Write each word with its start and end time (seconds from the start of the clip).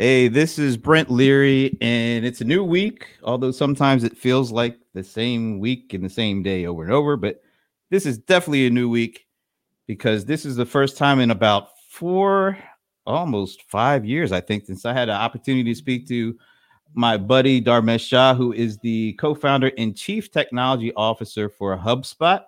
Hey, 0.00 0.28
this 0.28 0.60
is 0.60 0.76
Brent 0.76 1.10
Leary, 1.10 1.76
and 1.80 2.24
it's 2.24 2.40
a 2.40 2.44
new 2.44 2.62
week, 2.62 3.18
although 3.24 3.50
sometimes 3.50 4.04
it 4.04 4.16
feels 4.16 4.52
like 4.52 4.78
the 4.94 5.02
same 5.02 5.58
week 5.58 5.92
and 5.92 6.04
the 6.04 6.08
same 6.08 6.40
day 6.40 6.66
over 6.66 6.84
and 6.84 6.92
over. 6.92 7.16
But 7.16 7.40
this 7.90 8.06
is 8.06 8.16
definitely 8.16 8.68
a 8.68 8.70
new 8.70 8.88
week 8.88 9.26
because 9.88 10.24
this 10.24 10.46
is 10.46 10.54
the 10.54 10.64
first 10.64 10.96
time 10.96 11.18
in 11.18 11.32
about 11.32 11.70
four, 11.90 12.56
almost 13.06 13.64
five 13.64 14.04
years, 14.04 14.30
I 14.30 14.40
think, 14.40 14.66
since 14.66 14.84
I 14.84 14.92
had 14.92 15.08
an 15.08 15.16
opportunity 15.16 15.74
to 15.74 15.76
speak 15.76 16.06
to 16.10 16.38
my 16.94 17.16
buddy 17.16 17.60
Dharmesh 17.60 18.06
Shah, 18.06 18.34
who 18.34 18.52
is 18.52 18.78
the 18.78 19.14
co 19.14 19.34
founder 19.34 19.72
and 19.78 19.96
chief 19.96 20.30
technology 20.30 20.92
officer 20.94 21.48
for 21.48 21.76
HubSpot. 21.76 22.44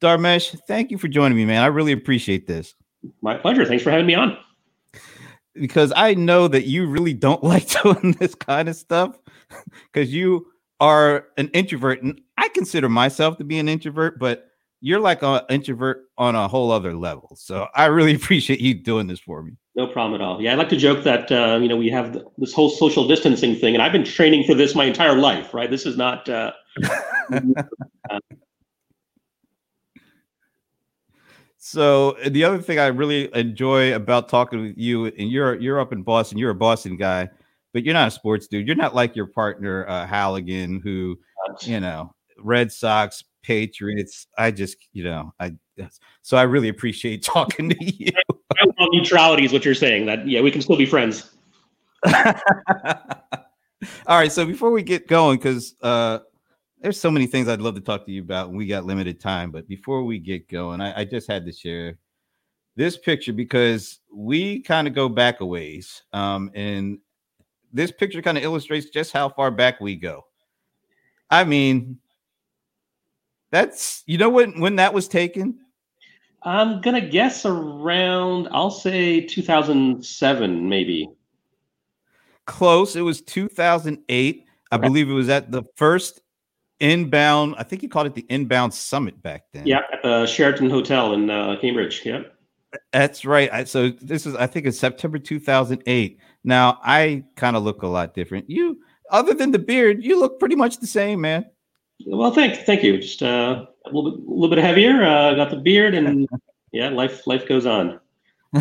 Dharmesh, 0.00 0.58
thank 0.66 0.90
you 0.90 0.96
for 0.96 1.08
joining 1.08 1.36
me, 1.36 1.44
man. 1.44 1.62
I 1.62 1.66
really 1.66 1.92
appreciate 1.92 2.46
this. 2.46 2.74
My 3.20 3.36
pleasure. 3.36 3.66
Thanks 3.66 3.84
for 3.84 3.90
having 3.90 4.06
me 4.06 4.14
on 4.14 4.38
because 5.54 5.92
I 5.94 6.14
know 6.14 6.48
that 6.48 6.66
you 6.66 6.86
really 6.86 7.14
don't 7.14 7.42
like 7.44 7.68
doing 7.82 8.12
this 8.18 8.34
kind 8.34 8.68
of 8.68 8.76
stuff 8.76 9.18
because 9.92 10.12
you 10.12 10.46
are 10.80 11.26
an 11.36 11.48
introvert, 11.48 12.02
and 12.02 12.20
I 12.36 12.48
consider 12.48 12.88
myself 12.88 13.38
to 13.38 13.44
be 13.44 13.58
an 13.58 13.68
introvert, 13.68 14.18
but 14.18 14.48
you're 14.80 15.00
like 15.00 15.22
an 15.22 15.40
introvert 15.48 16.04
on 16.18 16.34
a 16.34 16.46
whole 16.46 16.70
other 16.70 16.94
level. 16.94 17.34
So 17.36 17.68
I 17.74 17.86
really 17.86 18.14
appreciate 18.16 18.60
you 18.60 18.74
doing 18.74 19.06
this 19.06 19.20
for 19.20 19.42
me. 19.42 19.52
No 19.76 19.86
problem 19.86 20.20
at 20.20 20.24
all. 20.24 20.40
Yeah, 20.40 20.52
I 20.52 20.54
like 20.54 20.68
to 20.68 20.76
joke 20.76 21.02
that 21.04 21.32
uh, 21.32 21.58
you 21.60 21.68
know 21.68 21.76
we 21.76 21.88
have 21.90 22.22
this 22.38 22.52
whole 22.52 22.70
social 22.70 23.08
distancing 23.08 23.56
thing, 23.56 23.74
and 23.74 23.82
I've 23.82 23.92
been 23.92 24.04
training 24.04 24.44
for 24.44 24.54
this 24.54 24.74
my 24.74 24.84
entire 24.84 25.16
life. 25.16 25.54
Right, 25.54 25.70
this 25.70 25.86
is 25.86 25.96
not. 25.96 26.28
Uh, 26.28 26.52
uh 28.10 28.20
So 31.66 32.14
the 32.28 32.44
other 32.44 32.58
thing 32.58 32.78
I 32.78 32.88
really 32.88 33.34
enjoy 33.34 33.94
about 33.94 34.28
talking 34.28 34.60
with 34.60 34.74
you, 34.76 35.06
and 35.06 35.30
you're 35.30 35.54
you're 35.54 35.80
up 35.80 35.94
in 35.94 36.02
Boston, 36.02 36.36
you're 36.36 36.50
a 36.50 36.54
Boston 36.54 36.98
guy, 36.98 37.30
but 37.72 37.84
you're 37.84 37.94
not 37.94 38.08
a 38.08 38.10
sports 38.10 38.46
dude. 38.46 38.66
You're 38.66 38.76
not 38.76 38.94
like 38.94 39.16
your 39.16 39.28
partner 39.28 39.88
uh, 39.88 40.06
Halligan, 40.06 40.82
who 40.84 41.18
you 41.62 41.80
know 41.80 42.14
Red 42.38 42.70
Sox, 42.70 43.24
Patriots. 43.42 44.26
I 44.36 44.50
just 44.50 44.76
you 44.92 45.04
know 45.04 45.32
I 45.40 45.54
so 46.20 46.36
I 46.36 46.42
really 46.42 46.68
appreciate 46.68 47.22
talking 47.22 47.70
to 47.70 47.76
you. 47.82 48.12
neutrality 48.92 49.46
is 49.46 49.52
what 49.54 49.64
you're 49.64 49.74
saying. 49.74 50.04
That 50.04 50.28
yeah, 50.28 50.42
we 50.42 50.50
can 50.50 50.60
still 50.60 50.76
be 50.76 50.84
friends. 50.84 51.30
All 52.06 52.34
right, 54.18 54.30
so 54.30 54.44
before 54.44 54.70
we 54.70 54.82
get 54.82 55.08
going, 55.08 55.38
because 55.38 55.76
uh, 55.80 56.18
there's 56.84 57.00
so 57.00 57.10
many 57.10 57.26
things 57.26 57.48
I'd 57.48 57.62
love 57.62 57.76
to 57.76 57.80
talk 57.80 58.04
to 58.04 58.12
you 58.12 58.20
about, 58.20 58.48
and 58.48 58.58
we 58.58 58.66
got 58.66 58.84
limited 58.84 59.18
time. 59.18 59.50
But 59.50 59.66
before 59.66 60.04
we 60.04 60.18
get 60.18 60.50
going, 60.50 60.82
I, 60.82 61.00
I 61.00 61.04
just 61.06 61.26
had 61.26 61.46
to 61.46 61.52
share 61.52 61.98
this 62.76 62.98
picture 62.98 63.32
because 63.32 64.00
we 64.12 64.60
kind 64.60 64.86
of 64.86 64.94
go 64.94 65.08
back 65.08 65.40
a 65.40 65.46
ways, 65.46 66.02
um, 66.12 66.50
and 66.54 66.98
this 67.72 67.90
picture 67.90 68.20
kind 68.20 68.36
of 68.36 68.44
illustrates 68.44 68.90
just 68.90 69.14
how 69.14 69.30
far 69.30 69.50
back 69.50 69.80
we 69.80 69.96
go. 69.96 70.26
I 71.30 71.44
mean, 71.44 71.98
that's 73.50 74.02
you 74.04 74.18
know 74.18 74.28
when 74.28 74.60
when 74.60 74.76
that 74.76 74.92
was 74.92 75.08
taken. 75.08 75.60
I'm 76.42 76.82
gonna 76.82 77.08
guess 77.08 77.46
around. 77.46 78.48
I'll 78.52 78.70
say 78.70 79.22
2007, 79.22 80.68
maybe. 80.68 81.08
Close. 82.44 82.94
It 82.94 83.00
was 83.00 83.22
2008. 83.22 84.44
I 84.70 84.76
believe 84.76 85.08
it 85.08 85.14
was 85.14 85.30
at 85.30 85.50
the 85.50 85.62
first 85.76 86.20
inbound. 86.80 87.54
I 87.58 87.62
think 87.62 87.82
he 87.82 87.88
called 87.88 88.06
it 88.06 88.14
the 88.14 88.26
inbound 88.28 88.74
summit 88.74 89.22
back 89.22 89.44
then. 89.52 89.66
Yeah, 89.66 89.80
at 89.92 90.02
the 90.02 90.26
Sheraton 90.26 90.70
Hotel 90.70 91.14
in 91.14 91.30
uh, 91.30 91.56
Cambridge. 91.60 92.02
Yep. 92.04 92.32
That's 92.92 93.24
right. 93.24 93.52
I, 93.52 93.64
so 93.64 93.90
this 93.90 94.26
is, 94.26 94.34
I 94.34 94.46
think, 94.46 94.66
it's 94.66 94.78
September 94.78 95.18
2008. 95.18 96.18
Now 96.42 96.78
I 96.82 97.24
kind 97.36 97.56
of 97.56 97.62
look 97.62 97.82
a 97.82 97.86
lot 97.86 98.14
different. 98.14 98.50
You, 98.50 98.78
other 99.10 99.34
than 99.34 99.52
the 99.52 99.58
beard, 99.58 100.04
you 100.04 100.18
look 100.18 100.40
pretty 100.40 100.56
much 100.56 100.78
the 100.78 100.86
same, 100.86 101.20
man. 101.20 101.46
Well, 102.06 102.32
thank, 102.32 102.66
thank 102.66 102.82
you. 102.82 102.98
Just 102.98 103.22
uh, 103.22 103.66
a 103.86 103.88
little 103.88 104.10
bit, 104.10 104.20
a 104.20 104.30
little 104.30 104.48
bit 104.48 104.58
heavier. 104.58 105.04
Uh, 105.04 105.34
got 105.34 105.50
the 105.50 105.56
beard, 105.56 105.94
and 105.94 106.28
yeah, 106.72 106.88
life, 106.88 107.26
life 107.26 107.46
goes 107.46 107.66
on. 107.66 108.00
I 108.54 108.60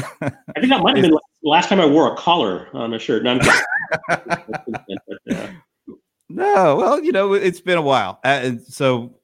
think 0.59 0.69
that 0.69 0.79
might 0.83 0.97
have 0.97 1.03
been 1.03 1.11
the 1.11 1.19
last 1.43 1.69
time 1.69 1.79
I 1.79 1.85
wore 1.85 2.13
a 2.13 2.17
collar 2.17 2.67
on 2.73 2.93
a 2.93 2.99
shirt. 2.99 3.23
No, 3.23 3.39
No, 6.33 6.77
well, 6.77 7.03
you 7.03 7.11
know, 7.11 7.33
it's 7.33 7.61
been 7.61 7.77
a 7.77 7.81
while. 7.81 8.19
Uh, 8.23 8.53
so 8.67 9.19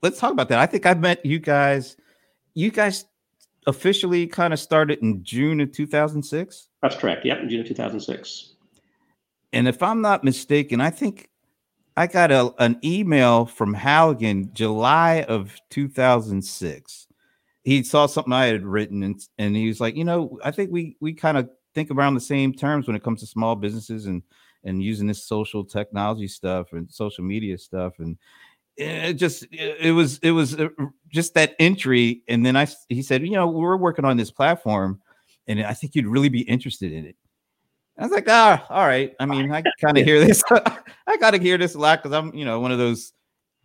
let's 0.00 0.20
talk 0.20 0.30
about 0.30 0.48
that. 0.50 0.60
I 0.60 0.66
think 0.66 0.86
I 0.86 0.94
met 0.94 1.24
you 1.26 1.40
guys. 1.40 1.96
You 2.54 2.70
guys 2.70 3.04
officially 3.66 4.28
kind 4.28 4.52
of 4.52 4.60
started 4.60 5.00
in 5.00 5.24
June 5.24 5.60
of 5.60 5.72
2006. 5.72 6.68
That's 6.80 6.94
correct. 6.94 7.24
Yep, 7.24 7.40
in 7.40 7.50
June 7.50 7.60
of 7.60 7.66
2006. 7.66 8.54
And 9.52 9.66
if 9.66 9.82
I'm 9.82 10.00
not 10.00 10.22
mistaken, 10.22 10.80
I 10.80 10.90
think 10.90 11.30
I 11.96 12.06
got 12.06 12.30
a, 12.30 12.54
an 12.58 12.78
email 12.84 13.44
from 13.44 13.74
Halligan 13.74 14.50
July 14.54 15.24
of 15.28 15.54
2006. 15.70 17.08
He 17.64 17.82
saw 17.82 18.06
something 18.06 18.32
I 18.32 18.46
had 18.46 18.64
written 18.64 19.02
and, 19.02 19.20
and 19.36 19.56
he 19.56 19.66
was 19.66 19.80
like, 19.80 19.96
you 19.96 20.04
know, 20.04 20.38
I 20.44 20.52
think 20.52 20.70
we 20.70 20.96
we 21.00 21.12
kind 21.12 21.36
of 21.36 21.50
think 21.74 21.90
around 21.90 22.14
the 22.14 22.20
same 22.20 22.52
terms 22.52 22.86
when 22.86 22.96
it 22.96 23.02
comes 23.02 23.20
to 23.20 23.26
small 23.26 23.56
businesses 23.56 24.06
and 24.06 24.22
and 24.64 24.82
using 24.82 25.06
this 25.06 25.24
social 25.24 25.64
technology 25.64 26.28
stuff 26.28 26.72
and 26.72 26.90
social 26.90 27.24
media 27.24 27.58
stuff 27.58 27.98
and 27.98 28.16
it 28.76 29.14
just 29.14 29.46
it 29.52 29.94
was 29.94 30.18
it 30.22 30.30
was 30.30 30.58
uh, 30.58 30.68
just 31.08 31.34
that 31.34 31.54
entry 31.58 32.22
and 32.28 32.44
then 32.44 32.56
i 32.56 32.66
he 32.88 33.02
said 33.02 33.22
you 33.22 33.32
know 33.32 33.46
we're 33.46 33.76
working 33.76 34.04
on 34.04 34.16
this 34.16 34.30
platform 34.30 35.00
and 35.46 35.62
i 35.62 35.74
think 35.74 35.94
you'd 35.94 36.06
really 36.06 36.30
be 36.30 36.40
interested 36.42 36.92
in 36.92 37.04
it. 37.06 37.16
I 37.98 38.04
was 38.04 38.12
like 38.12 38.28
ah 38.28 38.64
all 38.70 38.86
right. 38.86 39.14
I 39.20 39.26
mean 39.26 39.52
i 39.52 39.62
kind 39.80 39.98
of 39.98 40.04
hear 40.04 40.24
this 40.24 40.42
i 41.06 41.16
gotta 41.18 41.38
hear 41.38 41.58
this 41.58 41.74
a 41.74 41.78
lot 41.78 42.02
because 42.02 42.16
i'm 42.16 42.34
you 42.34 42.44
know 42.44 42.60
one 42.60 42.72
of 42.72 42.78
those 42.78 43.12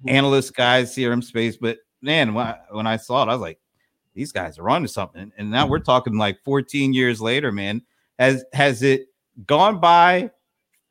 analyst 0.08 0.56
guys 0.56 0.94
crm 0.94 1.24
space 1.24 1.58
but 1.58 1.78
man 2.02 2.34
when 2.34 2.46
I, 2.46 2.60
when 2.70 2.86
I 2.86 2.98
saw 2.98 3.24
it 3.24 3.30
i 3.30 3.34
was 3.34 3.42
like 3.42 3.60
these 4.14 4.32
guys 4.32 4.60
are 4.60 4.70
on 4.70 4.82
to 4.82 4.88
something 4.88 5.32
and 5.38 5.50
now 5.50 5.68
we're 5.68 5.80
talking 5.80 6.18
like 6.18 6.44
14 6.44 6.94
years 6.94 7.22
later 7.22 7.52
man. 7.52 7.82
Has 8.20 8.44
has 8.52 8.82
it 8.82 9.10
gone 9.46 9.80
by 9.80 10.32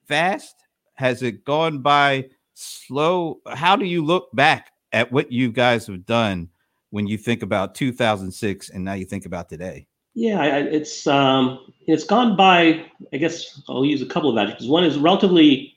fast? 0.07 0.55
Has 0.95 1.23
it 1.23 1.45
gone 1.45 1.81
by 1.81 2.29
slow? 2.55 3.41
How 3.49 3.77
do 3.77 3.85
you 3.85 4.05
look 4.05 4.29
back 4.33 4.73
at 4.93 5.13
what 5.13 5.31
you 5.31 5.53
guys 5.53 5.87
have 5.87 6.07
done 6.07 6.49
when 6.91 7.07
you 7.07 7.19
think 7.19 7.43
about 7.43 7.75
2006 7.75 8.71
and 8.71 8.85
now 8.85 8.95
you 8.95 9.05
think 9.05 9.27
about 9.27 9.49
today? 9.49 9.87
Yeah, 10.15 10.57
it's 10.57 11.07
um, 11.07 11.59
it's 11.87 12.05
gone 12.05 12.37
by. 12.37 12.87
I 13.13 13.19
guess 13.19 13.61
I'll 13.69 13.85
use 13.85 14.01
a 14.01 14.07
couple 14.07 14.31
of 14.31 14.39
adjectives. 14.39 14.67
One 14.67 14.83
is 14.83 14.97
relatively, 14.97 15.77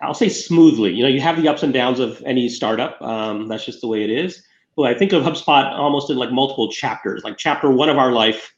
I'll 0.00 0.14
say 0.14 0.28
smoothly. 0.28 0.92
You 0.92 1.04
know, 1.04 1.08
you 1.08 1.20
have 1.20 1.40
the 1.40 1.46
ups 1.46 1.62
and 1.62 1.72
downs 1.72 2.00
of 2.00 2.20
any 2.26 2.48
startup. 2.48 3.00
Um, 3.00 3.46
that's 3.46 3.64
just 3.64 3.80
the 3.80 3.86
way 3.86 4.02
it 4.02 4.10
is. 4.10 4.42
But 4.74 4.84
I 4.84 4.94
think 4.94 5.12
of 5.12 5.22
HubSpot 5.22 5.70
almost 5.78 6.10
in 6.10 6.16
like 6.16 6.32
multiple 6.32 6.72
chapters. 6.72 7.22
Like 7.22 7.36
chapter 7.38 7.70
one 7.70 7.88
of 7.88 7.98
our 7.98 8.10
life 8.10 8.52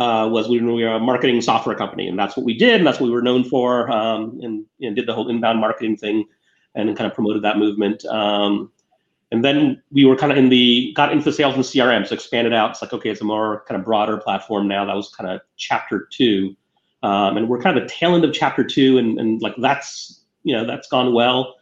uh, 0.00 0.26
was 0.26 0.48
we 0.48 0.60
were 0.62 0.94
a 0.94 0.98
marketing 0.98 1.42
software 1.42 1.76
company, 1.76 2.08
and 2.08 2.18
that's 2.18 2.34
what 2.34 2.46
we 2.46 2.56
did, 2.56 2.76
and 2.76 2.86
that's 2.86 2.98
what 2.98 3.06
we 3.06 3.12
were 3.12 3.20
known 3.20 3.44
for, 3.44 3.90
um, 3.90 4.40
and, 4.42 4.64
and, 4.80 4.96
did 4.96 5.06
the 5.06 5.12
whole 5.12 5.28
inbound 5.28 5.60
marketing 5.60 5.94
thing, 5.94 6.24
and 6.74 6.96
kind 6.96 7.06
of 7.06 7.14
promoted 7.14 7.42
that 7.42 7.58
movement. 7.58 8.02
Um, 8.06 8.72
and 9.30 9.44
then 9.44 9.82
we 9.92 10.06
were 10.06 10.16
kind 10.16 10.32
of 10.32 10.38
in 10.38 10.48
the 10.48 10.94
got 10.96 11.12
into 11.12 11.30
sales 11.30 11.54
and 11.54 11.62
CRM, 11.62 12.06
so 12.06 12.14
expanded 12.14 12.54
out. 12.54 12.70
It's 12.70 12.80
like 12.80 12.94
okay, 12.94 13.10
it's 13.10 13.20
a 13.20 13.24
more 13.24 13.62
kind 13.68 13.78
of 13.78 13.84
broader 13.84 14.16
platform 14.16 14.66
now. 14.66 14.86
That 14.86 14.96
was 14.96 15.14
kind 15.14 15.28
of 15.28 15.42
chapter 15.58 16.08
two, 16.10 16.56
um, 17.02 17.36
and 17.36 17.46
we're 17.46 17.60
kind 17.60 17.76
of 17.76 17.82
the 17.84 17.88
tail 17.90 18.14
end 18.14 18.24
of 18.24 18.32
chapter 18.32 18.64
two, 18.64 18.96
and, 18.96 19.20
and 19.20 19.42
like 19.42 19.54
that's 19.58 20.22
you 20.44 20.56
know 20.56 20.66
that's 20.66 20.88
gone 20.88 21.12
well. 21.12 21.56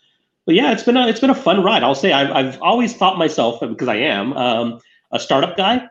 But 0.46 0.54
yeah, 0.54 0.70
it's 0.70 0.84
been 0.84 0.96
a 0.96 1.08
it's 1.08 1.18
been 1.18 1.30
a 1.30 1.34
fun 1.34 1.64
ride. 1.64 1.82
I'll 1.82 1.96
say 1.96 2.12
I've 2.12 2.30
I've 2.30 2.62
always 2.62 2.94
thought 2.94 3.18
myself 3.18 3.58
because 3.60 3.88
I 3.88 3.96
am 3.96 4.32
um, 4.34 4.80
a 5.10 5.18
startup 5.18 5.56
guy. 5.56 5.88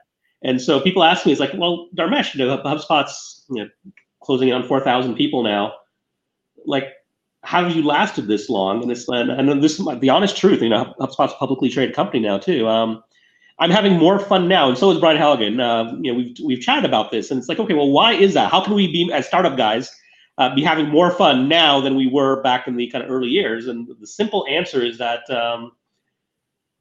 And 0.47 0.61
so 0.61 0.79
people 0.79 1.03
ask 1.03 1.25
me, 1.25 1.33
it's 1.33 1.41
like, 1.41 1.51
well, 1.53 1.89
Dharmesh, 1.93 2.33
you 2.33 2.45
know, 2.45 2.57
HubSpot's 2.59 3.43
you 3.49 3.63
know, 3.63 3.69
closing 4.23 4.47
in 4.47 4.53
on 4.53 4.63
4,000 4.63 5.13
people 5.15 5.43
now. 5.43 5.73
Like, 6.65 6.93
how 7.43 7.65
have 7.65 7.75
you 7.75 7.85
lasted 7.85 8.27
this 8.27 8.49
long? 8.49 8.81
And 8.81 8.89
this, 8.89 9.07
and, 9.09 9.29
and 9.29 9.61
this 9.61 9.77
is 9.77 9.85
the 9.99 10.09
honest 10.09 10.37
truth. 10.37 10.61
You 10.61 10.69
know, 10.69 10.95
HubSpot's 11.01 11.33
a 11.33 11.35
publicly 11.35 11.69
traded 11.69 11.93
company 11.93 12.21
now 12.21 12.37
too. 12.37 12.65
Um, 12.67 13.03
I'm 13.59 13.71
having 13.71 13.97
more 13.97 14.19
fun 14.19 14.47
now, 14.47 14.69
and 14.69 14.77
so 14.77 14.89
is 14.91 14.99
Brian 14.99 15.17
Halligan. 15.17 15.59
Uh, 15.59 15.91
you 15.99 16.11
know, 16.11 16.17
we've 16.17 16.37
we've 16.43 16.59
chatted 16.61 16.85
about 16.85 17.11
this, 17.11 17.31
and 17.31 17.39
it's 17.39 17.49
like, 17.49 17.59
okay, 17.59 17.73
well, 17.73 17.89
why 17.89 18.13
is 18.13 18.33
that? 18.35 18.51
How 18.51 18.63
can 18.63 18.73
we 18.73 18.87
be 18.91 19.11
as 19.11 19.25
startup 19.25 19.57
guys 19.57 19.93
uh, 20.37 20.53
be 20.53 20.63
having 20.63 20.89
more 20.89 21.09
fun 21.09 21.47
now 21.47 21.81
than 21.81 21.95
we 21.95 22.07
were 22.07 22.41
back 22.43 22.67
in 22.67 22.75
the 22.75 22.87
kind 22.91 23.03
of 23.03 23.09
early 23.09 23.29
years? 23.29 23.67
And 23.67 23.87
the 23.99 24.05
simple 24.05 24.45
answer 24.47 24.83
is 24.83 24.99
that 24.99 25.27
um, 25.31 25.71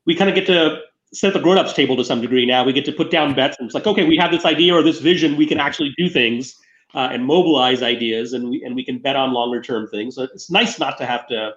we 0.05 0.15
kind 0.15 0.29
of 0.29 0.37
get 0.37 0.47
to 0.49 0.83
at 1.23 1.33
the 1.33 1.41
grown-ups 1.41 1.73
table 1.73 1.97
to 1.97 2.05
some 2.05 2.21
degree 2.21 2.47
now. 2.47 2.65
We 2.65 2.73
get 2.73 2.85
to 2.87 2.93
put 2.93 3.11
down 3.11 3.35
bets, 3.35 3.57
and 3.59 3.67
it's 3.67 3.75
like, 3.75 3.87
okay, 3.87 4.05
we 4.07 4.17
have 4.17 4.31
this 4.31 4.45
idea 4.45 4.75
or 4.75 4.83
this 4.83 5.01
vision. 5.01 5.37
We 5.37 5.47
can 5.47 5.59
actually 5.59 5.95
do 5.97 6.09
things 6.09 6.55
uh, 6.95 7.09
and 7.13 7.25
mobilize 7.25 7.83
ideas, 7.83 8.33
and 8.33 8.51
we 8.51 8.63
and 8.63 8.75
we 8.75 8.85
can 8.85 8.99
bet 8.99 9.17
on 9.17 9.33
longer-term 9.33 9.89
things. 9.89 10.17
So 10.17 10.25
it's 10.25 10.51
nice 10.51 10.79
not 10.79 10.99
to 10.99 11.07
have 11.07 11.27
to. 11.29 11.53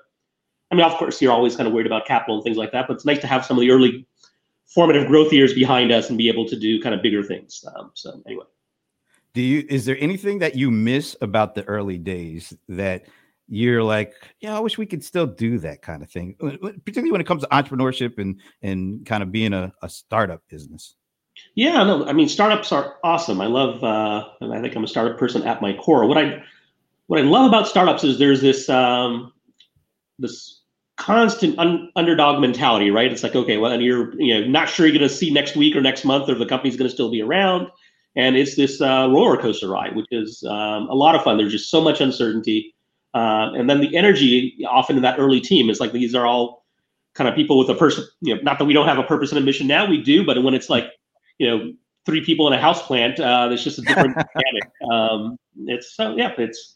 I 0.71 0.75
mean, 0.75 0.85
of 0.85 0.93
course, 0.93 1.21
you're 1.21 1.31
always 1.31 1.55
kind 1.55 1.67
of 1.67 1.73
worried 1.73 1.87
about 1.87 2.05
capital 2.05 2.35
and 2.35 2.43
things 2.43 2.57
like 2.57 2.71
that, 2.73 2.87
but 2.87 2.93
it's 2.93 3.05
nice 3.05 3.19
to 3.21 3.27
have 3.27 3.43
some 3.43 3.57
of 3.57 3.61
the 3.61 3.71
early 3.71 4.05
formative 4.67 5.07
growth 5.07 5.33
years 5.33 5.53
behind 5.53 5.91
us 5.91 6.09
and 6.09 6.17
be 6.17 6.29
able 6.29 6.47
to 6.47 6.55
do 6.55 6.79
kind 6.81 6.93
of 6.93 7.01
bigger 7.01 7.23
things. 7.23 7.65
Um, 7.75 7.91
so 7.95 8.21
anyway. 8.27 8.45
Do 9.33 9.41
you 9.41 9.65
is 9.69 9.85
there 9.85 9.97
anything 9.99 10.39
that 10.39 10.55
you 10.55 10.71
miss 10.71 11.15
about 11.21 11.55
the 11.55 11.63
early 11.65 11.97
days 11.97 12.53
that 12.67 13.05
you're 13.49 13.83
like, 13.83 14.13
yeah, 14.39 14.55
I 14.55 14.59
wish 14.59 14.77
we 14.77 14.85
could 14.85 15.03
still 15.03 15.25
do 15.25 15.57
that 15.59 15.81
kind 15.81 16.03
of 16.03 16.09
thing, 16.09 16.35
particularly 16.39 17.11
when 17.11 17.21
it 17.21 17.27
comes 17.27 17.43
to 17.43 17.49
entrepreneurship 17.49 18.17
and 18.17 18.39
and 18.61 19.05
kind 19.05 19.23
of 19.23 19.31
being 19.31 19.53
a, 19.53 19.73
a 19.81 19.89
startup 19.89 20.41
business. 20.49 20.95
Yeah, 21.55 21.83
no, 21.83 22.05
I 22.05 22.13
mean 22.13 22.29
startups 22.29 22.71
are 22.71 22.97
awesome. 23.03 23.41
I 23.41 23.47
love, 23.47 23.83
uh, 23.83 24.27
and 24.41 24.53
I 24.53 24.61
think 24.61 24.75
I'm 24.75 24.83
a 24.83 24.87
startup 24.87 25.17
person 25.17 25.43
at 25.43 25.61
my 25.61 25.73
core. 25.73 26.05
What 26.05 26.17
I 26.17 26.43
what 27.07 27.19
I 27.19 27.23
love 27.23 27.47
about 27.47 27.67
startups 27.67 28.03
is 28.03 28.19
there's 28.19 28.41
this 28.41 28.69
um, 28.69 29.33
this 30.19 30.61
constant 30.97 31.57
un- 31.57 31.89
underdog 31.95 32.41
mentality, 32.41 32.91
right? 32.91 33.11
It's 33.11 33.23
like, 33.23 33.35
okay, 33.35 33.57
well, 33.57 33.71
and 33.71 33.81
you're 33.81 34.13
you 34.21 34.39
know 34.39 34.47
not 34.47 34.69
sure 34.69 34.85
you're 34.85 34.97
going 34.97 35.09
to 35.09 35.15
see 35.15 35.31
next 35.31 35.55
week 35.55 35.75
or 35.75 35.81
next 35.81 36.05
month, 36.05 36.29
or 36.29 36.35
the 36.35 36.45
company's 36.45 36.77
going 36.77 36.89
to 36.89 36.93
still 36.93 37.09
be 37.09 37.21
around, 37.21 37.67
and 38.15 38.35
it's 38.35 38.55
this 38.55 38.79
uh, 38.81 39.07
roller 39.09 39.37
coaster 39.37 39.69
ride, 39.69 39.95
which 39.95 40.07
is 40.11 40.43
um, 40.43 40.87
a 40.89 40.95
lot 40.95 41.15
of 41.15 41.23
fun. 41.23 41.37
There's 41.37 41.51
just 41.51 41.71
so 41.71 41.81
much 41.81 42.01
uncertainty, 42.01 42.75
uh, 43.13 43.51
and 43.53 43.69
then 43.69 43.81
the 43.81 43.95
energy 43.95 44.57
often 44.67 44.95
in 44.95 45.01
that 45.03 45.19
early 45.19 45.39
team 45.39 45.69
is 45.69 45.79
like 45.79 45.91
these 45.91 46.13
are 46.13 46.25
all 46.25 46.65
kind 47.15 47.27
of 47.27 47.35
people 47.35 47.57
with 47.57 47.69
a 47.69 47.75
person. 47.75 48.05
You 48.21 48.35
know, 48.35 48.41
not 48.41 48.59
that 48.59 48.65
we 48.65 48.73
don't 48.73 48.87
have 48.87 48.97
a 48.97 49.03
purpose 49.03 49.31
and 49.31 49.39
a 49.39 49.41
mission 49.41 49.67
now, 49.67 49.87
we 49.87 50.01
do, 50.01 50.25
but 50.25 50.41
when 50.43 50.53
it's 50.53 50.69
like 50.69 50.91
you 51.37 51.47
know 51.47 51.73
three 52.05 52.23
people 52.23 52.47
in 52.47 52.53
a 52.53 52.61
house 52.61 52.81
plant, 52.85 53.19
uh, 53.19 53.47
there's 53.47 53.63
just 53.63 53.79
a 53.79 53.81
different 53.81 54.15
dynamic. 54.35 54.91
Um, 54.91 55.37
it's 55.67 55.95
so 55.95 56.15
yeah, 56.15 56.33
it's 56.37 56.75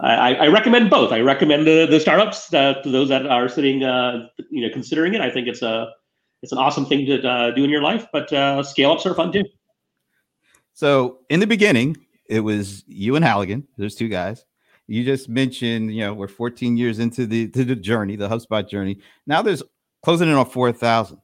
I, 0.00 0.34
I, 0.34 0.46
recommend 0.46 0.90
both. 0.90 1.12
I 1.12 1.20
recommend 1.20 1.66
the, 1.66 1.86
the 1.90 1.98
startups 1.98 2.54
uh, 2.54 2.74
to 2.82 2.88
those 2.88 3.08
that 3.08 3.26
are 3.26 3.48
sitting, 3.48 3.82
uh, 3.82 4.28
you 4.48 4.62
know, 4.62 4.72
considering 4.72 5.14
it. 5.14 5.20
I 5.20 5.28
think 5.28 5.48
it's 5.48 5.60
a 5.62 5.88
it's 6.42 6.52
an 6.52 6.58
awesome 6.58 6.86
thing 6.86 7.04
to 7.06 7.28
uh, 7.28 7.50
do 7.50 7.64
in 7.64 7.70
your 7.70 7.82
life. 7.82 8.06
But 8.12 8.32
uh, 8.32 8.62
scale 8.62 8.92
ups 8.92 9.06
are 9.06 9.14
fun 9.14 9.32
too. 9.32 9.44
So 10.72 11.18
in 11.28 11.40
the 11.40 11.46
beginning, 11.46 11.96
it 12.26 12.40
was 12.40 12.84
you 12.86 13.16
and 13.16 13.24
Halligan. 13.24 13.66
There's 13.76 13.96
two 13.96 14.08
guys. 14.08 14.44
You 14.88 15.04
just 15.04 15.28
mentioned, 15.28 15.94
you 15.94 16.00
know, 16.00 16.14
we're 16.14 16.28
14 16.28 16.76
years 16.76 16.98
into 16.98 17.26
the 17.26 17.48
to 17.48 17.64
the 17.64 17.76
journey, 17.76 18.16
the 18.16 18.28
HubSpot 18.28 18.68
journey. 18.68 18.98
Now 19.26 19.42
there's 19.42 19.62
closing 20.02 20.28
in 20.28 20.34
on 20.34 20.46
4,000. 20.46 21.18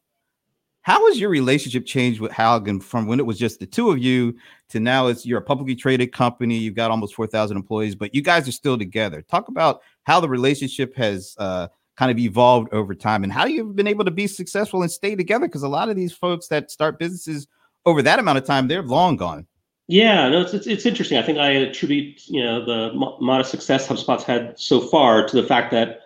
How 0.83 1.07
has 1.09 1.19
your 1.19 1.31
relationship 1.31 1.87
changed 1.87 2.21
with 2.21 2.31
Halligan 2.31 2.79
from 2.79 3.07
when 3.07 3.19
it 3.19 3.25
was 3.25 3.39
just 3.39 3.59
the 3.59 3.67
two 3.67 3.91
of 3.91 3.99
you 3.99 4.37
to 4.69 4.81
now 4.81 5.07
it's 5.07 5.25
you're 5.25 5.39
a 5.39 5.43
publicly 5.43 5.75
traded 5.75 6.13
company, 6.13 6.59
you've 6.59 6.75
got 6.75 6.91
almost 6.91 7.15
4,000 7.15 7.57
employees, 7.57 7.95
but 7.95 8.15
you 8.15 8.21
guys 8.21 8.47
are 8.47 8.53
still 8.53 8.77
together. 8.77 9.23
Talk 9.23 9.49
about 9.49 9.81
how 10.03 10.21
the 10.21 10.29
relationship 10.29 10.95
has 10.95 11.35
uh, 11.39 11.69
kind 11.97 12.11
of 12.11 12.19
evolved 12.19 12.71
over 12.75 12.95
time 12.95 13.25
and 13.25 13.33
how 13.33 13.47
you've 13.47 13.75
been 13.75 13.87
able 13.87 14.05
to 14.05 14.11
be 14.11 14.27
successful 14.27 14.83
and 14.83 14.91
stay 14.91 15.17
together 15.17 15.47
because 15.47 15.63
a 15.63 15.69
lot 15.69 15.89
of 15.89 15.97
these 15.97 16.13
folks 16.13 16.49
that 16.49 16.71
start 16.71 16.99
businesses 16.99 17.47
over 17.87 18.03
that 18.03 18.19
amount 18.19 18.37
of 18.37 18.45
time, 18.45 18.69
they're 18.69 18.83
long 18.83 19.17
gone. 19.17 19.47
Yeah, 19.87 20.29
no, 20.31 20.41
it's, 20.41 20.55
it's, 20.55 20.67
it's 20.67 20.87
interesting. 20.87 21.19
I 21.19 21.23
think 21.23 21.39
I 21.39 21.51
attribute 21.51 22.27
you 22.27 22.43
know 22.43 22.65
the 22.65 22.93
modest 23.21 23.51
success 23.51 23.87
HubSpot's 23.87 24.25
had 24.25 24.59
so 24.59 24.81
far 24.81 25.27
to 25.27 25.37
the 25.37 25.47
fact 25.47 25.71
that 25.73 26.01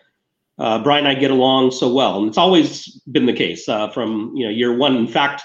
uh, 0.58 0.82
Brian 0.82 1.06
and 1.06 1.16
I 1.16 1.20
get 1.20 1.30
along 1.30 1.70
so 1.70 1.92
well, 1.92 2.18
and 2.18 2.28
it's 2.28 2.38
always 2.38 3.00
been 3.12 3.26
the 3.26 3.32
case 3.32 3.68
uh, 3.68 3.88
from 3.90 4.32
you 4.34 4.44
know 4.44 4.50
year 4.50 4.76
one. 4.76 4.96
In 4.96 5.06
fact, 5.06 5.42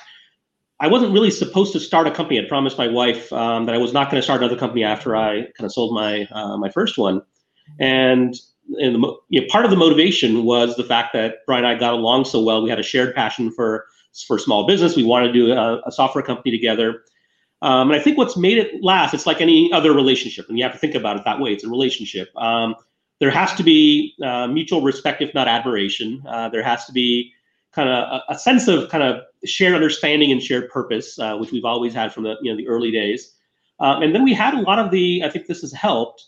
I 0.80 0.88
wasn't 0.88 1.14
really 1.14 1.30
supposed 1.30 1.74
to 1.74 1.80
start 1.80 2.08
a 2.08 2.12
company. 2.12 2.40
I 2.40 2.48
promised 2.48 2.80
my 2.80 2.88
wife 2.88 3.32
um, 3.32 3.68
that 3.68 3.76
I 3.76 3.78
was 3.78 3.94
not 3.94 4.10
going 4.10 4.20
to 4.20 4.24
start 4.24 4.42
another 4.42 4.58
company 4.58 4.84
after 4.84 5.16
I 5.16 5.42
kind 5.56 5.66
of 5.66 5.72
sold 5.72 5.94
my 5.94 6.28
uh, 6.32 6.58
my 6.58 6.70
first 6.72 6.98
one, 6.98 7.22
and 7.80 8.34
and 8.80 8.96
the, 8.96 9.16
you 9.30 9.42
know, 9.42 9.48
part 9.52 9.66
of 9.66 9.70
the 9.70 9.78
motivation 9.78 10.44
was 10.44 10.76
the 10.76 10.84
fact 10.84 11.14
that 11.14 11.46
Brian 11.46 11.66
and 11.66 11.76
I 11.76 11.80
got 11.80 11.94
along 11.94 12.26
so 12.26 12.42
well. 12.42 12.64
We 12.64 12.70
had 12.72 12.80
a 12.80 12.84
shared 12.84 13.14
passion 13.14 13.52
for 13.52 13.86
for 14.26 14.40
small 14.40 14.66
business. 14.66 14.96
We 14.96 15.04
wanted 15.04 15.28
to 15.28 15.34
do 15.34 15.52
a, 15.52 15.82
a 15.86 15.92
software 15.92 16.24
company 16.24 16.50
together. 16.50 17.04
Um, 17.64 17.90
and 17.90 18.00
I 18.00 18.04
think 18.04 18.18
what's 18.18 18.36
made 18.36 18.58
it 18.58 18.84
last, 18.84 19.14
it's 19.14 19.26
like 19.26 19.40
any 19.40 19.72
other 19.72 19.94
relationship, 19.94 20.50
and 20.50 20.58
you 20.58 20.66
have 20.66 20.74
to 20.74 20.78
think 20.78 20.96
about 20.96 21.16
it 21.16 21.24
that 21.24 21.40
way. 21.40 21.54
It's 21.54 21.64
a 21.64 21.70
relationship. 21.70 22.30
Um, 22.36 22.76
there 23.20 23.32
has 23.32 23.54
to 23.54 23.64
be 23.64 24.16
uh, 24.22 24.48
mutual 24.48 24.82
respect, 24.82 25.22
if 25.22 25.34
not 25.34 25.48
admiration. 25.48 26.22
Uh, 26.28 26.50
there 26.50 26.62
has 26.62 26.84
to 26.86 26.92
be 26.92 27.32
kind 27.72 27.88
of 27.88 27.96
a, 27.96 28.34
a, 28.34 28.38
sense 28.38 28.68
of 28.68 28.90
kind 28.90 29.02
of 29.02 29.22
shared 29.46 29.74
understanding 29.74 30.30
and 30.30 30.44
shared 30.44 30.70
purpose, 30.70 31.18
uh, 31.18 31.38
which 31.38 31.54
we've 31.54 31.64
always 31.64 31.94
had 31.94 32.14
from 32.14 32.24
the 32.24 32.36
you 32.42 32.52
know 32.52 32.58
the 32.58 32.68
early 32.68 32.92
days. 32.92 33.34
Um, 33.80 34.04
and 34.04 34.14
then 34.14 34.26
we 34.26 34.34
had 34.34 34.56
a 34.56 34.60
lot 34.60 34.78
of 34.78 34.92
the. 34.92 35.24
I 35.24 35.30
think 35.30 35.48
this 35.48 35.62
has 35.62 35.72
helped, 35.72 36.26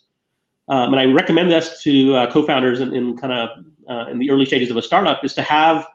um, 0.70 0.94
and 0.94 1.02
I 1.02 1.06
recommend 1.06 1.52
this 1.52 1.84
to 1.84 2.16
uh, 2.16 2.32
co-founders 2.32 2.80
in, 2.80 2.96
in 2.96 3.18
kind 3.18 3.34
of 3.34 3.50
uh, 3.90 4.10
in 4.10 4.20
the 4.20 4.32
early 4.32 4.46
stages 4.46 4.72
of 4.72 4.78
a 4.78 4.82
startup 4.82 5.26
is 5.26 5.34
to 5.34 5.42
have 5.42 5.86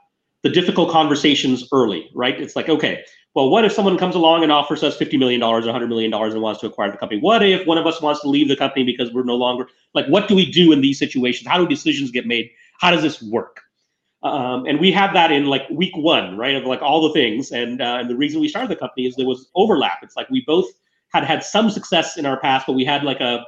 the 0.42 0.50
difficult 0.50 0.90
conversations 0.90 1.66
early. 1.72 2.10
Right? 2.14 2.38
It's 2.38 2.56
like 2.56 2.68
okay, 2.68 3.04
well, 3.34 3.48
what 3.48 3.64
if 3.64 3.72
someone 3.72 3.96
comes 3.96 4.16
along 4.16 4.42
and 4.42 4.50
offers 4.50 4.82
us 4.82 4.98
$50 4.98 5.18
million 5.18 5.42
or 5.42 5.60
$100 5.60 5.88
million 5.88 6.12
and 6.12 6.42
wants 6.42 6.60
to 6.60 6.66
acquire 6.66 6.90
the 6.90 6.98
company? 6.98 7.20
What 7.20 7.42
if 7.42 7.64
one 7.66 7.78
of 7.78 7.86
us 7.86 8.02
wants 8.02 8.20
to 8.22 8.28
leave 8.28 8.48
the 8.48 8.56
company 8.56 8.84
because 8.84 9.12
we're 9.12 9.22
no 9.22 9.36
longer, 9.36 9.68
like, 9.94 10.06
what 10.06 10.26
do 10.26 10.34
we 10.34 10.50
do 10.50 10.72
in 10.72 10.80
these 10.80 10.98
situations? 10.98 11.48
How 11.48 11.58
do 11.58 11.68
decisions 11.68 12.10
get 12.10 12.26
made? 12.26 12.50
How 12.80 12.90
does 12.90 13.02
this 13.02 13.22
work? 13.22 13.60
Um, 14.22 14.66
and 14.66 14.80
we 14.80 14.90
had 14.90 15.14
that 15.14 15.30
in 15.30 15.46
like 15.46 15.62
week 15.70 15.96
one, 15.96 16.36
right? 16.36 16.56
Of 16.56 16.64
like 16.64 16.82
all 16.82 17.06
the 17.06 17.14
things. 17.14 17.52
And, 17.52 17.80
uh, 17.80 17.98
and 18.00 18.10
the 18.10 18.16
reason 18.16 18.40
we 18.40 18.48
started 18.48 18.70
the 18.70 18.76
company 18.76 19.06
is 19.06 19.14
there 19.14 19.26
was 19.26 19.48
overlap. 19.54 20.00
It's 20.02 20.16
like 20.16 20.28
we 20.28 20.42
both 20.44 20.66
had 21.12 21.24
had 21.24 21.44
some 21.44 21.70
success 21.70 22.16
in 22.16 22.26
our 22.26 22.38
past, 22.38 22.66
but 22.66 22.72
we 22.72 22.84
had 22.84 23.04
like 23.04 23.20
a, 23.20 23.44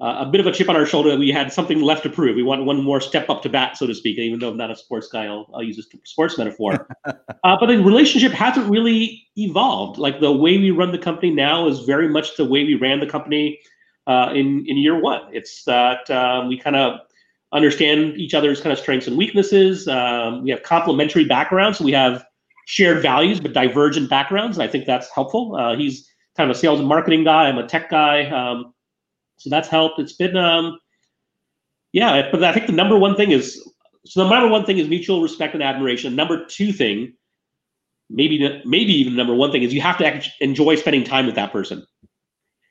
uh, 0.00 0.24
a 0.26 0.26
bit 0.26 0.40
of 0.40 0.46
a 0.46 0.52
chip 0.52 0.68
on 0.68 0.76
our 0.76 0.84
shoulder 0.84 1.10
that 1.10 1.18
we 1.18 1.30
had 1.30 1.50
something 1.50 1.80
left 1.80 2.02
to 2.02 2.10
prove. 2.10 2.36
We 2.36 2.42
want 2.42 2.64
one 2.64 2.82
more 2.82 3.00
step 3.00 3.30
up 3.30 3.42
to 3.42 3.48
bat, 3.48 3.78
so 3.78 3.86
to 3.86 3.94
speak. 3.94 4.18
And 4.18 4.26
Even 4.26 4.40
though 4.40 4.50
I'm 4.50 4.56
not 4.56 4.70
a 4.70 4.76
sports 4.76 5.08
guy, 5.08 5.24
I'll, 5.24 5.46
I'll 5.54 5.62
use 5.62 5.78
a 5.78 5.98
sports 6.04 6.36
metaphor. 6.36 6.86
uh, 7.06 7.14
but 7.42 7.66
the 7.66 7.78
relationship 7.82 8.32
hasn't 8.32 8.68
really 8.70 9.26
evolved. 9.36 9.98
Like 9.98 10.20
the 10.20 10.32
way 10.32 10.58
we 10.58 10.70
run 10.70 10.92
the 10.92 10.98
company 10.98 11.32
now 11.32 11.66
is 11.66 11.80
very 11.80 12.08
much 12.08 12.36
the 12.36 12.44
way 12.44 12.64
we 12.64 12.74
ran 12.74 13.00
the 13.00 13.06
company 13.06 13.58
uh, 14.06 14.32
in 14.34 14.64
in 14.66 14.76
year 14.76 15.00
one. 15.00 15.22
It's 15.32 15.64
that 15.64 16.10
um, 16.10 16.48
we 16.48 16.58
kind 16.58 16.76
of 16.76 17.00
understand 17.52 18.18
each 18.18 18.34
other's 18.34 18.60
kind 18.60 18.72
of 18.72 18.78
strengths 18.78 19.06
and 19.06 19.16
weaknesses. 19.16 19.88
Um, 19.88 20.42
we 20.42 20.50
have 20.50 20.62
complementary 20.62 21.24
backgrounds, 21.24 21.78
so 21.78 21.84
we 21.84 21.92
have 21.92 22.24
shared 22.66 23.00
values 23.00 23.40
but 23.40 23.54
divergent 23.54 24.10
backgrounds, 24.10 24.58
and 24.58 24.68
I 24.68 24.70
think 24.70 24.84
that's 24.84 25.08
helpful. 25.14 25.56
Uh, 25.56 25.76
he's 25.76 26.06
kind 26.36 26.50
of 26.50 26.56
a 26.56 26.58
sales 26.58 26.80
and 26.80 26.88
marketing 26.88 27.24
guy. 27.24 27.48
I'm 27.48 27.56
a 27.56 27.66
tech 27.66 27.88
guy. 27.88 28.28
Um, 28.28 28.74
so 29.36 29.50
that's 29.50 29.68
helped. 29.68 29.98
It's 29.98 30.14
been, 30.14 30.36
um, 30.36 30.78
yeah, 31.92 32.28
but 32.30 32.42
I 32.44 32.52
think 32.52 32.66
the 32.66 32.72
number 32.72 32.96
one 32.96 33.16
thing 33.16 33.30
is 33.30 33.62
so 34.04 34.22
the 34.22 34.30
number 34.30 34.48
one 34.48 34.64
thing 34.64 34.78
is 34.78 34.88
mutual 34.88 35.20
respect 35.22 35.54
and 35.54 35.62
admiration. 35.62 36.14
Number 36.14 36.44
two 36.44 36.72
thing, 36.72 37.14
maybe 38.08 38.38
maybe 38.64 38.92
even 38.92 39.16
number 39.16 39.34
one 39.34 39.50
thing 39.50 39.62
is 39.62 39.74
you 39.74 39.80
have 39.80 39.98
to 39.98 40.22
enjoy 40.40 40.76
spending 40.76 41.04
time 41.04 41.26
with 41.26 41.34
that 41.34 41.52
person. 41.52 41.84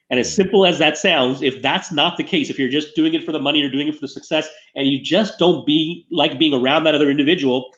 And 0.10 0.20
as 0.20 0.34
simple 0.34 0.66
as 0.66 0.78
that 0.80 0.98
sounds, 0.98 1.42
if 1.42 1.62
that's 1.62 1.92
not 1.92 2.16
the 2.18 2.24
case, 2.24 2.50
if 2.50 2.60
you're 2.60 2.70
just 2.70 2.96
doing 2.96 3.16
it 3.16 3.24
for 3.24 3.32
the 3.32 3.40
money 3.40 3.64
or 3.64 3.70
doing 3.70 3.88
it 3.88 3.96
for 3.96 4.02
the 4.02 4.08
success, 4.08 4.48
and 4.76 4.88
you 4.88 5.02
just 5.02 5.40
don't 5.40 5.66
be 5.66 6.06
like 6.12 6.38
being 6.38 6.54
around 6.54 6.84
that 6.84 6.94
other 6.94 7.10
individual, 7.10 7.72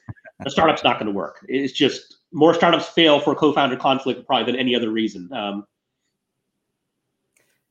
the 0.44 0.51
startup's 0.51 0.84
not 0.84 1.00
going 1.00 1.08
to 1.08 1.13
work. 1.13 1.46
It's 1.48 1.74
just 1.74 2.17
more 2.34 2.53
startups 2.53 2.89
fail 2.89 3.22
for 3.22 3.34
co-founder 3.34 3.77
conflict 3.77 4.27
probably 4.27 4.51
than 4.51 4.60
any 4.60 4.75
other 4.75 4.91
reason. 4.91 5.32
Um, 5.32 5.65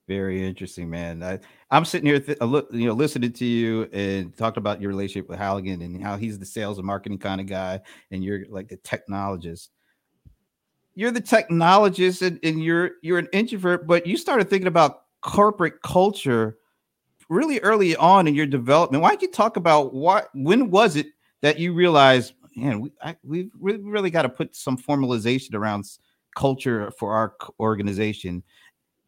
very 0.06 0.46
interesting, 0.46 0.88
man. 0.88 1.22
I, 1.22 1.38
I'm 1.70 1.84
sitting 1.84 2.06
here, 2.06 2.20
th- 2.20 2.38
you 2.40 2.86
know, 2.86 2.92
listening 2.92 3.32
to 3.32 3.44
you 3.44 3.88
and 3.92 4.36
talking 4.36 4.60
about 4.60 4.80
your 4.80 4.88
relationship 4.88 5.28
with 5.28 5.38
Halligan 5.38 5.82
and 5.82 6.02
how 6.02 6.16
he's 6.16 6.38
the 6.38 6.46
sales 6.46 6.78
and 6.78 6.86
marketing 6.86 7.18
kind 7.18 7.40
of 7.40 7.46
guy, 7.46 7.80
and 8.10 8.22
you're 8.22 8.46
like 8.48 8.68
the 8.68 8.76
technologist. 8.78 9.68
You're 10.94 11.10
the 11.10 11.20
technologist, 11.20 12.26
and, 12.26 12.38
and 12.42 12.62
you're 12.62 12.92
you're 13.02 13.18
an 13.18 13.28
introvert, 13.32 13.86
but 13.86 14.06
you 14.06 14.16
started 14.16 14.48
thinking 14.48 14.68
about 14.68 15.02
corporate 15.22 15.82
culture 15.82 16.56
really 17.28 17.58
early 17.60 17.96
on 17.96 18.28
in 18.28 18.34
your 18.34 18.46
development. 18.46 19.02
Why 19.02 19.10
don't 19.10 19.22
you 19.22 19.30
talk 19.30 19.56
about 19.56 19.92
what? 19.92 20.28
When 20.34 20.70
was 20.70 20.96
it 20.96 21.06
that 21.42 21.58
you 21.58 21.74
realized, 21.74 22.34
man, 22.54 22.80
we 22.80 22.92
I, 23.02 23.16
we 23.24 23.50
really 23.60 24.10
got 24.10 24.22
to 24.22 24.28
put 24.28 24.54
some 24.54 24.78
formalization 24.78 25.54
around 25.54 25.84
culture 26.36 26.92
for 26.92 27.12
our 27.12 27.34
organization, 27.58 28.42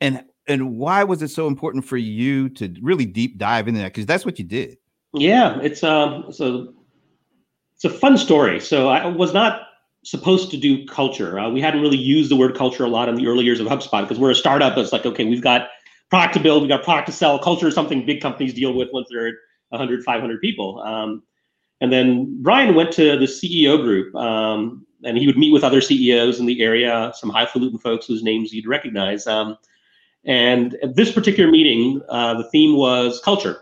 and 0.01 0.25
and 0.49 0.77
why 0.77 1.05
was 1.05 1.23
it 1.23 1.29
so 1.29 1.47
important 1.47 1.85
for 1.85 1.97
you 1.97 2.49
to 2.51 2.75
really 2.81 3.07
deep 3.07 3.39
dive 3.39 3.69
into 3.69 3.81
that? 3.81 3.93
Because 3.93 4.07
that's 4.07 4.25
what 4.25 4.39
you 4.39 4.45
did. 4.45 4.79
Yeah, 5.15 5.59
it's 5.61 5.85
um, 5.85 6.33
so 6.33 6.75
it's 7.75 7.85
a 7.85 7.91
fun 7.91 8.19
story. 8.19 8.61
So 8.61 8.89
I 8.89 9.07
was 9.07 9.33
not 9.33 9.63
supposed 10.05 10.51
to 10.51 10.57
do 10.57 10.87
culture. 10.87 11.39
Uh, 11.39 11.51
we 11.51 11.61
hadn't 11.61 11.83
really 11.83 11.97
used 11.97 12.31
the 12.31 12.37
word 12.37 12.57
culture 12.57 12.85
a 12.85 12.89
lot 12.89 13.09
in 13.09 13.15
the 13.15 13.27
early 13.27 13.45
years 13.45 13.61
of 13.61 13.67
HubSpot 13.67 14.03
because 14.03 14.19
we're 14.19 14.31
a 14.31 14.35
startup. 14.35 14.77
It's 14.77 14.93
like 14.93 15.07
okay, 15.07 15.25
we've 15.25 15.43
got 15.43 15.69
product 16.11 16.35
to 16.35 16.41
build, 16.41 16.63
we've 16.63 16.71
got 16.71 16.83
product 16.83 17.07
to 17.07 17.13
sell. 17.13 17.39
Culture 17.39 17.69
is 17.69 17.75
something 17.75 18.05
big 18.07 18.21
companies 18.21 18.55
deal 18.55 18.73
with 18.73 18.89
once 18.93 19.09
they're 19.11 19.35
100, 19.71 20.03
500 20.03 20.41
people. 20.41 20.81
Um, 20.81 21.23
and 21.81 21.93
then 21.93 22.43
Brian 22.43 22.75
went 22.75 22.93
to 22.93 23.19
the 23.19 23.27
CEO 23.27 23.81
group, 23.81 24.15
um, 24.17 24.87
and 25.05 25.17
he 25.17 25.27
would 25.27 25.39
meet 25.39 25.53
with 25.53 25.63
other 25.63 25.81
CEOs 25.81 26.41
in 26.41 26.47
the 26.47 26.61
area, 26.63 27.13
some 27.15 27.31
highfalutin 27.31 27.79
folks 27.79 28.07
whose 28.07 28.23
names 28.23 28.53
you'd 28.53 28.67
recognize. 28.67 29.27
Um, 29.27 29.57
and 30.25 30.75
at 30.83 30.97
this 30.97 31.13
particular 31.13 31.51
meeting, 31.51 32.01
uh, 32.09 32.35
the 32.35 32.49
theme 32.51 32.77
was 32.77 33.21
culture. 33.25 33.61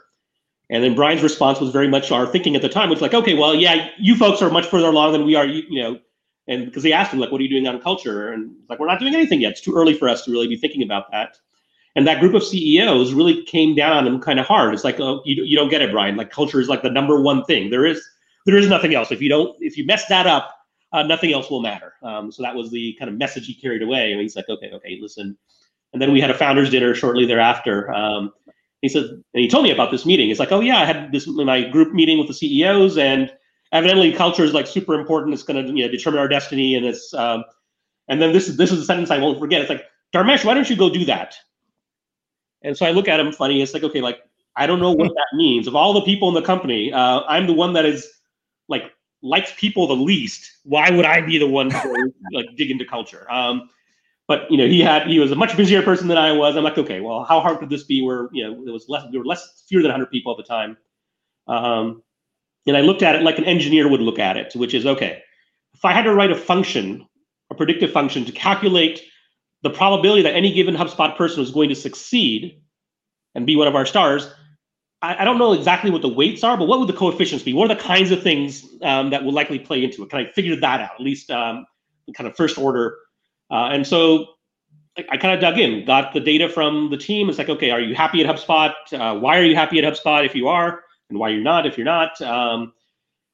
And 0.68 0.82
then 0.82 0.94
Brian's 0.94 1.22
response 1.22 1.60
was 1.60 1.70
very 1.70 1.86
much 1.88 2.10
our 2.10 2.26
thinking 2.26 2.56
at 2.56 2.62
the 2.62 2.68
time, 2.68 2.90
which 2.90 3.00
like, 3.00 3.14
okay, 3.14 3.34
well, 3.34 3.54
yeah, 3.54 3.88
you 3.98 4.16
folks 4.16 4.42
are 4.42 4.50
much 4.50 4.66
further 4.66 4.88
along 4.88 5.12
than 5.12 5.24
we 5.24 5.36
are, 5.36 5.46
you, 5.46 5.62
you 5.68 5.80
know, 5.80 6.00
and 6.48 6.64
because 6.64 6.82
they 6.82 6.92
asked 6.92 7.12
him 7.12 7.20
like, 7.20 7.30
what 7.30 7.40
are 7.40 7.44
you 7.44 7.50
doing 7.50 7.66
on 7.66 7.80
culture? 7.80 8.32
And 8.32 8.52
like, 8.68 8.78
we're 8.78 8.86
not 8.86 8.98
doing 8.98 9.14
anything 9.14 9.40
yet. 9.40 9.52
It's 9.52 9.60
too 9.60 9.76
early 9.76 9.94
for 9.94 10.08
us 10.08 10.24
to 10.24 10.32
really 10.32 10.48
be 10.48 10.56
thinking 10.56 10.82
about 10.82 11.10
that. 11.12 11.36
and 11.96 12.06
that 12.06 12.20
group 12.20 12.34
of 12.34 12.44
CEOs 12.44 13.12
really 13.14 13.42
came 13.44 13.74
down 13.74 13.96
on 13.96 14.06
him 14.06 14.20
kind 14.20 14.38
of 14.38 14.46
hard. 14.46 14.74
It's 14.74 14.84
like, 14.84 15.00
oh, 15.00 15.22
you, 15.24 15.42
you 15.42 15.56
don't 15.56 15.70
get 15.70 15.82
it, 15.82 15.90
Brian. 15.90 16.16
Like 16.16 16.30
culture 16.30 16.60
is 16.60 16.68
like 16.68 16.82
the 16.82 16.90
number 16.90 17.20
one 17.20 17.42
thing. 17.44 17.70
There 17.70 17.86
is 17.86 18.06
there 18.44 18.56
is 18.56 18.68
nothing 18.68 18.94
else. 18.94 19.10
If 19.10 19.20
you 19.20 19.28
don't 19.28 19.56
if 19.60 19.76
you 19.76 19.84
mess 19.84 20.06
that 20.06 20.26
up, 20.26 20.54
uh, 20.92 21.02
nothing 21.02 21.32
else 21.32 21.50
will 21.50 21.62
matter. 21.62 21.94
Um, 22.02 22.30
so 22.30 22.42
that 22.42 22.54
was 22.54 22.70
the 22.70 22.94
kind 22.98 23.10
of 23.10 23.16
message 23.16 23.46
he 23.46 23.54
carried 23.54 23.82
away. 23.82 24.12
And 24.12 24.20
he's 24.20 24.36
like, 24.36 24.48
okay, 24.48 24.70
okay, 24.72 24.98
listen. 25.00 25.36
And 25.96 26.02
then 26.02 26.12
we 26.12 26.20
had 26.20 26.30
a 26.30 26.36
founders 26.36 26.68
dinner 26.68 26.94
shortly 26.94 27.24
thereafter. 27.24 27.90
Um, 27.90 28.30
he 28.82 28.88
said, 28.90 29.04
and 29.04 29.22
he 29.32 29.48
told 29.48 29.64
me 29.64 29.70
about 29.70 29.90
this 29.90 30.04
meeting. 30.04 30.28
It's 30.28 30.38
like, 30.38 30.52
oh 30.52 30.60
yeah, 30.60 30.76
I 30.76 30.84
had 30.84 31.10
this 31.10 31.26
my 31.26 31.66
group 31.70 31.94
meeting 31.94 32.18
with 32.18 32.28
the 32.28 32.34
CEOs, 32.34 32.98
and 32.98 33.32
evidently 33.72 34.12
culture 34.12 34.44
is 34.44 34.52
like 34.52 34.66
super 34.66 34.92
important. 34.92 35.32
It's 35.32 35.42
going 35.42 35.64
to 35.64 35.72
you 35.72 35.86
know 35.86 35.90
determine 35.90 36.20
our 36.20 36.28
destiny, 36.28 36.74
and 36.74 36.84
it's 36.84 37.14
um, 37.14 37.44
and 38.08 38.20
then 38.20 38.34
this 38.34 38.46
is 38.46 38.58
this 38.58 38.70
is 38.72 38.82
a 38.82 38.84
sentence 38.84 39.10
I 39.10 39.16
won't 39.16 39.38
forget. 39.38 39.62
It's 39.62 39.70
like, 39.70 39.86
Dharmesh, 40.14 40.44
why 40.44 40.52
don't 40.52 40.68
you 40.68 40.76
go 40.76 40.90
do 40.90 41.06
that? 41.06 41.34
And 42.60 42.76
so 42.76 42.84
I 42.84 42.90
look 42.90 43.08
at 43.08 43.18
him 43.18 43.32
funny. 43.32 43.62
It's 43.62 43.72
like, 43.72 43.84
okay, 43.84 44.02
like 44.02 44.18
I 44.54 44.66
don't 44.66 44.80
know 44.80 44.92
what 44.92 45.08
that 45.08 45.34
means. 45.34 45.66
Of 45.66 45.74
all 45.74 45.94
the 45.94 46.02
people 46.02 46.28
in 46.28 46.34
the 46.34 46.42
company, 46.42 46.92
uh, 46.92 47.22
I'm 47.26 47.46
the 47.46 47.54
one 47.54 47.72
that 47.72 47.86
is 47.86 48.06
like 48.68 48.92
likes 49.22 49.54
people 49.56 49.86
the 49.86 49.96
least. 49.96 50.58
Why 50.64 50.90
would 50.90 51.06
I 51.06 51.22
be 51.22 51.38
the 51.38 51.48
one 51.48 51.70
to 51.70 52.12
like 52.34 52.48
dig 52.58 52.70
into 52.70 52.84
culture? 52.84 53.26
Um, 53.32 53.70
but 54.28 54.50
you 54.50 54.56
know, 54.56 54.66
he 54.66 54.80
had 54.80 55.06
he 55.06 55.18
was 55.18 55.30
a 55.30 55.36
much 55.36 55.56
busier 55.56 55.82
person 55.82 56.08
than 56.08 56.18
I 56.18 56.32
was. 56.32 56.56
I'm 56.56 56.64
like, 56.64 56.78
okay, 56.78 57.00
well, 57.00 57.24
how 57.24 57.40
hard 57.40 57.58
could 57.58 57.70
this 57.70 57.84
be? 57.84 58.02
Where 58.02 58.28
you 58.32 58.44
know, 58.44 58.52
it 58.66 58.72
was 58.72 58.86
less, 58.88 59.04
there 59.10 59.20
were 59.20 59.26
less 59.26 59.64
fewer 59.68 59.82
than 59.82 59.90
100 59.90 60.10
people 60.10 60.32
at 60.32 60.38
the 60.38 60.42
time. 60.42 60.76
Um, 61.46 62.02
and 62.66 62.76
I 62.76 62.80
looked 62.80 63.02
at 63.02 63.14
it 63.14 63.22
like 63.22 63.38
an 63.38 63.44
engineer 63.44 63.88
would 63.88 64.00
look 64.00 64.18
at 64.18 64.36
it, 64.36 64.54
which 64.56 64.74
is 64.74 64.84
okay. 64.84 65.22
If 65.74 65.84
I 65.84 65.92
had 65.92 66.02
to 66.02 66.14
write 66.14 66.32
a 66.32 66.36
function, 66.36 67.06
a 67.50 67.54
predictive 67.54 67.92
function 67.92 68.24
to 68.24 68.32
calculate 68.32 69.02
the 69.62 69.70
probability 69.70 70.22
that 70.22 70.34
any 70.34 70.52
given 70.52 70.74
HubSpot 70.74 71.16
person 71.16 71.40
was 71.40 71.52
going 71.52 71.68
to 71.68 71.74
succeed 71.74 72.60
and 73.34 73.46
be 73.46 73.54
one 73.54 73.68
of 73.68 73.76
our 73.76 73.86
stars, 73.86 74.28
I, 75.02 75.22
I, 75.22 75.24
don't 75.24 75.38
know 75.38 75.52
exactly 75.52 75.90
what 75.90 76.02
the 76.02 76.08
weights 76.08 76.42
are, 76.42 76.56
but 76.56 76.66
what 76.66 76.80
would 76.80 76.88
the 76.88 76.94
coefficients 76.94 77.44
be? 77.44 77.52
What 77.52 77.70
are 77.70 77.74
the 77.74 77.82
kinds 77.82 78.10
of 78.10 78.22
things 78.22 78.64
um, 78.82 79.10
that 79.10 79.24
will 79.24 79.32
likely 79.32 79.58
play 79.58 79.84
into 79.84 80.02
it? 80.02 80.10
Can 80.10 80.20
I 80.20 80.30
figure 80.32 80.56
that 80.56 80.80
out, 80.80 80.94
at 80.94 81.00
least 81.00 81.30
um, 81.30 81.66
kind 82.16 82.26
of 82.28 82.36
first 82.36 82.58
order? 82.58 82.96
Uh, 83.50 83.68
and 83.72 83.86
so 83.86 84.26
I, 84.96 85.16
kind 85.16 85.34
of 85.34 85.40
dug 85.40 85.58
in, 85.58 85.84
got 85.84 86.12
the 86.14 86.20
data 86.20 86.48
from 86.48 86.90
the 86.90 86.96
team. 86.96 87.28
It's 87.28 87.38
like, 87.38 87.48
okay, 87.48 87.70
are 87.70 87.80
you 87.80 87.94
happy 87.94 88.24
at 88.24 88.34
HubSpot? 88.34 88.72
Uh, 88.92 89.18
why 89.18 89.38
are 89.38 89.44
you 89.44 89.54
happy 89.54 89.78
at 89.78 89.84
HubSpot 89.84 90.24
if 90.24 90.34
you 90.34 90.48
are? 90.48 90.82
And 91.10 91.18
why 91.18 91.28
you're 91.28 91.42
not 91.42 91.66
if 91.66 91.76
you're 91.76 91.84
not? 91.84 92.20
Um, 92.22 92.72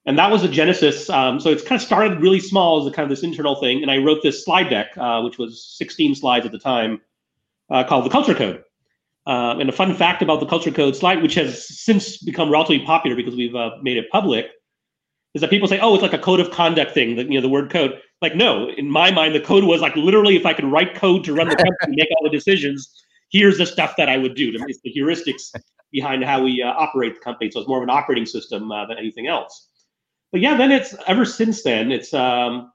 and 0.04 0.19
that 0.19 0.31
was 0.31 0.42
the 0.42 0.49
genesis. 0.49 1.09
Um, 1.09 1.38
so 1.38 1.50
it's 1.50 1.62
kind 1.62 1.81
of 1.81 1.87
started 1.87 2.21
really 2.21 2.40
small 2.40 2.81
as 2.81 2.87
a 2.87 2.95
kind 2.95 3.04
of 3.04 3.11
this 3.11 3.23
internal 3.23 3.54
thing. 3.54 3.83
And 3.83 3.90
I 3.90 3.99
wrote 3.99 4.23
this 4.23 4.45
slide 4.45 4.69
deck, 4.69 4.88
uh, 4.97 5.23
which 5.23 5.38
was 5.38 5.64
16 5.78 6.16
slides 6.16 6.45
at 6.45 6.52
the 6.52 6.59
time, 6.59 7.00
uh, 7.71 7.85
called 7.85 8.04
the 8.04 8.11
Culture 8.11 8.35
Code. 8.35 8.64
Uh, 9.25 9.57
and 9.61 9.69
a 9.69 9.73
fun 9.73 9.95
fact 9.95 10.21
about 10.21 10.40
the 10.40 10.47
Culture 10.47 10.73
Code 10.73 10.97
slide, 10.97 11.23
which 11.23 11.35
has 11.35 11.69
since 11.69 12.16
become 12.16 12.50
relatively 12.50 12.85
popular 12.85 13.14
because 13.14 13.37
we've 13.37 13.54
uh, 13.54 13.71
made 13.81 13.97
it 13.97 14.11
public, 14.11 14.50
is 15.35 15.41
that 15.41 15.51
people 15.51 15.69
say, 15.69 15.79
"Oh, 15.81 15.95
it's 15.95 16.03
like 16.03 16.12
a 16.12 16.19
code 16.19 16.41
of 16.41 16.51
conduct 16.51 16.93
thing." 16.93 17.17
That 17.17 17.29
you 17.29 17.35
know, 17.35 17.41
the 17.41 17.49
word 17.49 17.71
code. 17.71 18.01
Like, 18.21 18.37
no, 18.37 18.69
in 18.71 18.89
my 18.89 19.11
mind, 19.11 19.35
the 19.35 19.41
code 19.41 19.65
was 19.65 19.81
like 19.81 19.97
literally, 19.97 20.37
if 20.37 20.47
I 20.47 20.53
could 20.53 20.65
write 20.67 20.95
code 20.95 21.25
to 21.25 21.35
run 21.35 21.49
the 21.49 21.57
company, 21.57 21.77
make 21.97 22.09
all 22.17 22.25
the 22.25 22.31
decisions. 22.31 23.03
Here's 23.31 23.59
the 23.59 23.67
stuff 23.67 23.95
that 23.97 24.09
I 24.09 24.19
would 24.19 24.35
do. 24.35 24.53
It's 24.69 24.81
the 24.83 24.93
heuristics 24.95 25.51
behind 25.91 26.23
how 26.23 26.43
we 26.43 26.62
uh, 26.62 26.69
operate 26.69 27.15
the 27.15 27.21
company. 27.21 27.51
So 27.51 27.61
it's 27.61 27.69
more 27.69 27.79
of 27.79 27.83
an 27.83 27.91
operating 27.91 28.27
system 28.27 28.71
uh, 28.71 28.87
than 28.87 28.99
anything 28.99 29.27
else 29.27 29.69
but 30.33 30.41
yeah, 30.41 30.57
then 30.57 30.73
it's 30.73 30.97
ever 31.07 31.25
since 31.25 31.62
then 31.62 31.93
it's 31.93 32.12
um, 32.12 32.73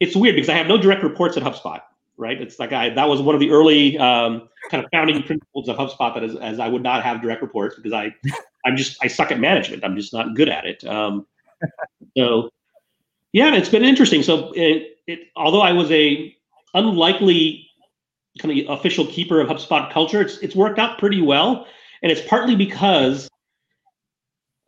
it's 0.00 0.16
weird 0.16 0.36
because 0.36 0.48
I 0.48 0.54
have 0.54 0.68
no 0.68 0.78
direct 0.78 1.02
reports 1.02 1.36
at 1.36 1.42
HubSpot. 1.42 1.80
Right? 2.16 2.40
It's 2.40 2.58
like 2.58 2.72
I 2.72 2.90
that 2.90 3.08
was 3.08 3.20
one 3.20 3.34
of 3.34 3.40
the 3.40 3.50
early 3.50 3.98
um, 3.98 4.48
kind 4.70 4.84
of 4.84 4.90
founding 4.92 5.22
principles 5.24 5.68
of 5.68 5.76
HubSpot 5.76 6.14
that 6.14 6.22
is, 6.22 6.36
as 6.36 6.60
I 6.60 6.68
would 6.68 6.82
not 6.82 7.02
have 7.02 7.20
direct 7.20 7.42
reports 7.42 7.74
because 7.74 7.92
I 7.92 8.14
I'm 8.64 8.76
just 8.76 8.96
I 9.02 9.08
suck 9.08 9.32
at 9.32 9.40
management. 9.40 9.84
I'm 9.84 9.96
just 9.96 10.12
not 10.12 10.36
good 10.36 10.48
at 10.48 10.64
it. 10.64 10.84
Um, 10.84 11.26
so 12.16 12.50
yeah, 13.32 13.54
it's 13.54 13.68
been 13.68 13.84
interesting. 13.84 14.22
So 14.22 14.52
it, 14.54 14.98
it 15.06 15.20
although 15.36 15.62
I 15.62 15.72
was 15.72 15.90
a 15.90 16.34
unlikely 16.74 17.66
kind 18.38 18.58
of 18.58 18.78
official 18.78 19.06
keeper 19.06 19.40
of 19.40 19.48
HubSpot 19.48 19.92
culture, 19.92 20.20
it's 20.20 20.38
it's 20.38 20.54
worked 20.54 20.78
out 20.78 20.98
pretty 20.98 21.20
well, 21.20 21.66
and 22.02 22.12
it's 22.12 22.26
partly 22.28 22.56
because 22.56 23.28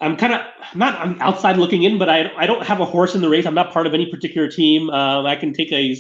I'm 0.01 0.17
kind 0.17 0.33
of 0.33 0.41
not 0.75 0.99
I'm 0.99 1.21
outside 1.21 1.57
looking 1.57 1.83
in, 1.83 1.99
but 1.99 2.09
I 2.09 2.31
I 2.37 2.47
don't 2.47 2.67
have 2.67 2.81
a 2.81 2.85
horse 2.85 3.15
in 3.15 3.21
the 3.21 3.29
race. 3.29 3.47
I'm 3.47 3.55
not 3.55 3.73
part 3.73 3.87
of 3.87 3.95
any 3.95 4.11
particular 4.11 4.51
team. 4.51 4.91
Uh, 4.91 5.23
I 5.23 5.37
can 5.37 5.53
take 5.53 5.73
a 5.73 5.97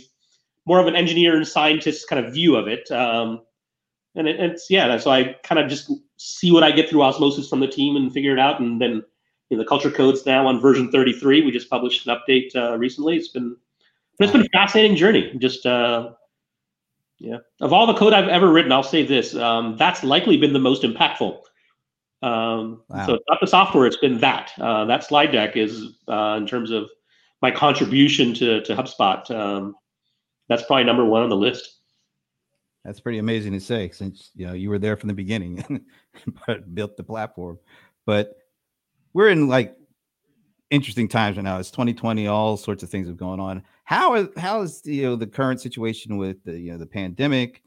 more 0.66 0.80
of 0.80 0.86
an 0.86 0.96
engineer 0.96 1.36
and 1.36 1.46
scientist 1.46 2.08
kind 2.08 2.24
of 2.24 2.32
view 2.32 2.56
of 2.56 2.68
it. 2.68 2.90
Um, 2.90 3.42
and 4.14 4.28
it, 4.28 4.40
it's 4.40 4.70
yeah, 4.70 4.96
so 4.96 5.10
I 5.10 5.36
kind 5.42 5.58
of 5.58 5.68
just 5.68 5.90
see 6.16 6.50
what 6.50 6.62
I 6.62 6.70
get 6.70 6.88
through 6.88 7.02
osmosis 7.02 7.48
from 7.48 7.60
the 7.60 7.66
team 7.66 7.96
and 7.96 8.12
figure 8.12 8.32
it 8.32 8.38
out. 8.38 8.60
And 8.60 8.80
then 8.80 9.02
you 9.54 9.58
know, 9.58 9.62
the 9.62 9.68
culture 9.68 9.90
code's 9.90 10.26
now 10.26 10.46
on 10.46 10.60
version 10.60 10.90
33. 10.90 11.44
We 11.44 11.50
just 11.50 11.70
published 11.70 12.06
an 12.06 12.16
update 12.16 12.54
uh, 12.56 12.76
recently. 12.78 13.16
It's 13.16 13.28
been 13.28 13.56
it's 14.20 14.32
been 14.32 14.42
a 14.42 14.48
fascinating 14.50 14.96
journey. 14.96 15.32
Just 15.38 15.66
uh, 15.66 16.10
yeah, 17.18 17.38
of 17.60 17.72
all 17.72 17.86
the 17.86 17.94
code 17.94 18.12
I've 18.12 18.28
ever 18.28 18.50
written, 18.50 18.72
I'll 18.72 18.82
say 18.82 19.04
this: 19.04 19.34
um, 19.34 19.76
that's 19.76 20.04
likely 20.04 20.36
been 20.36 20.52
the 20.52 20.58
most 20.58 20.82
impactful 20.82 21.40
um, 22.24 22.82
wow. 22.88 23.06
So 23.06 23.14
it's 23.14 23.24
not 23.28 23.38
the 23.40 23.46
software; 23.46 23.86
it's 23.86 23.98
been 23.98 24.18
that. 24.20 24.52
Uh, 24.58 24.86
that 24.86 25.04
slide 25.04 25.30
deck 25.30 25.58
is 25.58 25.98
uh, 26.08 26.36
in 26.38 26.46
terms 26.46 26.70
of 26.70 26.88
my 27.42 27.50
contribution 27.50 28.32
to 28.34 28.62
to 28.62 28.74
HubSpot. 28.74 29.30
Um, 29.30 29.76
that's 30.48 30.62
probably 30.62 30.84
number 30.84 31.04
one 31.04 31.22
on 31.22 31.28
the 31.28 31.36
list. 31.36 31.80
That's 32.82 33.00
pretty 33.00 33.18
amazing 33.18 33.52
to 33.52 33.60
say, 33.60 33.90
since 33.90 34.30
you 34.34 34.46
know 34.46 34.54
you 34.54 34.70
were 34.70 34.78
there 34.78 34.96
from 34.96 35.08
the 35.08 35.14
beginning, 35.14 35.84
but 36.46 36.74
built 36.74 36.96
the 36.96 37.04
platform. 37.04 37.58
But 38.06 38.36
we're 39.14 39.28
in 39.28 39.48
like 39.48 39.76
interesting 40.70 41.08
times 41.08 41.36
right 41.36 41.44
now. 41.44 41.58
It's 41.58 41.70
2020. 41.70 42.26
All 42.26 42.56
sorts 42.56 42.82
of 42.82 42.90
things 42.90 43.06
have 43.06 43.16
gone 43.16 43.40
on. 43.40 43.62
How 43.84 44.14
is 44.14 44.28
how 44.36 44.60
is 44.62 44.82
you 44.84 45.04
know 45.04 45.16
the 45.16 45.26
current 45.26 45.60
situation 45.60 46.18
with 46.18 46.42
the 46.44 46.58
you 46.58 46.72
know 46.72 46.78
the 46.78 46.86
pandemic, 46.86 47.62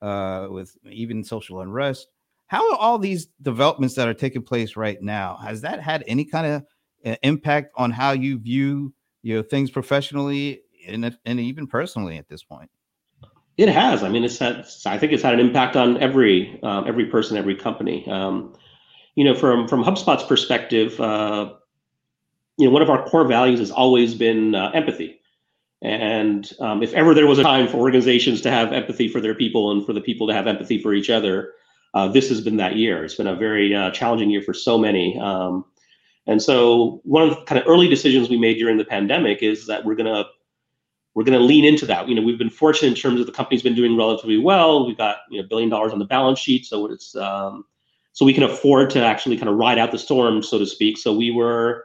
uh, 0.00 0.46
with 0.50 0.76
even 0.90 1.22
social 1.22 1.60
unrest? 1.60 2.08
How 2.46 2.70
are 2.70 2.78
all 2.78 2.98
these 2.98 3.26
developments 3.42 3.94
that 3.96 4.08
are 4.08 4.14
taking 4.14 4.42
place 4.42 4.76
right 4.76 5.00
now? 5.02 5.36
Has 5.42 5.60
that 5.62 5.80
had 5.80 6.04
any 6.06 6.24
kind 6.24 6.46
of 6.46 6.64
uh, 7.04 7.16
impact 7.22 7.72
on 7.76 7.90
how 7.90 8.12
you 8.12 8.38
view 8.38 8.94
you 9.22 9.36
know 9.36 9.42
things 9.42 9.70
professionally 9.70 10.62
and, 10.86 11.16
and 11.24 11.40
even 11.40 11.66
personally 11.66 12.16
at 12.18 12.28
this 12.28 12.42
point? 12.42 12.70
It 13.56 13.68
has. 13.68 14.02
I 14.02 14.08
mean, 14.08 14.24
it's 14.24 14.38
had. 14.38 14.66
I 14.86 14.98
think 14.98 15.12
it's 15.12 15.22
had 15.22 15.34
an 15.34 15.40
impact 15.40 15.76
on 15.76 15.96
every 15.98 16.60
um, 16.62 16.86
every 16.86 17.06
person, 17.06 17.36
every 17.36 17.56
company. 17.56 18.06
Um, 18.08 18.54
you 19.14 19.24
know, 19.24 19.34
from 19.34 19.68
from 19.68 19.84
HubSpot's 19.84 20.24
perspective, 20.24 20.98
uh, 21.00 21.52
you 22.56 22.66
know, 22.66 22.72
one 22.72 22.82
of 22.82 22.90
our 22.90 23.06
core 23.06 23.26
values 23.26 23.58
has 23.58 23.70
always 23.70 24.14
been 24.14 24.54
uh, 24.54 24.70
empathy. 24.74 25.20
And 25.82 26.48
um, 26.60 26.82
if 26.82 26.92
ever 26.94 27.12
there 27.12 27.26
was 27.26 27.40
a 27.40 27.42
time 27.42 27.66
for 27.66 27.78
organizations 27.78 28.40
to 28.42 28.50
have 28.50 28.72
empathy 28.72 29.08
for 29.08 29.20
their 29.20 29.34
people 29.34 29.72
and 29.72 29.84
for 29.84 29.92
the 29.92 30.00
people 30.00 30.28
to 30.28 30.34
have 30.34 30.46
empathy 30.46 30.80
for 30.80 30.94
each 30.94 31.10
other, 31.10 31.54
uh, 31.94 32.06
this 32.06 32.28
has 32.28 32.40
been 32.40 32.56
that 32.58 32.76
year. 32.76 33.04
It's 33.04 33.16
been 33.16 33.26
a 33.26 33.34
very 33.34 33.74
uh, 33.74 33.90
challenging 33.90 34.30
year 34.30 34.42
for 34.42 34.54
so 34.54 34.78
many. 34.78 35.18
Um, 35.18 35.64
and 36.26 36.40
so 36.40 37.00
one 37.04 37.28
of 37.28 37.30
the 37.30 37.44
kind 37.46 37.60
of 37.60 37.66
early 37.66 37.88
decisions 37.88 38.30
we 38.30 38.38
made 38.38 38.58
during 38.58 38.76
the 38.76 38.84
pandemic 38.84 39.42
is 39.42 39.66
that 39.66 39.84
we're 39.84 39.96
gonna 39.96 40.24
we're 41.14 41.24
gonna 41.24 41.40
lean 41.40 41.64
into 41.64 41.84
that. 41.86 42.08
You 42.08 42.14
know, 42.14 42.22
we've 42.22 42.38
been 42.38 42.48
fortunate 42.48 42.90
in 42.90 42.94
terms 42.94 43.20
of 43.20 43.26
the 43.26 43.32
company's 43.32 43.62
been 43.62 43.74
doing 43.74 43.96
relatively 43.96 44.38
well. 44.38 44.86
We've 44.86 44.96
got 44.96 45.18
you 45.30 45.42
know 45.42 45.48
billion 45.48 45.68
dollars 45.68 45.92
on 45.92 45.98
the 45.98 46.04
balance 46.04 46.38
sheet, 46.38 46.64
so 46.64 46.86
it's 46.86 47.16
um, 47.16 47.64
so 48.12 48.24
we 48.24 48.34
can 48.34 48.42
afford 48.42 48.90
to 48.90 49.04
actually 49.04 49.36
kind 49.36 49.48
of 49.48 49.56
ride 49.56 49.78
out 49.78 49.90
the 49.90 49.98
storm, 49.98 50.42
so 50.42 50.58
to 50.58 50.66
speak. 50.66 50.98
So 50.98 51.12
we 51.12 51.30
were 51.30 51.84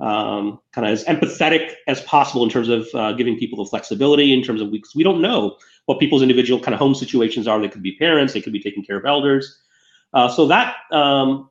um, 0.00 0.58
kind 0.72 0.86
of 0.86 0.92
as 0.92 1.04
empathetic 1.04 1.74
as 1.86 2.00
possible 2.02 2.42
in 2.42 2.50
terms 2.50 2.68
of 2.68 2.88
uh, 2.94 3.12
giving 3.12 3.38
people 3.38 3.62
the 3.62 3.68
flexibility 3.68 4.32
in 4.32 4.42
terms 4.42 4.60
of 4.60 4.72
because 4.72 4.94
we 4.94 5.04
don't 5.04 5.20
know 5.20 5.56
what 5.86 6.00
people's 6.00 6.22
individual 6.22 6.60
kind 6.60 6.74
of 6.74 6.80
home 6.80 6.94
situations 6.94 7.46
are. 7.46 7.60
They 7.60 7.68
could 7.68 7.82
be 7.82 7.96
parents, 7.96 8.32
they 8.32 8.40
could 8.40 8.52
be 8.52 8.62
taking 8.62 8.84
care 8.84 8.96
of 8.96 9.04
elders. 9.04 9.58
Uh, 10.12 10.28
so 10.28 10.46
that 10.48 10.76
um, 10.90 11.50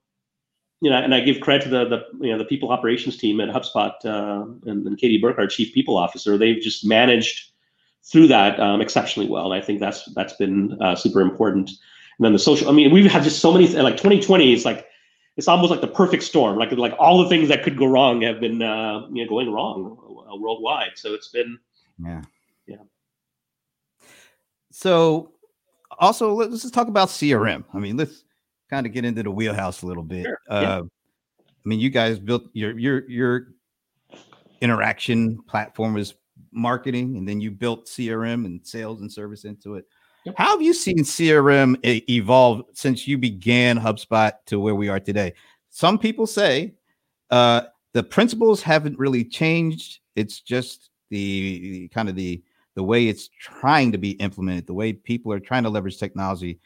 you 0.81 0.89
know, 0.89 0.97
and 0.97 1.13
I 1.13 1.19
give 1.19 1.41
credit 1.41 1.63
to 1.63 1.69
the 1.69 1.85
the 1.85 2.25
you 2.25 2.31
know 2.31 2.38
the 2.38 2.45
people 2.45 2.71
operations 2.71 3.17
team 3.17 3.39
at 3.39 3.49
HubSpot 3.49 3.93
uh, 4.05 4.45
and, 4.69 4.85
and, 4.85 4.97
Katie 4.97 5.17
Burke, 5.17 5.38
our 5.38 5.47
chief 5.47 5.73
people 5.73 5.97
officer. 5.97 6.38
They've 6.38 6.61
just 6.61 6.85
managed 6.85 7.51
through 8.03 8.27
that 8.27 8.59
um, 8.59 8.81
exceptionally 8.81 9.29
well, 9.29 9.51
and 9.51 9.61
I 9.61 9.65
think 9.65 9.79
that's 9.79 10.05
that's 10.13 10.33
been 10.33 10.81
uh, 10.81 10.95
super 10.95 11.21
important. 11.21 11.71
And 12.19 12.25
then 12.25 12.33
the 12.33 12.39
social, 12.39 12.67
I 12.67 12.73
mean, 12.73 12.91
we've 12.91 13.09
had 13.09 13.23
just 13.23 13.39
so 13.39 13.49
many 13.53 13.65
like 13.69 13.95
2020 13.95 14.53
is 14.53 14.65
like 14.65 14.85
it's 15.38 15.47
almost 15.47 15.71
like 15.71 15.79
the 15.79 15.88
perfect 15.88 16.23
storm. 16.23 16.57
Like 16.57 16.73
like 16.73 16.93
all 16.99 17.23
the 17.23 17.29
things 17.29 17.47
that 17.47 17.63
could 17.63 17.77
go 17.77 17.85
wrong 17.85 18.21
have 18.23 18.41
been 18.41 18.61
uh, 18.61 19.07
you 19.09 19.23
know 19.23 19.29
going 19.29 19.49
wrong 19.49 19.97
uh, 20.29 20.35
worldwide. 20.35 20.91
So 20.95 21.13
it's 21.13 21.29
been 21.29 21.57
yeah 22.03 22.21
yeah. 22.67 22.75
So 24.69 25.31
also 25.97 26.33
let's 26.33 26.61
just 26.61 26.73
talk 26.73 26.89
about 26.89 27.07
CRM. 27.07 27.63
I 27.73 27.79
mean, 27.79 27.95
let's 27.95 28.25
kind 28.69 28.85
of 28.85 28.91
get 28.91 29.05
into 29.05 29.23
the 29.23 29.31
wheelhouse 29.31 29.81
a 29.81 29.85
little 29.85 30.03
bit. 30.03 30.25
Sure. 30.25 30.39
Uh, 30.49 30.61
yeah. 30.61 30.81
I 31.41 31.69
mean, 31.69 31.79
you 31.79 31.89
guys 31.89 32.19
built 32.19 32.43
your 32.51 32.77
your 32.77 33.09
your 33.09 33.47
interaction 34.59 35.41
platform 35.43 35.93
was 35.93 36.15
marketing, 36.51 37.15
and 37.15 37.25
then 37.25 37.39
you 37.39 37.49
built 37.49 37.85
CRM 37.85 38.45
and 38.45 38.65
sales 38.67 38.99
and 38.99 39.09
service 39.09 39.45
into 39.45 39.75
it. 39.75 39.85
Yep. 40.25 40.35
How 40.38 40.49
have 40.51 40.61
you 40.61 40.73
seen 40.73 40.99
CRM 40.99 41.77
evolve 41.83 42.63
since 42.73 43.07
you 43.07 43.17
began 43.17 43.79
HubSpot 43.79 44.33
to 44.47 44.59
where 44.59 44.75
we 44.75 44.89
are 44.89 44.99
today? 44.99 45.33
Some 45.69 45.97
people 45.97 46.27
say 46.27 46.75
uh, 47.31 47.61
the 47.93 48.03
principles 48.03 48.61
haven't 48.61 48.99
really 48.99 49.23
changed. 49.23 49.99
It's 50.15 50.41
just 50.41 50.89
the, 51.09 51.59
the 51.61 51.88
kind 51.89 52.09
of 52.09 52.15
the 52.15 52.43
the 52.75 52.83
way 52.83 53.07
it's 53.07 53.29
trying 53.39 53.91
to 53.91 53.97
be 53.97 54.11
implemented, 54.11 54.65
the 54.65 54.73
way 54.73 54.93
people 54.93 55.33
are 55.33 55.39
trying 55.39 55.63
to 55.63 55.69
leverage 55.69 55.97
technology, 55.97 56.59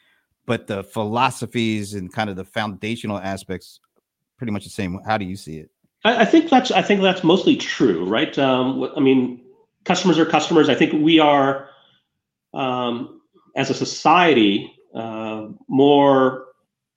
but 0.46 0.68
the 0.68 0.84
philosophies 0.84 1.94
and 1.94 2.12
kind 2.12 2.30
of 2.30 2.36
the 2.36 2.44
foundational 2.44 3.18
aspects 3.18 3.80
pretty 4.36 4.52
much 4.52 4.62
the 4.62 4.70
same. 4.70 5.00
How 5.04 5.18
do 5.18 5.24
you 5.24 5.34
see 5.34 5.58
it? 5.58 5.70
I, 6.04 6.22
I 6.22 6.24
think 6.24 6.50
that's 6.50 6.70
I 6.70 6.82
think 6.82 7.00
that's 7.00 7.24
mostly 7.24 7.56
true, 7.56 8.04
right? 8.04 8.38
Um, 8.38 8.90
I 8.96 9.00
mean, 9.00 9.44
customers 9.84 10.18
are 10.18 10.26
customers. 10.26 10.68
I 10.68 10.74
think 10.74 10.92
we 11.02 11.18
are, 11.18 11.68
um, 12.52 13.20
as 13.54 13.70
a 13.70 13.74
society, 13.74 14.74
uh, 14.94 15.46
more 15.68 16.46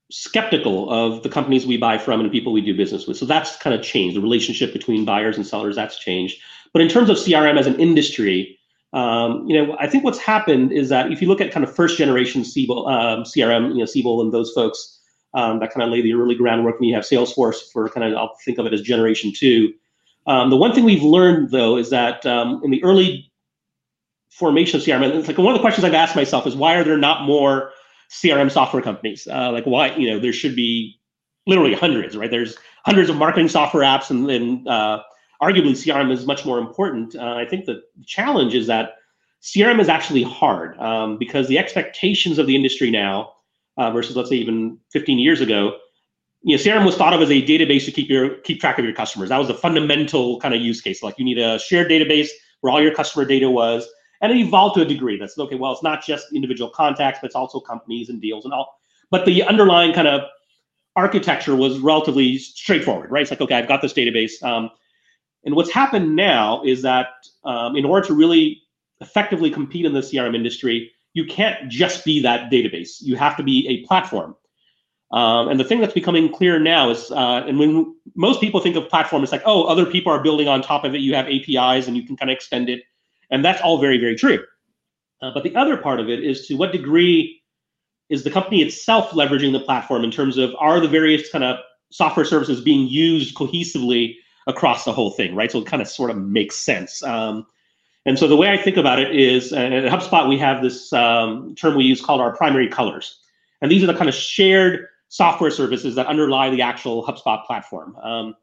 skeptical 0.10 0.90
of 0.90 1.24
the 1.24 1.30
companies 1.30 1.66
we 1.66 1.78
buy 1.78 1.98
from 1.98 2.20
and 2.20 2.30
the 2.30 2.32
people 2.32 2.54
we 2.54 2.62
do 2.62 2.76
business 2.76 3.08
with. 3.08 3.18
So 3.18 3.26
that's 3.26 3.58
kind 3.58 3.76
of 3.76 3.84
changed. 3.84 4.16
The 4.16 4.22
relationship 4.22 4.72
between 4.72 5.06
buyers 5.06 5.36
and 5.36 5.46
sellers 5.46 5.76
that's 5.76 6.00
changed. 6.00 6.40
But 6.74 6.82
in 6.82 6.88
terms 6.88 7.10
of 7.10 7.18
CRM 7.18 7.60
as 7.60 7.68
an 7.68 7.80
industry, 7.80 8.58
um, 8.94 9.46
you 9.48 9.56
know, 9.56 9.76
I 9.80 9.88
think 9.88 10.04
what's 10.04 10.20
happened 10.20 10.72
is 10.72 10.90
that 10.90 11.12
if 11.12 11.22
you 11.22 11.28
look 11.28 11.42
at 11.42 11.52
kind 11.52 11.64
of 11.64 11.76
first 11.76 11.98
generation 11.98 12.46
Siebel, 12.46 12.88
um, 12.88 13.24
CRM, 13.24 13.70
you 13.70 13.80
know, 13.80 13.86
Siebel 13.86 14.22
and 14.22 14.34
those 14.34 14.52
folks 14.54 15.00
um, 15.34 15.60
that 15.60 15.74
kind 15.74 15.84
of 15.84 15.90
lay 15.90 16.02
the 16.02 16.14
early 16.14 16.36
groundwork. 16.36 16.78
And 16.80 16.88
you 16.88 16.96
have 16.96 17.04
Salesforce 17.04 17.72
for 17.72 17.90
kind 17.90 18.06
of, 18.06 18.18
I'll 18.18 18.36
think 18.46 18.58
of 18.58 18.66
it 18.66 18.74
as 18.74 18.82
generation 18.82 19.34
two. 19.36 19.74
Um, 20.26 20.50
the 20.50 20.58
one 20.58 20.74
thing 20.74 20.84
we've 20.84 21.04
learned 21.04 21.52
though 21.52 21.78
is 21.78 21.90
that 21.90 22.26
um, 22.26 22.62
in 22.64 22.72
the 22.72 22.84
early 22.84 23.27
formation 24.38 24.80
of 24.80 24.86
CRM, 24.86 25.04
And 25.04 25.14
it's 25.16 25.28
like 25.28 25.38
one 25.38 25.54
of 25.54 25.54
the 25.54 25.62
questions 25.62 25.84
I've 25.84 25.94
asked 25.94 26.16
myself 26.16 26.46
is 26.46 26.56
why 26.56 26.76
are 26.76 26.84
there 26.84 26.98
not 26.98 27.24
more 27.24 27.72
CRM 28.12 28.52
software 28.52 28.84
companies? 28.84 29.28
Uh, 29.28 29.52
like 29.52 29.66
why, 29.66 29.96
you 29.96 30.10
know, 30.10 30.20
there 30.20 30.34
should 30.34 30.56
be 30.56 31.00
literally 31.48 31.74
hundreds, 31.74 32.16
right? 32.16 32.30
There's 32.30 32.58
hundreds 32.86 33.10
of 33.10 33.16
marketing 33.16 33.50
software 33.50 33.84
apps 33.84 34.10
and, 34.10 34.30
and 34.30 34.68
uh, 34.68 35.02
arguably 35.42 35.72
CRM 35.72 36.12
is 36.12 36.26
much 36.26 36.46
more 36.46 36.60
important. 36.60 37.16
Uh, 37.16 37.36
I 37.36 37.46
think 37.46 37.66
the 37.66 37.82
challenge 38.06 38.54
is 38.54 38.68
that 38.68 38.92
CRM 39.42 39.80
is 39.80 39.90
actually 39.90 40.24
hard 40.24 40.78
um, 40.80 41.18
because 41.18 41.48
the 41.48 41.58
expectations 41.58 42.38
of 42.38 42.48
the 42.48 42.56
industry 42.56 42.92
now 42.92 43.32
uh, 43.78 43.92
versus 43.92 44.16
let's 44.16 44.30
say 44.30 44.36
even 44.36 44.78
15 44.92 45.20
years 45.20 45.42
ago, 45.42 45.78
you 46.44 46.56
know, 46.56 46.62
CRM 46.62 46.86
was 46.86 46.96
thought 46.96 47.14
of 47.14 47.22
as 47.22 47.32
a 47.32 47.42
database 47.42 47.86
to 47.86 47.92
keep 47.92 48.10
your 48.10 48.36
keep 48.42 48.60
track 48.60 48.78
of 48.78 48.86
your 48.86 48.94
customers. 48.94 49.30
That 49.30 49.38
was 49.38 49.48
the 49.48 49.54
fundamental 49.54 50.40
kind 50.40 50.54
of 50.54 50.62
use 50.62 50.82
case. 50.82 51.02
Like 51.02 51.18
you 51.18 51.26
need 51.26 51.40
a 51.40 51.60
shared 51.60 51.90
database 51.90 52.30
where 52.62 52.72
all 52.72 52.82
your 52.82 52.94
customer 52.94 53.26
data 53.26 53.50
was, 53.50 53.88
and 54.22 54.32
it 54.32 54.38
evolved 54.38 54.76
to 54.76 54.82
a 54.82 54.86
degree. 54.86 55.18
That's 55.18 55.38
okay. 55.38 55.56
Well, 55.56 55.72
it's 55.72 55.84
not 55.84 56.04
just 56.04 56.34
individual 56.34 56.70
contacts, 56.70 57.20
but 57.22 57.28
it's 57.28 57.36
also 57.36 57.60
companies 57.60 58.10
and 58.10 58.22
deals 58.22 58.46
and 58.46 58.54
all. 58.54 58.80
But 59.10 59.26
the 59.26 59.44
underlying 59.44 59.94
kind 59.94 60.08
of 60.08 60.22
architecture 60.96 61.56
was 61.56 61.80
relatively 61.80 62.38
straightforward, 62.38 63.12
right? 63.12 63.22
It's 63.22 63.32
like 63.32 63.42
okay, 63.42 63.56
I've 63.56 63.68
got 63.68 63.82
this 63.82 63.94
database. 63.94 64.42
Um, 64.44 64.70
and 65.46 65.56
what's 65.56 65.72
happened 65.72 66.16
now 66.16 66.64
is 66.64 66.82
that 66.82 67.08
um, 67.46 67.76
in 67.76 67.86
order 67.86 68.06
to 68.08 68.14
really 68.14 68.62
effectively 69.00 69.50
compete 69.50 69.86
in 69.86 69.94
the 69.94 70.02
CRM 70.02 70.36
industry, 70.36 70.92
you 71.14 71.26
can't 71.26 71.70
just 71.70 72.04
be 72.04 72.22
that 72.22 72.52
database. 72.52 72.98
You 73.02 73.16
have 73.16 73.38
to 73.38 73.44
be 73.44 73.68
a 73.68 73.86
platform. 73.88 74.36
Um, 75.12 75.48
and 75.48 75.60
the 75.60 75.64
thing 75.64 75.80
that's 75.80 75.94
becoming 75.94 76.32
clear 76.32 76.60
now 76.60 76.90
is, 76.90 77.12
uh, 77.12 77.44
and 77.48 77.58
when 77.58 77.96
most 78.16 78.42
people 78.42 78.60
think 78.60 78.76
of 78.76 78.90
platform, 78.90 79.24
it's 79.24 79.32
like, 79.32 79.44
oh, 79.46 79.64
other 79.64 79.86
people 79.86 80.12
are 80.12 80.22
building 80.22 80.48
on 80.48 80.62
top 80.62 80.84
of 80.84 80.94
it. 80.94 81.00
You 81.00 81.16
have 81.16 81.28
APIs 81.28 81.88
and 81.88 81.96
you 81.96 82.04
can 82.04 82.18
kind 82.18 82.30
of 82.30 82.36
extend 82.36 82.70
it. 82.70 82.84
And 83.30 83.44
that's 83.44 83.62
all 83.62 83.80
very, 83.80 83.98
very 83.98 84.16
true. 84.16 84.44
Uh, 85.22 85.32
but 85.34 85.44
the 85.44 85.56
other 85.56 85.78
part 85.78 86.00
of 86.00 86.10
it 86.10 86.24
is 86.24 86.48
to 86.48 86.56
what 86.56 86.72
degree 86.72 87.42
is 88.10 88.24
the 88.24 88.32
company 88.32 88.62
itself 88.62 89.12
leveraging 89.12 89.52
the 89.52 89.60
platform 89.60 90.04
in 90.04 90.12
terms 90.12 90.38
of 90.38 90.54
are 90.60 90.80
the 90.80 90.88
various 90.88 91.30
kind 91.30 91.44
of 91.44 91.58
software 91.92 92.26
services 92.26 92.62
being 92.62 92.88
used 92.88 93.36
cohesively 93.36 94.16
across 94.48 94.86
the 94.86 94.94
whole 94.94 95.12
thing, 95.12 95.36
right? 95.36 95.52
So 95.52 95.60
it 95.60 95.66
kind 95.66 95.82
of 95.82 95.88
sort 95.88 96.10
of 96.10 96.18
makes 96.18 96.56
sense. 96.56 97.04
Um, 97.04 97.46
and 98.06 98.18
so 98.18 98.28
the 98.28 98.38
way 98.38 98.50
I 98.50 98.58
think 98.58 98.78
about 98.78 99.00
it 99.00 99.14
is, 99.14 99.52
at 99.52 99.72
HubSpot, 99.72 100.30
we 100.30 100.38
have 100.38 100.62
this 100.62 100.94
um, 100.94 101.54
term 101.56 101.76
we 101.76 101.84
use 101.84 102.02
called 102.02 102.22
our 102.22 102.36
primary 102.36 102.70
colors. 102.70 103.20
And 103.62 103.70
these 103.70 103.84
are 103.84 103.88
the 103.88 103.94
kind 103.94 104.08
of 104.08 104.16
shared 104.16 104.88
software 105.10 105.52
services 105.52 105.96
that 105.96 106.08
underlie 106.08 106.50
the 106.50 106.62
actual 106.62 107.06
HubSpot 107.06 107.46
platform. 107.46 107.98
Um, 107.98 108.36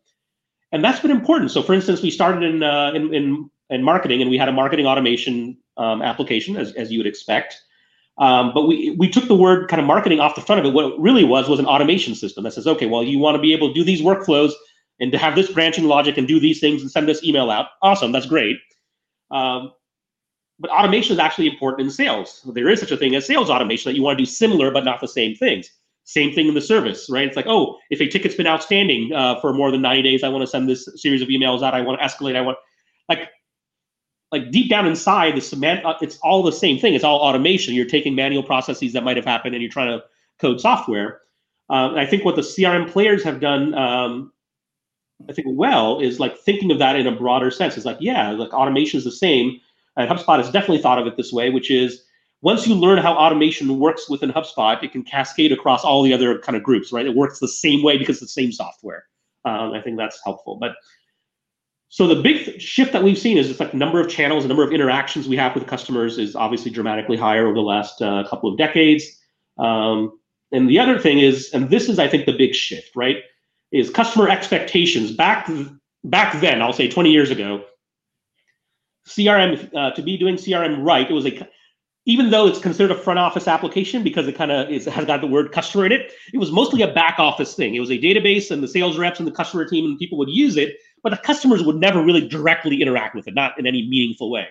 and 0.73 0.85
that's 0.85 1.01
been 1.01 1.11
important. 1.11 1.51
So 1.51 1.63
for 1.63 1.73
instance, 1.73 2.03
we 2.03 2.11
started 2.11 2.43
in, 2.43 2.63
uh, 2.63 2.93
in, 2.95 3.15
in, 3.15 3.51
in, 3.71 3.83
marketing 3.83 4.21
and 4.21 4.31
we 4.31 4.39
had 4.39 4.49
a 4.49 4.53
marketing 4.53 4.87
automation 4.87 5.57
um, 5.77 6.03
application, 6.03 6.57
as, 6.57 6.73
as 6.75 6.91
you 6.91 6.99
would 6.99 7.07
expect. 7.07 7.61
Um, 8.19 8.53
but 8.55 8.67
we, 8.67 8.91
we 8.91 9.09
took 9.09 9.27
the 9.27 9.35
word 9.35 9.69
kind 9.69 9.81
of 9.81 9.87
marketing 9.87 10.21
off 10.21 10.37
the 10.37 10.41
front 10.41 10.61
of 10.61 10.67
it. 10.67 10.73
What 10.73 10.93
it 10.93 11.01
really 11.01 11.25
was 11.25 11.49
was 11.49 11.59
an 11.59 11.67
automation 11.67 12.15
system 12.15 12.45
that 12.45 12.53
says, 12.53 12.67
okay, 12.67 12.87
well, 12.87 13.03
you 13.03 13.19
want 13.19 13.35
to 13.35 13.43
be 13.43 13.53
able 13.53 13.69
to 13.69 13.75
do 13.75 13.83
these 13.83 14.01
workflows 14.01 14.53
and 15.01 15.11
to 15.11 15.19
have 15.19 15.35
this 15.35 15.51
branching 15.51 15.85
logic 15.85 16.17
and 16.17 16.29
do 16.29 16.39
these 16.39 16.61
things 16.61 16.81
and 16.81 16.91
send 16.91 17.09
this 17.09 17.25
email 17.25 17.51
out. 17.51 17.69
Awesome, 17.83 18.13
that's 18.13 18.27
great. 18.27 18.57
Um, 19.33 19.73
but 20.61 20.71
automation 20.71 21.15
is 21.15 21.19
actually 21.19 21.49
important 21.49 21.87
in 21.87 21.91
sales. 21.91 22.49
There 22.55 22.69
is 22.69 22.79
such 22.79 22.93
a 22.93 22.97
thing 22.97 23.17
as 23.17 23.27
sales 23.27 23.51
automation 23.51 23.91
that 23.91 23.97
you 23.97 24.03
want 24.03 24.17
to 24.19 24.25
do 24.25 24.31
similar 24.31 24.71
but 24.71 24.85
not 24.85 25.01
the 25.01 25.09
same 25.09 25.35
things. 25.35 25.69
Same 26.05 26.33
thing 26.33 26.47
in 26.47 26.55
the 26.55 26.61
service, 26.61 27.09
right? 27.11 27.27
It's 27.27 27.37
like, 27.37 27.47
oh, 27.49 27.79
if 27.91 28.01
a 28.01 28.07
ticket's 28.07 28.35
been 28.35 28.47
outstanding 28.47 29.13
uh, 29.13 29.41
for 29.41 29.55
more 29.55 29.71
than 29.71 29.81
90 29.81 30.03
days, 30.03 30.23
I 30.23 30.29
want 30.29 30.43
to 30.43 30.47
send 30.47 30.69
this 30.69 30.87
series 30.97 31.23
of 31.23 31.29
emails 31.29 31.63
out. 31.63 31.75
I 31.75 31.81
want 31.81 31.99
to 31.99 32.07
escalate. 32.07 32.37
I 32.37 32.43
want, 32.43 32.59
like, 33.09 33.31
like 34.35 34.51
deep 34.51 34.69
down 34.69 34.87
inside, 34.87 35.37
the 35.37 35.41
cement, 35.41 35.85
uh, 35.87 35.95
it's 36.03 36.19
all 36.19 36.43
the 36.43 36.53
same 36.53 36.79
thing. 36.79 36.95
It's 36.95 37.05
all 37.05 37.21
automation. 37.21 37.73
You're 37.73 37.87
taking 37.87 38.15
manual 38.15 38.43
processes 38.43 38.93
that 38.93 39.05
might 39.05 39.17
have 39.17 39.25
happened 39.25 39.55
and 39.55 39.63
you're 39.63 39.71
trying 39.71 39.97
to 39.97 40.05
code 40.41 40.61
software. 40.61 41.21
Um, 41.71 41.95
I 41.95 42.05
think 42.05 42.25
what 42.25 42.35
the 42.35 42.43
CRM 42.43 42.91
players 42.91 43.23
have 43.23 43.41
done 43.41 43.75
um, 43.75 44.33
I 45.29 45.33
think 45.33 45.47
well 45.51 46.01
is 46.01 46.21
like 46.21 46.37
thinking 46.39 46.71
of 46.71 46.79
that 46.79 46.97
in 46.97 47.07
a 47.07 47.13
broader 47.13 47.51
sense. 47.51 47.77
It's 47.77 47.87
like, 47.87 47.99
yeah, 48.01 48.33
like 48.33 48.53
automation 48.53 48.99
is 48.99 49.05
the 49.05 49.13
same. 49.13 49.61
And 49.97 50.11
HubSpot 50.11 50.39
has 50.39 50.51
definitely 50.51 50.83
thought 50.83 50.99
of 50.99 51.07
it 51.07 51.17
this 51.17 51.33
way, 51.33 51.51
which 51.51 51.71
is 51.71 52.05
once 52.43 52.67
you 52.67 52.75
learn 52.75 52.99
how 52.99 53.15
automation 53.15 53.79
works 53.79 54.11
within 54.11 54.33
HubSpot, 54.33 54.83
it 54.83 54.93
can 54.93 55.03
cascade 55.03 55.53
across 55.53 55.85
all 55.85 56.03
the 56.03 56.13
other 56.13 56.39
kind 56.41 56.57
of 56.57 56.63
groups, 56.63 56.93
right? 56.93 57.07
It 57.07 57.15
works 57.15 57.39
the 57.39 57.49
same 57.49 57.83
way 57.83 57.97
because 57.97 58.21
it's 58.21 58.35
the 58.35 58.43
same 58.43 58.53
software. 58.53 59.05
Um, 59.45 59.73
I 59.73 59.81
think 59.81 59.97
that's 59.97 60.21
helpful. 60.25 60.57
But 60.57 60.73
so 61.89 62.07
the 62.07 62.21
big 62.21 62.61
shift 62.61 62.93
that 62.93 63.03
we've 63.03 63.19
seen 63.19 63.39
is 63.39 63.51
it's 63.51 63.61
like 63.61 63.71
the 63.71 63.77
number 63.77 64.01
of 64.01 64.09
channels, 64.09 64.45
the 64.45 64.49
number 64.49 64.65
of 64.65 64.73
interactions 64.73 65.29
we 65.29 65.37
have 65.37 65.55
with 65.55 65.67
customers 65.67 66.19
is 66.19 66.35
obviously 66.35 66.71
dramatically 66.71 67.17
higher 67.17 67.47
over 67.47 67.55
the 67.55 67.61
last 67.61 68.03
uh, 68.03 68.25
couple 68.29 68.51
of 68.51 68.59
decades. 68.59 69.05
Um, 69.59 70.19
and 70.51 70.69
the 70.69 70.79
other 70.79 70.99
thing 70.99 71.21
is, 71.21 71.51
and 71.53 71.71
this 71.71 71.89
is 71.89 71.99
I 71.99 72.09
think 72.09 72.27
the 72.27 72.37
big 72.37 72.55
shift, 72.55 72.97
right? 72.97 73.19
is 73.75 73.91
customer 73.91 74.29
expectations. 74.29 75.13
Back 75.13 75.51
back 76.05 76.41
then, 76.41 76.63
I'll 76.63 76.73
say 76.73 76.89
20 76.89 77.11
years 77.11 77.31
ago, 77.31 77.65
CRM 79.09 79.71
uh, 79.75 79.91
to 79.91 80.03
be 80.03 80.17
doing 80.17 80.37
CRM 80.37 80.83
right, 80.83 81.11
it 81.11 81.13
was 81.13 81.27
a 81.27 81.49
even 82.07 82.31
though 82.31 82.47
it's 82.47 82.59
considered 82.59 82.95
a 82.95 82.99
front 82.99 83.19
office 83.19 83.49
application 83.49 84.03
because 84.03 84.29
it 84.29 84.37
kind 84.37 84.53
of 84.53 84.69
has 84.69 85.05
got 85.07 85.23
the 85.23 85.27
word 85.27 85.53
customer 85.53 85.87
in 85.87 85.93
it, 85.93 86.13
it 86.35 86.39
was 86.39 86.53
mostly 86.53 86.83
a 86.83 86.93
back 86.93 87.19
office 87.19 87.55
thing. 87.55 87.75
It 87.75 87.81
was 87.81 87.91
a 87.91 87.99
database, 87.99 88.51
and 88.51 88.63
the 88.63 88.69
sales 88.69 88.99
reps 88.99 89.19
and 89.19 89.27
the 89.27 89.33
customer 89.33 89.67
team 89.67 89.87
and 89.87 89.99
people 89.99 90.19
would 90.19 90.29
use 90.29 90.57
it, 90.57 90.77
but 91.05 91.11
the 91.11 91.19
customers 91.19 91.63
would 91.63 91.77
never 91.77 92.03
really 92.03 92.27
directly 92.27 92.81
interact 92.83 93.15
with 93.15 93.29
it, 93.29 93.35
not 93.35 93.57
in 93.59 93.67
any 93.67 93.87
meaningful 93.87 94.31
way. 94.31 94.49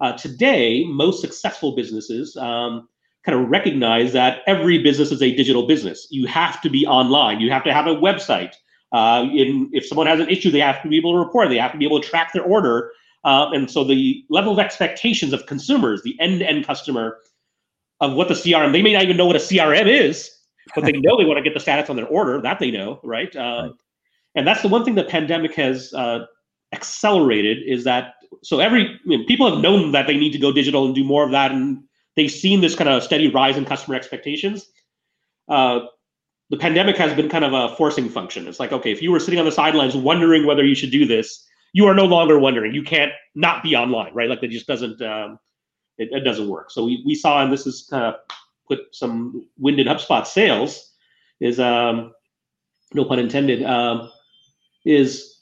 Uh, 0.00 0.12
today, 0.12 0.84
most 0.84 1.20
successful 1.20 1.74
businesses 1.74 2.36
um, 2.36 2.86
kind 3.24 3.38
of 3.38 3.48
recognize 3.48 4.12
that 4.12 4.42
every 4.46 4.78
business 4.78 5.10
is 5.10 5.22
a 5.22 5.34
digital 5.34 5.66
business. 5.66 6.06
You 6.10 6.26
have 6.26 6.60
to 6.60 6.70
be 6.70 6.86
online. 6.86 7.40
You 7.40 7.50
have 7.50 7.64
to 7.64 7.72
have 7.72 7.86
a 7.86 7.94
website. 7.94 8.54
Uh, 8.92 9.26
in, 9.32 9.70
if 9.72 9.86
someone 9.86 10.06
has 10.06 10.20
an 10.20 10.28
issue, 10.28 10.50
they 10.50 10.60
have 10.60 10.82
to 10.82 10.88
be 10.88 10.98
able 10.98 11.14
to 11.14 11.18
report. 11.18 11.48
They 11.48 11.56
have 11.56 11.72
to 11.72 11.78
be 11.78 11.86
able 11.86 12.00
to 12.00 12.08
track 12.08 12.32
their 12.34 12.42
order. 12.42 12.92
Uh, 13.24 13.50
and 13.52 13.70
so 13.70 13.82
the 13.82 14.24
level 14.30 14.52
of 14.52 14.58
expectations 14.58 15.32
of 15.32 15.46
consumers, 15.46 16.02
the 16.02 16.18
end-to-end 16.20 16.66
customer, 16.66 17.18
of 18.00 18.14
what 18.14 18.28
the 18.28 18.34
CRM, 18.34 18.72
they 18.72 18.82
may 18.82 18.92
not 18.92 19.02
even 19.02 19.16
know 19.16 19.26
what 19.26 19.36
a 19.36 19.40
CRM 19.40 19.86
is, 19.86 20.30
but 20.74 20.84
they 20.84 20.92
know 20.92 21.18
they 21.18 21.24
want 21.24 21.36
to 21.36 21.42
get 21.42 21.52
the 21.52 21.60
status 21.60 21.90
on 21.90 21.96
their 21.96 22.06
order. 22.06 22.40
That 22.40 22.58
they 22.58 22.70
know, 22.70 23.00
right? 23.02 23.34
Uh, 23.34 23.62
right. 23.62 23.72
And 24.34 24.46
that's 24.46 24.62
the 24.62 24.68
one 24.68 24.84
thing 24.84 24.94
the 24.94 25.04
pandemic 25.04 25.54
has 25.54 25.92
uh, 25.92 26.26
accelerated 26.72 27.58
is 27.66 27.84
that 27.84 28.14
so 28.42 28.60
every 28.60 28.86
I 28.86 28.98
mean, 29.04 29.26
people 29.26 29.50
have 29.50 29.60
known 29.60 29.92
that 29.92 30.06
they 30.06 30.16
need 30.16 30.32
to 30.32 30.38
go 30.38 30.52
digital 30.52 30.86
and 30.86 30.94
do 30.94 31.04
more 31.04 31.24
of 31.24 31.32
that 31.32 31.50
and 31.50 31.82
they've 32.16 32.30
seen 32.30 32.60
this 32.60 32.74
kind 32.74 32.88
of 32.88 33.02
steady 33.02 33.28
rise 33.28 33.56
in 33.56 33.64
customer 33.64 33.96
expectations. 33.96 34.66
Uh, 35.48 35.80
the 36.50 36.56
pandemic 36.56 36.96
has 36.96 37.14
been 37.14 37.28
kind 37.28 37.44
of 37.44 37.52
a 37.52 37.74
forcing 37.76 38.08
function. 38.08 38.46
It's 38.48 38.60
like, 38.60 38.72
okay, 38.72 38.90
if 38.90 39.00
you 39.00 39.12
were 39.12 39.20
sitting 39.20 39.38
on 39.38 39.46
the 39.46 39.52
sidelines 39.52 39.96
wondering 39.96 40.46
whether 40.46 40.64
you 40.64 40.74
should 40.74 40.90
do 40.90 41.06
this, 41.06 41.46
you 41.72 41.86
are 41.86 41.94
no 41.94 42.04
longer 42.04 42.38
wondering. 42.38 42.74
You 42.74 42.82
can't 42.82 43.12
not 43.34 43.62
be 43.62 43.76
online, 43.76 44.12
right? 44.14 44.28
Like 44.28 44.40
that 44.40 44.50
just 44.50 44.66
doesn't, 44.66 45.00
um, 45.00 45.38
it, 45.96 46.08
it, 46.12 46.24
doesn't 46.24 46.48
work. 46.48 46.70
So 46.72 46.84
we, 46.84 47.02
we 47.06 47.14
saw, 47.14 47.42
and 47.42 47.52
this 47.52 47.66
is 47.66 47.86
kind 47.88 48.04
of 48.04 48.14
put 48.66 48.80
some 48.92 49.46
wind 49.58 49.78
in 49.78 49.86
HubSpot 49.86 50.26
sales, 50.26 50.92
is 51.40 51.60
um, 51.60 52.12
no 52.94 53.04
pun 53.04 53.20
intended, 53.20 53.62
um, 53.62 54.10
is 54.84 55.40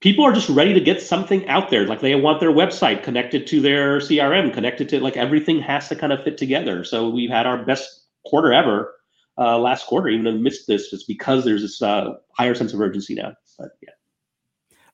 people 0.00 0.24
are 0.24 0.32
just 0.32 0.48
ready 0.48 0.72
to 0.74 0.80
get 0.80 1.02
something 1.02 1.46
out 1.48 1.70
there. 1.70 1.86
Like 1.86 2.00
they 2.00 2.14
want 2.14 2.40
their 2.40 2.52
website 2.52 3.02
connected 3.02 3.46
to 3.48 3.60
their 3.60 3.98
CRM, 3.98 4.52
connected 4.52 4.88
to 4.90 5.00
like 5.00 5.16
everything 5.16 5.60
has 5.60 5.88
to 5.88 5.96
kind 5.96 6.12
of 6.12 6.22
fit 6.22 6.38
together. 6.38 6.84
So 6.84 7.08
we've 7.08 7.30
had 7.30 7.46
our 7.46 7.64
best 7.64 8.04
quarter 8.24 8.52
ever 8.52 8.94
uh, 9.38 9.58
last 9.58 9.86
quarter, 9.86 10.08
even 10.08 10.26
amidst 10.26 10.66
this, 10.66 10.90
just 10.90 11.06
because 11.08 11.44
there's 11.44 11.62
this 11.62 11.82
uh, 11.82 12.14
higher 12.32 12.54
sense 12.54 12.72
of 12.72 12.80
urgency 12.80 13.14
now. 13.14 13.32
But 13.58 13.70
yeah. 13.82 13.90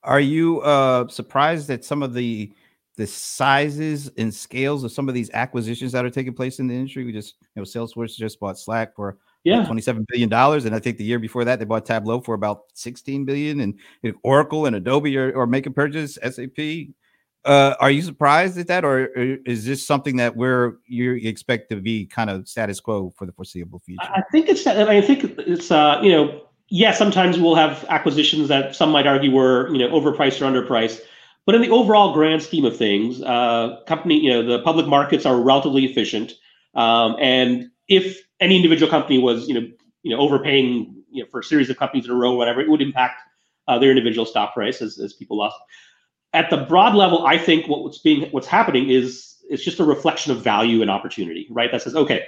Are 0.04 0.20
you 0.20 0.60
uh, 0.60 1.08
surprised 1.08 1.70
at 1.70 1.84
some 1.84 2.02
of 2.02 2.14
the 2.14 2.52
the 2.96 3.06
sizes 3.06 4.10
and 4.18 4.32
scales 4.34 4.84
of 4.84 4.92
some 4.92 5.08
of 5.08 5.14
these 5.14 5.30
acquisitions 5.30 5.92
that 5.92 6.04
are 6.04 6.10
taking 6.10 6.34
place 6.34 6.58
in 6.58 6.66
the 6.66 6.74
industry? 6.74 7.04
We 7.04 7.12
just, 7.12 7.36
you 7.40 7.62
know, 7.62 7.62
Salesforce 7.62 8.16
just 8.16 8.38
bought 8.38 8.58
Slack 8.58 8.94
for 8.94 9.18
yeah. 9.44 9.64
$27 9.64 10.06
billion. 10.08 10.32
And 10.32 10.74
I 10.74 10.78
think 10.78 10.98
the 10.98 11.04
year 11.04 11.18
before 11.18 11.44
that, 11.44 11.58
they 11.58 11.64
bought 11.64 11.86
Tableau 11.86 12.20
for 12.20 12.34
about 12.34 12.64
16 12.74 13.24
billion 13.24 13.60
and 13.60 13.74
you 14.02 14.12
know, 14.12 14.18
Oracle 14.22 14.66
and 14.66 14.76
Adobe 14.76 15.16
are, 15.16 15.36
are 15.36 15.46
making 15.46 15.72
purchases, 15.72 16.18
SAP. 16.22 16.94
Uh, 17.44 17.74
are 17.80 17.90
you 17.90 18.02
surprised 18.02 18.56
at 18.56 18.68
that, 18.68 18.84
or, 18.84 19.10
or 19.16 19.36
is 19.46 19.64
this 19.64 19.84
something 19.84 20.14
that 20.16 20.36
we're 20.36 20.76
you 20.86 21.14
expect 21.14 21.70
to 21.70 21.76
be 21.76 22.06
kind 22.06 22.30
of 22.30 22.46
status 22.46 22.78
quo 22.78 23.12
for 23.16 23.26
the 23.26 23.32
foreseeable 23.32 23.80
future? 23.80 24.00
I 24.00 24.22
think 24.30 24.48
it's. 24.48 24.64
I 24.64 25.00
think 25.00 25.24
it's. 25.38 25.72
Uh, 25.72 25.98
you 26.04 26.12
know, 26.12 26.42
yeah. 26.68 26.92
Sometimes 26.92 27.40
we'll 27.40 27.56
have 27.56 27.84
acquisitions 27.88 28.46
that 28.46 28.76
some 28.76 28.92
might 28.92 29.08
argue 29.08 29.32
were 29.32 29.68
you 29.72 29.78
know 29.78 29.88
overpriced 29.88 30.40
or 30.40 30.44
underpriced, 30.44 31.00
but 31.44 31.56
in 31.56 31.62
the 31.62 31.70
overall 31.70 32.14
grand 32.14 32.44
scheme 32.44 32.64
of 32.64 32.76
things, 32.76 33.20
uh, 33.22 33.80
company 33.88 34.20
you 34.20 34.30
know 34.30 34.46
the 34.46 34.62
public 34.62 34.86
markets 34.86 35.26
are 35.26 35.40
relatively 35.40 35.84
efficient, 35.84 36.34
um, 36.76 37.16
and 37.18 37.71
if 37.88 38.20
any 38.40 38.56
individual 38.56 38.90
company 38.90 39.18
was, 39.18 39.48
you 39.48 39.54
know, 39.54 39.68
you 40.02 40.14
know, 40.14 40.20
overpaying, 40.20 41.02
you 41.10 41.22
know, 41.22 41.28
for 41.30 41.40
a 41.40 41.44
series 41.44 41.70
of 41.70 41.76
companies 41.76 42.06
in 42.06 42.10
a 42.10 42.14
row, 42.14 42.34
whatever, 42.34 42.60
it 42.60 42.68
would 42.68 42.82
impact 42.82 43.20
uh, 43.68 43.78
their 43.78 43.90
individual 43.90 44.26
stock 44.26 44.54
price 44.54 44.82
as, 44.82 44.98
as 44.98 45.12
people 45.12 45.38
lost. 45.38 45.56
At 46.32 46.50
the 46.50 46.58
broad 46.58 46.94
level, 46.94 47.26
I 47.26 47.38
think 47.38 47.66
what's 47.68 47.98
being 47.98 48.30
what's 48.30 48.46
happening 48.46 48.88
is 48.88 49.36
it's 49.50 49.62
just 49.62 49.80
a 49.80 49.84
reflection 49.84 50.32
of 50.32 50.42
value 50.42 50.80
and 50.80 50.90
opportunity, 50.90 51.46
right? 51.50 51.70
That 51.70 51.82
says, 51.82 51.94
okay, 51.94 52.26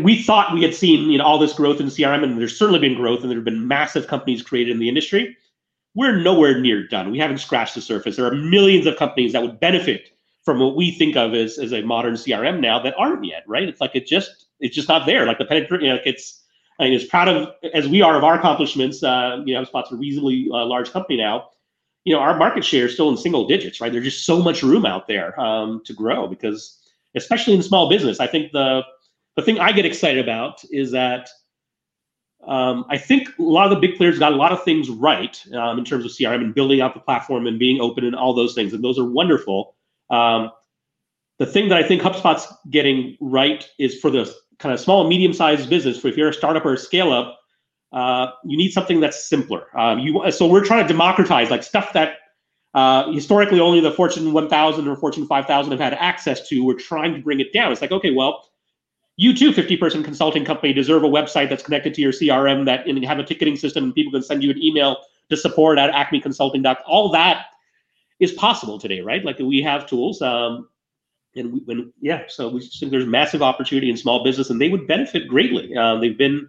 we 0.00 0.22
thought 0.22 0.54
we 0.54 0.62
had 0.62 0.74
seen 0.74 1.10
you 1.10 1.18
know 1.18 1.24
all 1.24 1.38
this 1.38 1.52
growth 1.52 1.80
in 1.80 1.86
CRM, 1.86 2.24
and 2.24 2.40
there's 2.40 2.58
certainly 2.58 2.80
been 2.80 2.94
growth, 2.94 3.20
and 3.20 3.30
there 3.30 3.38
have 3.38 3.44
been 3.44 3.68
massive 3.68 4.06
companies 4.06 4.42
created 4.42 4.72
in 4.72 4.78
the 4.78 4.88
industry. 4.88 5.36
We're 5.94 6.16
nowhere 6.16 6.58
near 6.60 6.86
done. 6.86 7.10
We 7.10 7.18
haven't 7.18 7.38
scratched 7.38 7.74
the 7.74 7.80
surface. 7.80 8.16
There 8.16 8.26
are 8.26 8.34
millions 8.34 8.86
of 8.86 8.96
companies 8.96 9.32
that 9.32 9.42
would 9.42 9.60
benefit 9.60 10.10
from 10.46 10.60
what 10.60 10.76
we 10.76 10.92
think 10.92 11.16
of 11.16 11.34
as, 11.34 11.58
as 11.58 11.72
a 11.72 11.82
modern 11.82 12.14
CRM 12.14 12.60
now 12.60 12.78
that 12.78 12.94
aren't 12.96 13.24
yet, 13.24 13.42
right? 13.48 13.68
It's 13.68 13.80
like 13.80 13.90
it 13.94 14.06
just 14.06 14.46
it's 14.60 14.74
just 14.74 14.88
not 14.88 15.04
there. 15.04 15.26
Like 15.26 15.38
the 15.38 15.44
penetration, 15.44 15.84
you 15.84 15.92
know, 15.92 16.00
it's 16.06 16.44
I 16.78 16.84
mean, 16.84 16.94
as 16.94 17.04
proud 17.04 17.28
of 17.28 17.50
as 17.74 17.88
we 17.88 18.00
are 18.00 18.16
of 18.16 18.22
our 18.22 18.38
accomplishments, 18.38 19.02
uh, 19.02 19.42
you 19.44 19.54
know, 19.54 19.64
HubSpot's 19.64 19.92
a 19.92 19.96
reasonably 19.96 20.48
uh, 20.52 20.64
large 20.64 20.90
company 20.92 21.18
now. 21.18 21.48
You 22.04 22.14
know, 22.14 22.20
our 22.20 22.36
market 22.38 22.64
share 22.64 22.86
is 22.86 22.94
still 22.94 23.10
in 23.10 23.16
single 23.16 23.48
digits, 23.48 23.80
right? 23.80 23.90
There's 23.90 24.04
just 24.04 24.24
so 24.24 24.40
much 24.40 24.62
room 24.62 24.86
out 24.86 25.08
there 25.08 25.38
um, 25.40 25.82
to 25.84 25.92
grow 25.92 26.28
because, 26.28 26.78
especially 27.16 27.54
in 27.54 27.62
small 27.62 27.88
business, 27.88 28.20
I 28.20 28.28
think 28.28 28.52
the 28.52 28.82
the 29.34 29.42
thing 29.42 29.58
I 29.58 29.72
get 29.72 29.84
excited 29.84 30.22
about 30.22 30.62
is 30.70 30.92
that 30.92 31.28
um, 32.46 32.84
I 32.88 32.98
think 32.98 33.28
a 33.40 33.42
lot 33.42 33.64
of 33.64 33.70
the 33.70 33.84
big 33.84 33.96
players 33.96 34.20
got 34.20 34.32
a 34.32 34.36
lot 34.36 34.52
of 34.52 34.62
things 34.62 34.88
right 34.88 35.44
um, 35.54 35.78
in 35.78 35.84
terms 35.84 36.04
of 36.04 36.12
CRM 36.12 36.40
and 36.40 36.54
building 36.54 36.80
out 36.80 36.94
the 36.94 37.00
platform 37.00 37.48
and 37.48 37.58
being 37.58 37.80
open 37.80 38.04
and 38.04 38.14
all 38.14 38.32
those 38.32 38.54
things, 38.54 38.72
and 38.72 38.84
those 38.84 38.96
are 38.96 39.04
wonderful. 39.04 39.75
Um, 40.10 40.50
the 41.38 41.46
thing 41.46 41.68
that 41.68 41.78
I 41.78 41.86
think 41.86 42.02
HubSpot's 42.02 42.46
getting 42.70 43.16
right 43.20 43.68
is 43.78 43.98
for 43.98 44.10
the 44.10 44.32
kind 44.58 44.72
of 44.72 44.80
small 44.80 45.06
medium 45.08 45.32
sized 45.32 45.68
business, 45.68 45.98
for 45.98 46.08
if 46.08 46.16
you're 46.16 46.30
a 46.30 46.34
startup 46.34 46.64
or 46.64 46.74
a 46.74 46.78
scale 46.78 47.12
up, 47.12 47.38
uh, 47.92 48.30
you 48.44 48.56
need 48.56 48.72
something 48.72 49.00
that's 49.00 49.28
simpler. 49.28 49.66
Um, 49.78 49.98
you 49.98 50.30
so 50.30 50.46
we're 50.46 50.64
trying 50.64 50.84
to 50.84 50.88
democratize 50.88 51.50
like 51.50 51.62
stuff 51.62 51.92
that 51.92 52.16
uh, 52.74 53.10
historically 53.12 53.60
only 53.60 53.80
the 53.80 53.90
Fortune 53.90 54.32
1000 54.32 54.88
or 54.88 54.96
Fortune 54.96 55.26
5000 55.26 55.70
have 55.70 55.80
had 55.80 55.94
access 55.94 56.46
to. 56.48 56.64
We're 56.64 56.74
trying 56.74 57.14
to 57.14 57.20
bring 57.20 57.40
it 57.40 57.52
down. 57.52 57.72
It's 57.72 57.80
like 57.80 57.92
okay, 57.92 58.12
well, 58.12 58.44
you 59.16 59.34
too, 59.34 59.52
50 59.52 59.76
person 59.76 60.02
consulting 60.02 60.44
company, 60.44 60.72
deserve 60.72 61.04
a 61.04 61.08
website 61.08 61.48
that's 61.48 61.62
connected 61.62 61.94
to 61.94 62.02
your 62.02 62.12
CRM 62.12 62.64
that 62.66 62.86
and 62.86 63.02
have 63.04 63.18
a 63.18 63.24
ticketing 63.24 63.56
system 63.56 63.84
and 63.84 63.94
people 63.94 64.12
can 64.12 64.22
send 64.22 64.42
you 64.42 64.50
an 64.50 64.62
email 64.62 64.98
to 65.30 65.36
support 65.36 65.78
at 65.78 65.92
acmeconsulting.com. 65.92 66.76
All 66.86 67.10
that 67.10 67.46
is 68.20 68.32
possible 68.32 68.78
today, 68.78 69.00
right? 69.00 69.24
Like 69.24 69.38
we 69.38 69.60
have 69.62 69.86
tools. 69.86 70.22
Um, 70.22 70.68
and 71.34 71.52
we, 71.52 71.60
when 71.60 71.92
yeah, 72.00 72.22
so 72.28 72.48
we 72.48 72.60
think 72.60 72.90
there's 72.90 73.06
massive 73.06 73.42
opportunity 73.42 73.90
in 73.90 73.96
small 73.96 74.24
business, 74.24 74.50
and 74.50 74.60
they 74.60 74.68
would 74.68 74.86
benefit 74.86 75.28
greatly. 75.28 75.76
Uh, 75.76 75.98
they've 75.98 76.16
been 76.16 76.48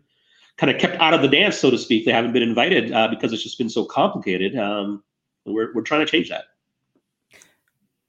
kind 0.58 0.74
of 0.74 0.80
kept 0.80 0.96
out 1.00 1.14
of 1.14 1.22
the 1.22 1.28
dance, 1.28 1.58
so 1.58 1.70
to 1.70 1.78
speak. 1.78 2.06
They 2.06 2.12
haven't 2.12 2.34
been 2.34 2.44
invited 2.44 2.92
uh, 2.92 3.08
because 3.10 3.34
it's 3.34 3.44
just 3.44 3.58
been 3.58 3.70
so 3.70 3.86
complicated. 3.86 4.58
Um, 4.58 5.04
we're 5.46 5.74
we're 5.74 5.82
trying 5.82 6.06
to 6.06 6.12
change 6.12 6.30
that. 6.30 6.46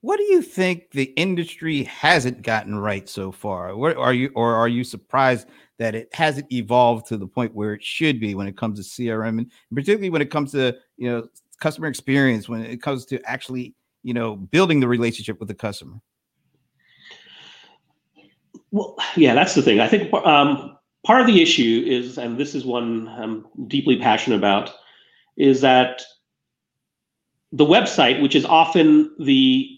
What 0.01 0.18
do 0.18 0.23
you 0.25 0.42
think 0.42 0.92
the 0.92 1.12
industry 1.16 1.83
hasn't 1.85 2.42
gotten 2.42 2.79
right 2.79 3.09
so 3.09 3.33
far? 3.33 3.77
What 3.77 3.97
are 3.97 4.14
you, 4.14 4.31
or 4.37 4.55
are 4.55 4.68
you 4.68 4.85
surprised 4.85 5.49
that 5.79 5.97
it 5.97 6.09
hasn't 6.14 6.53
evolved 6.53 7.07
to 7.09 7.16
the 7.16 7.27
point 7.27 7.55
where 7.55 7.75
it 7.75 7.83
should 7.83 8.21
be 8.21 8.37
when 8.37 8.47
it 8.47 8.57
comes 8.57 8.79
to 8.79 9.03
CRM, 9.03 9.38
and 9.38 9.53
particularly 9.75 10.11
when 10.11 10.23
it 10.23 10.31
comes 10.31 10.53
to 10.53 10.77
you 10.97 11.11
know 11.11 11.29
customer 11.61 11.88
experience, 11.88 12.49
when 12.49 12.64
it 12.64 12.83
comes 12.83 13.05
to 13.07 13.21
actually 13.29 13.75
you 14.03 14.14
know 14.14 14.37
building 14.37 14.81
the 14.81 14.88
relationship 14.88 15.38
with 15.38 15.49
the 15.49 15.55
customer? 15.55 16.01
Well, 18.71 18.97
yeah, 19.16 19.35
that's 19.35 19.55
the 19.55 19.62
thing. 19.62 19.81
I 19.81 19.88
think 19.88 20.12
um, 20.12 20.77
part 21.05 21.21
of 21.21 21.27
the 21.27 21.40
issue 21.40 21.85
is, 21.87 22.18
and 22.18 22.38
this 22.38 22.55
is 22.55 22.64
one 22.64 23.09
I'm 23.09 23.47
deeply 23.66 23.99
passionate 23.99 24.37
about, 24.37 24.73
is 25.37 25.61
that 25.62 26.03
the 27.53 27.64
website, 27.64 28.21
which 28.21 28.35
is 28.35 28.44
often 28.44 29.14
the 29.18 29.71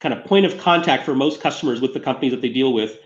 kind 0.00 0.12
of 0.12 0.24
point 0.24 0.44
of 0.44 0.58
contact 0.58 1.04
for 1.04 1.14
most 1.14 1.40
customers 1.40 1.80
with 1.80 1.94
the 1.94 2.00
companies 2.00 2.32
that 2.32 2.42
they 2.42 2.50
deal 2.50 2.74
with, 2.74 2.98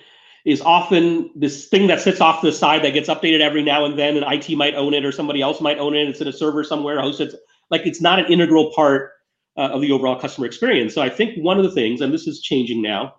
is 0.45 0.61
often 0.63 1.31
this 1.37 1.67
thing 1.69 1.87
that 1.87 2.01
sits 2.01 2.21
off 2.21 2.43
the 2.43 2.51
side 2.51 2.83
that 2.83 2.95
gets 2.95 3.09
updated 3.09 3.41
every 3.41 3.63
now 3.63 3.85
and 3.85 3.99
then, 3.99 4.17
and 4.17 4.27
IT 4.33 4.57
might 4.57 4.75
own 4.75 4.95
it 4.95 5.05
or 5.05 5.13
somebody 5.13 5.43
else 5.43 5.61
might 5.61 5.79
own 5.79 5.95
it. 5.95 6.09
It's 6.09 6.21
in 6.21 6.27
a 6.27 6.33
server 6.33 6.65
somewhere 6.65 6.99
hosted. 6.99 7.35
Like 7.71 7.87
it's 7.87 8.01
not 8.01 8.19
an 8.19 8.27
integral 8.27 8.73
part 8.75 9.13
uh, 9.57 9.71
of 9.73 9.81
the 9.81 9.93
overall 9.93 10.19
customer 10.19 10.47
experience. 10.47 10.95
So 10.95 11.03
I 11.03 11.09
think 11.09 11.37
one 11.43 11.59
of 11.59 11.65
the 11.65 11.71
things, 11.71 12.01
and 12.01 12.13
this 12.13 12.27
is 12.27 12.41
changing 12.41 12.81
now, 12.81 13.15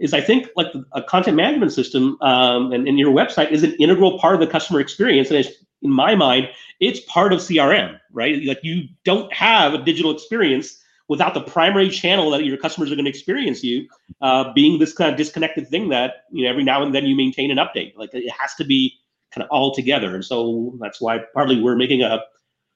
is 0.00 0.12
I 0.12 0.20
think 0.20 0.48
like 0.56 0.68
a 0.92 1.02
content 1.02 1.36
management 1.36 1.72
system 1.72 2.16
um, 2.20 2.72
and, 2.72 2.88
and 2.88 2.98
your 2.98 3.12
website 3.12 3.52
is 3.52 3.62
an 3.62 3.74
integral 3.74 4.18
part 4.18 4.34
of 4.34 4.40
the 4.40 4.46
customer 4.46 4.80
experience. 4.80 5.30
And 5.30 5.46
in 5.82 5.92
my 5.92 6.14
mind, 6.14 6.48
it's 6.80 7.00
part 7.00 7.32
of 7.32 7.40
CRM, 7.40 7.98
right? 8.12 8.42
Like 8.44 8.60
you 8.62 8.88
don't 9.04 9.32
have 9.32 9.74
a 9.74 9.78
digital 9.78 10.10
experience 10.10 10.80
without 11.08 11.34
the 11.34 11.42
primary 11.42 11.90
channel 11.90 12.30
that 12.30 12.44
your 12.44 12.56
customers 12.56 12.90
are 12.90 12.94
going 12.94 13.04
to 13.04 13.10
experience 13.10 13.62
you 13.62 13.86
uh, 14.22 14.52
being 14.54 14.78
this 14.78 14.94
kind 14.94 15.10
of 15.10 15.18
disconnected 15.18 15.68
thing 15.68 15.90
that 15.90 16.24
you 16.32 16.44
know 16.44 16.50
every 16.50 16.64
now 16.64 16.82
and 16.82 16.94
then 16.94 17.04
you 17.04 17.14
maintain 17.14 17.50
an 17.50 17.58
update. 17.58 17.94
Like 17.96 18.10
it 18.14 18.30
has 18.30 18.54
to 18.54 18.64
be 18.64 18.94
kind 19.32 19.44
of 19.44 19.50
all 19.50 19.74
together. 19.74 20.14
And 20.14 20.24
so 20.24 20.74
that's 20.80 21.00
why 21.00 21.20
partly 21.34 21.60
we're 21.60 21.76
making 21.76 22.02
a 22.02 22.20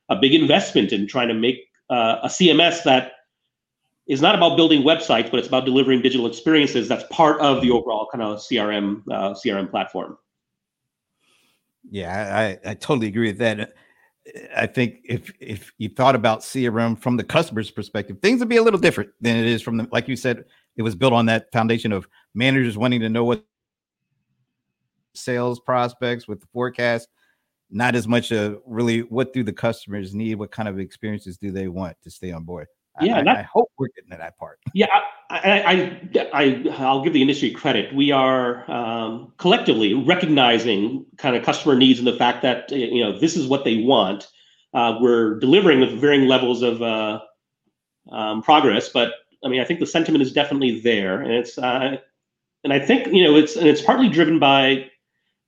a 0.09 0.17
big 0.17 0.35
investment 0.35 0.93
in 0.93 1.07
trying 1.07 1.29
to 1.29 1.35
make 1.35 1.69
uh, 1.91 2.17
a 2.23 2.29
CMS 2.29 2.83
that 2.85 3.13
is 4.07 4.23
not 4.23 4.35
about 4.35 4.57
building 4.57 4.83
websites, 4.83 5.31
but 5.31 5.39
it's 5.39 5.49
about 5.49 5.67
delivering 5.67 6.01
digital 6.01 6.27
experiences. 6.27 6.89
That's 6.89 7.05
part 7.11 7.41
of 7.41 7.61
the 7.61 7.71
overall 7.71 8.09
kind 8.11 8.23
of 8.23 8.39
CRM 8.39 9.03
uh, 9.11 9.35
CRM 9.35 9.71
platform. 9.71 10.17
Yeah, 11.91 12.59
I, 12.65 12.71
I 12.71 12.75
totally 12.75 13.09
agree 13.09 13.29
with 13.29 13.39
that. 13.39 13.75
I 14.57 14.67
think 14.67 15.01
if 15.05 15.33
if 15.41 15.73
you 15.79 15.89
thought 15.89 16.15
about 16.15 16.41
CRM 16.41 17.01
from 17.01 17.17
the 17.17 17.25
customer's 17.25 17.71
perspective, 17.71 18.19
things 18.21 18.41
would 18.41 18.49
be 18.49 18.57
a 18.57 18.63
little 18.63 18.81
different 18.81 19.11
than 19.21 19.37
it 19.37 19.47
is 19.47 19.63
from 19.63 19.77
the 19.77 19.89
like 19.93 20.09
you 20.09 20.17
said, 20.17 20.45
it 20.77 20.83
was 20.83 20.95
built 20.95 21.13
on 21.13 21.27
that 21.27 21.53
foundation 21.53 21.93
of 21.93 22.09
managers 22.35 22.77
wanting 22.77 23.01
to 23.01 23.09
know 23.09 23.25
what 23.25 23.45
sales 25.15 25.61
prospects 25.61 26.29
with 26.29 26.41
the 26.41 26.47
forecast, 26.53 27.09
not 27.71 27.95
as 27.95 28.09
much 28.09 28.33
a 28.33 28.59
really 28.67 29.01
what 29.01 29.33
do 29.33 29.43
the 29.43 29.53
customers 29.53 30.15
need, 30.15 30.37
what 30.37 30.51
kind 30.51 30.69
of 30.69 30.79
experiences 30.79 31.37
do 31.37 31.51
they 31.51 31.69
want 31.69 31.97
to 32.03 32.11
stay 32.11 32.33
on 32.33 32.45
board. 32.45 32.67
Yeah, 33.01 33.19
I, 33.19 33.41
I, 33.41 33.43
hope 33.43 33.71
we're 33.79 33.87
getting 33.95 34.11
to 34.11 34.17
that 34.17 34.37
part. 34.39 34.59
Yeah, 34.75 34.87
I, 35.31 35.63
I, 35.63 36.31
I, 36.33 36.65
I'll 36.79 37.05
give 37.05 37.13
the 37.13 37.23
industry 37.23 37.53
credit. 37.53 37.95
We 37.95 38.11
are 38.11 38.69
um, 38.69 39.33
collectively 39.39 39.95
recognizing 39.95 41.07
kind 41.17 41.37
of 41.37 41.45
customer 41.45 41.77
needs 41.77 42.01
and 42.01 42.09
the 42.09 42.17
fact 42.17 42.43
that 42.43 42.71
you 42.73 43.03
know 43.05 43.17
this 43.17 43.37
is 43.37 43.47
what 43.47 43.65
they 43.65 43.83
want. 43.83 44.27
Uh, 44.75 44.99
we're 45.01 45.39
delivering 45.39 45.81
with 45.81 45.93
varying 46.01 46.27
levels 46.27 46.63
of 46.63 46.83
uh, 46.83 47.21
um, 48.11 48.43
progress, 48.43 48.89
but 48.89 49.13
I 49.45 49.49
mean, 49.49 49.61
I 49.61 49.65
think 49.65 49.81
the 49.81 49.87
sentiment 49.87 50.23
is 50.23 50.33
definitely 50.33 50.81
there, 50.81 51.21
and 51.21 51.33
it's 51.33 51.57
uh, 51.57 51.97
and 52.65 52.73
I 52.73 52.81
think 52.81 53.07
you 53.15 53.25
know 53.25 53.37
it's 53.37 53.57
and 53.57 53.69
it's 53.69 53.83
partly 53.83 54.09
driven 54.09 54.39
by 54.39 54.91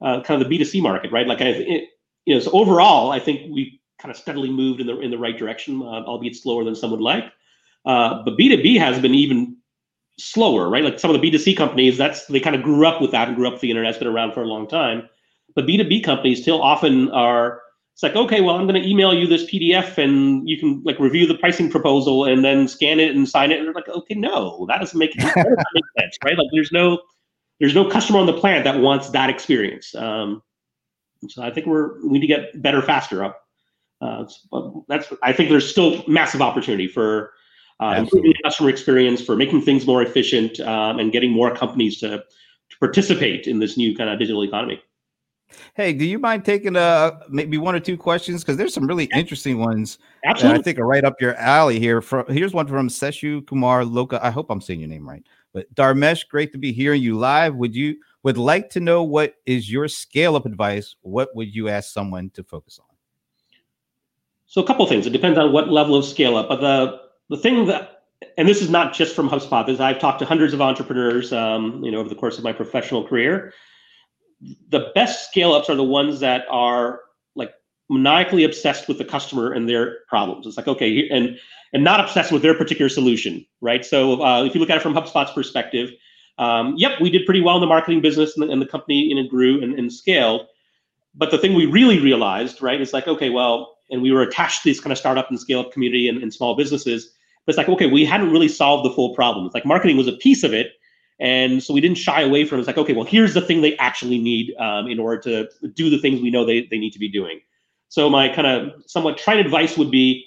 uh, 0.01 0.23
kind 0.23 0.41
of 0.41 0.47
the 0.47 0.49
B 0.49 0.59
two 0.59 0.65
C 0.65 0.81
market, 0.81 1.11
right? 1.11 1.27
Like 1.27 1.41
I, 1.41 1.49
it, 1.49 1.89
you 2.27 2.35
know, 2.35 2.41
so 2.41 2.51
overall, 2.53 3.11
I 3.11 3.19
think 3.19 3.53
we 3.53 3.81
kind 3.99 4.11
of 4.11 4.17
steadily 4.17 4.51
moved 4.51 4.81
in 4.81 4.87
the 4.87 4.99
in 5.01 5.11
the 5.11 5.19
right 5.19 5.37
direction, 5.37 5.83
uh, 5.83 6.05
albeit 6.05 6.37
slower 6.37 6.65
than 6.65 6.75
some 6.75 6.91
would 6.91 7.01
like. 7.01 7.25
Uh, 7.85 8.23
but 8.25 8.37
B2B 8.39 8.79
has 8.79 9.01
been 9.01 9.15
even 9.15 9.57
slower, 10.19 10.69
right? 10.69 10.85
Like 10.85 10.99
some 10.99 11.15
of 11.15 11.21
the 11.21 11.31
B2C 11.31 11.57
companies, 11.57 11.97
that's 11.97 12.27
they 12.27 12.41
kind 12.41 12.57
of 12.57 12.63
grew 12.63 12.87
up 12.87 13.01
with 13.01 13.11
that 13.13 13.29
and 13.29 13.37
grew 13.37 13.47
up 13.47 13.55
with 13.55 13.63
the 13.63 13.71
internet, 13.71 13.91
it's 13.91 13.99
been 13.99 14.09
around 14.09 14.33
for 14.33 14.43
a 14.43 14.47
long 14.47 14.69
time. 14.69 15.09
But 15.55 15.67
B2B 15.67 16.05
companies 16.05 16.43
still 16.43 16.63
often 16.63 17.11
are 17.11 17.61
it's 18.01 18.03
like, 18.03 18.17
okay, 18.17 18.41
well, 18.41 18.57
I'm 18.57 18.67
going 18.67 18.81
to 18.81 18.89
email 18.89 19.13
you 19.13 19.27
this 19.27 19.45
PDF 19.45 19.99
and 19.99 20.49
you 20.49 20.59
can 20.59 20.83
like 20.85 20.99
review 20.99 21.27
the 21.27 21.35
pricing 21.35 21.71
proposal 21.71 22.25
and 22.25 22.43
then 22.43 22.67
scan 22.67 22.99
it 22.99 23.15
and 23.15 23.29
sign 23.29 23.51
it. 23.51 23.59
And 23.59 23.67
they're 23.67 23.75
like, 23.75 23.91
okay, 23.91 24.15
no, 24.15 24.65
that 24.69 24.79
doesn't 24.79 24.99
make, 24.99 25.13
that 25.19 25.35
doesn't 25.35 25.67
make 25.75 25.85
sense, 25.99 26.17
right? 26.25 26.39
Like, 26.39 26.49
there's 26.53 26.73
no 26.73 26.99
there's 27.59 27.75
no 27.75 27.85
customer 27.85 28.19
on 28.19 28.25
the 28.25 28.33
planet 28.33 28.65
that 28.65 28.81
wants 28.81 29.11
that 29.11 29.29
experience. 29.29 29.95
Um, 29.95 30.43
so 31.29 31.43
I 31.43 31.51
think 31.51 31.67
we're 31.67 32.01
we 32.03 32.19
need 32.19 32.21
to 32.21 32.27
get 32.27 32.63
better 32.63 32.83
faster 32.83 33.25
up. 33.25 33.43
Uh, 34.01 34.25
that's 34.89 35.13
I 35.23 35.33
think 35.33 35.51
there's 35.51 35.69
still 35.69 36.03
massive 36.07 36.41
opportunity 36.41 36.89
for 36.89 37.33
uh, 37.81 37.95
improving 37.99 38.33
the 38.33 38.43
customer 38.43 38.71
experience, 38.71 39.23
for 39.23 39.37
making 39.37 39.63
things 39.63 39.87
more 39.87 40.03
efficient, 40.03 40.61
um, 40.61 40.99
and 40.99 41.13
getting 41.13 41.31
more 41.31 41.55
companies 41.55 41.99
to 42.01 42.19
to 42.19 42.79
participate 42.79 43.47
in 43.47 43.59
this 43.59 43.77
new 43.77 43.97
kind 43.97 44.09
of 44.09 44.19
digital 44.19 44.43
economy. 44.43 44.81
Hey, 45.75 45.93
do 45.93 46.05
you 46.05 46.19
mind 46.19 46.45
taking 46.45 46.77
uh 46.77 47.19
maybe 47.29 47.59
one 47.59 47.75
or 47.75 47.81
two 47.81 47.97
questions? 47.97 48.43
Because 48.43 48.57
there's 48.57 48.73
some 48.73 48.87
really 48.87 49.09
interesting 49.15 49.59
ones. 49.59 49.99
Absolutely, 50.25 50.61
I 50.61 50.63
think 50.63 50.79
are 50.79 50.87
right 50.87 51.05
up 51.05 51.21
your 51.21 51.35
alley 51.37 51.81
here. 51.81 52.01
From 52.01 52.27
here's 52.29 52.55
one 52.55 52.67
from 52.67 52.89
Seshu 52.89 53.47
Kumar 53.47 53.83
Loka. 53.83 54.21
I 54.23 54.31
hope 54.31 54.51
I'm 54.51 54.61
saying 54.61 54.81
your 54.81 54.89
name 54.89 55.09
right. 55.09 55.25
But 55.53 55.73
Dharmesh, 55.75 56.29
great 56.29 56.53
to 56.53 56.59
be 56.59 56.73
hearing 56.73 57.03
you 57.03 57.19
live. 57.19 57.57
Would 57.57 57.75
you 57.75 57.97
would 58.23 58.39
like 58.39 58.71
to 58.71 58.81
know 58.81 59.03
what 59.03 59.35
is 59.47 59.71
your 59.71 59.89
scale 59.89 60.37
up 60.37 60.47
advice? 60.47 60.95
What 61.03 61.35
would 61.35 61.55
you 61.55 61.69
ask 61.69 61.93
someone 61.93 62.31
to 62.31 62.45
focus 62.45 62.79
on? 62.79 62.87
So 64.47 64.61
a 64.61 64.67
couple 64.67 64.85
things. 64.87 65.07
It 65.07 65.11
depends 65.11 65.39
on 65.39 65.53
what 65.53 65.69
level 65.69 65.95
of 65.95 66.05
scale 66.05 66.37
up. 66.37 66.49
But 66.49 66.61
the 66.61 67.01
the 67.29 67.37
thing 67.37 67.67
that 67.67 68.01
and 68.37 68.49
this 68.49 68.61
is 68.61 68.69
not 68.69 68.93
just 68.93 69.15
from 69.15 69.29
HubSpot. 69.29 69.67
This 69.67 69.81
I've 69.81 69.99
talked 69.99 70.19
to 70.19 70.25
hundreds 70.25 70.53
of 70.53 70.61
entrepreneurs, 70.61 71.33
um, 71.33 71.83
you 71.83 71.91
know, 71.91 71.99
over 71.99 72.09
the 72.09 72.15
course 72.15 72.37
of 72.37 72.45
my 72.45 72.53
professional 72.53 73.07
career. 73.07 73.53
The 74.69 74.91
best 74.95 75.29
scale 75.29 75.53
ups 75.53 75.69
are 75.71 75.75
the 75.75 75.85
ones 75.85 76.21
that 76.21 76.45
are 76.51 77.01
like 77.35 77.53
maniacally 77.89 78.45
obsessed 78.45 78.89
with 78.89 78.99
the 78.99 79.05
customer 79.05 79.53
and 79.53 79.69
their 79.69 79.99
problems. 80.09 80.47
It's 80.47 80.57
like 80.57 80.69
okay, 80.69 81.09
and 81.09 81.39
and 81.73 81.85
not 81.85 82.01
obsessed 82.01 82.33
with 82.33 82.43
their 82.43 82.55
particular 82.55 82.89
solution, 82.89 83.47
right? 83.61 83.85
So 83.85 84.23
uh, 84.23 84.45
if 84.45 84.55
you 84.55 84.61
look 84.61 84.71
at 84.71 84.77
it 84.77 84.83
from 84.83 84.95
HubSpot's 84.95 85.33
perspective, 85.33 85.91
um, 86.41 86.75
yep, 86.79 86.93
we 87.03 87.11
did 87.11 87.27
pretty 87.27 87.43
well 87.43 87.57
in 87.57 87.61
the 87.61 87.67
marketing 87.67 88.01
business 88.01 88.35
and 88.35 88.49
the, 88.49 88.51
and 88.51 88.63
the 88.63 88.67
company 88.67 89.01
you 89.01 89.15
know, 89.15 89.29
grew 89.29 89.63
and, 89.63 89.79
and, 89.79 89.93
scaled. 89.93 90.47
But 91.15 91.31
the 91.31 91.37
thing 91.37 91.55
we 91.55 91.67
really 91.67 92.01
realized, 92.01 92.63
right, 92.63 92.81
is 92.81 92.95
like, 92.95 93.07
okay, 93.07 93.29
well, 93.29 93.77
and 93.91 94.01
we 94.01 94.11
were 94.11 94.23
attached 94.23 94.63
to 94.63 94.71
this 94.71 94.81
kind 94.81 94.91
of 94.91 94.97
startup 94.97 95.29
and 95.29 95.39
scale 95.39 95.61
up 95.61 95.71
community 95.71 96.09
and, 96.09 96.23
and 96.23 96.33
small 96.33 96.57
businesses. 96.57 97.13
But 97.45 97.53
it's 97.53 97.59
like, 97.59 97.69
okay, 97.69 97.87
we 97.87 98.07
hadn't 98.07 98.31
really 98.31 98.49
solved 98.49 98.87
the 98.87 98.95
full 98.95 99.15
problem. 99.15 99.45
It's 99.45 99.55
like 99.55 99.67
marketing 99.67 99.99
was 99.99 100.09
a 100.09 100.13
piece 100.13 100.43
of 100.43 100.55
it. 100.55 100.73
And 101.19 101.63
so 101.63 101.75
we 101.75 101.83
didn't 101.83 101.99
shy 101.99 102.23
away 102.23 102.47
from 102.47 102.57
it. 102.57 102.61
It's 102.61 102.69
like, 102.69 102.79
okay, 102.79 102.95
well, 102.95 103.05
here's 103.05 103.35
the 103.35 103.43
thing 103.43 103.61
they 103.61 103.77
actually 103.77 104.19
need 104.19 104.55
um, 104.57 104.87
in 104.87 104.99
order 104.99 105.21
to 105.23 105.69
do 105.75 105.91
the 105.91 105.99
things 105.99 106.23
we 106.23 106.31
know 106.31 106.47
they, 106.47 106.67
they 106.71 106.79
need 106.79 106.93
to 106.93 106.99
be 106.99 107.09
doing. 107.09 107.41
So 107.91 108.09
my 108.09 108.35
kind 108.35 108.47
of 108.47 108.83
somewhat 108.87 109.19
trite 109.19 109.45
advice 109.45 109.77
would 109.77 109.91
be 109.91 110.25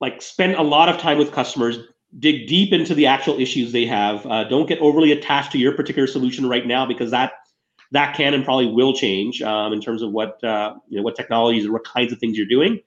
like 0.00 0.22
spend 0.22 0.54
a 0.54 0.62
lot 0.62 0.88
of 0.88 0.98
time 0.98 1.18
with 1.18 1.32
customers 1.32 1.78
dig 2.18 2.48
deep 2.48 2.72
into 2.72 2.94
the 2.94 3.06
actual 3.06 3.38
issues 3.38 3.72
they 3.72 3.86
have. 3.86 4.26
Uh, 4.26 4.44
don't 4.44 4.66
get 4.66 4.78
overly 4.80 5.12
attached 5.12 5.52
to 5.52 5.58
your 5.58 5.72
particular 5.72 6.06
solution 6.06 6.48
right 6.48 6.66
now 6.66 6.86
because 6.86 7.10
that 7.10 7.32
that 7.92 8.16
can 8.16 8.34
and 8.34 8.44
probably 8.44 8.66
will 8.66 8.94
change 8.94 9.42
um, 9.42 9.72
in 9.72 9.80
terms 9.80 10.02
of 10.02 10.12
what 10.12 10.42
uh, 10.44 10.74
you 10.88 10.96
know 10.96 11.02
what 11.02 11.16
technologies 11.16 11.66
or 11.66 11.72
what 11.72 11.84
kinds 11.84 12.12
of 12.12 12.18
things 12.18 12.36
you're 12.36 12.46
doing. 12.46 12.80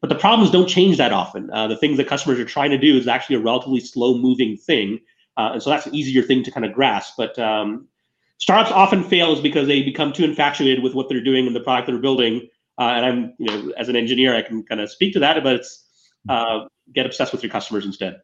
But 0.00 0.08
the 0.08 0.16
problems 0.16 0.50
don't 0.50 0.68
change 0.68 0.98
that 0.98 1.12
often. 1.12 1.50
Uh, 1.50 1.68
the 1.68 1.76
things 1.76 1.96
that 1.96 2.06
customers 2.06 2.38
are 2.38 2.44
trying 2.44 2.70
to 2.70 2.78
do 2.78 2.96
is 2.96 3.08
actually 3.08 3.36
a 3.36 3.40
relatively 3.40 3.80
slow 3.80 4.18
moving 4.18 4.56
thing. 4.56 5.00
Uh, 5.36 5.50
and 5.54 5.62
so 5.62 5.70
that's 5.70 5.86
an 5.86 5.94
easier 5.94 6.22
thing 6.22 6.42
to 6.44 6.50
kind 6.50 6.66
of 6.66 6.72
grasp. 6.72 7.14
But 7.16 7.38
um, 7.38 7.88
startups 8.38 8.70
often 8.70 9.02
fail 9.02 9.32
is 9.32 9.40
because 9.40 9.66
they 9.66 9.82
become 9.82 10.12
too 10.12 10.24
infatuated 10.24 10.82
with 10.82 10.94
what 10.94 11.08
they're 11.08 11.24
doing 11.24 11.46
and 11.46 11.56
the 11.56 11.60
product 11.60 11.86
they're 11.86 11.98
building. 11.98 12.48
Uh, 12.76 12.90
and 12.96 13.06
i'm 13.06 13.34
you 13.38 13.46
know 13.46 13.72
as 13.76 13.88
an 13.88 13.94
engineer 13.94 14.34
i 14.34 14.42
can 14.42 14.64
kind 14.64 14.80
of 14.80 14.90
speak 14.90 15.12
to 15.12 15.20
that 15.20 15.40
but 15.44 15.54
it's 15.54 15.84
uh, 16.28 16.66
get 16.92 17.06
obsessed 17.06 17.32
with 17.32 17.42
your 17.42 17.50
customers 17.50 17.84
instead. 17.84 18.20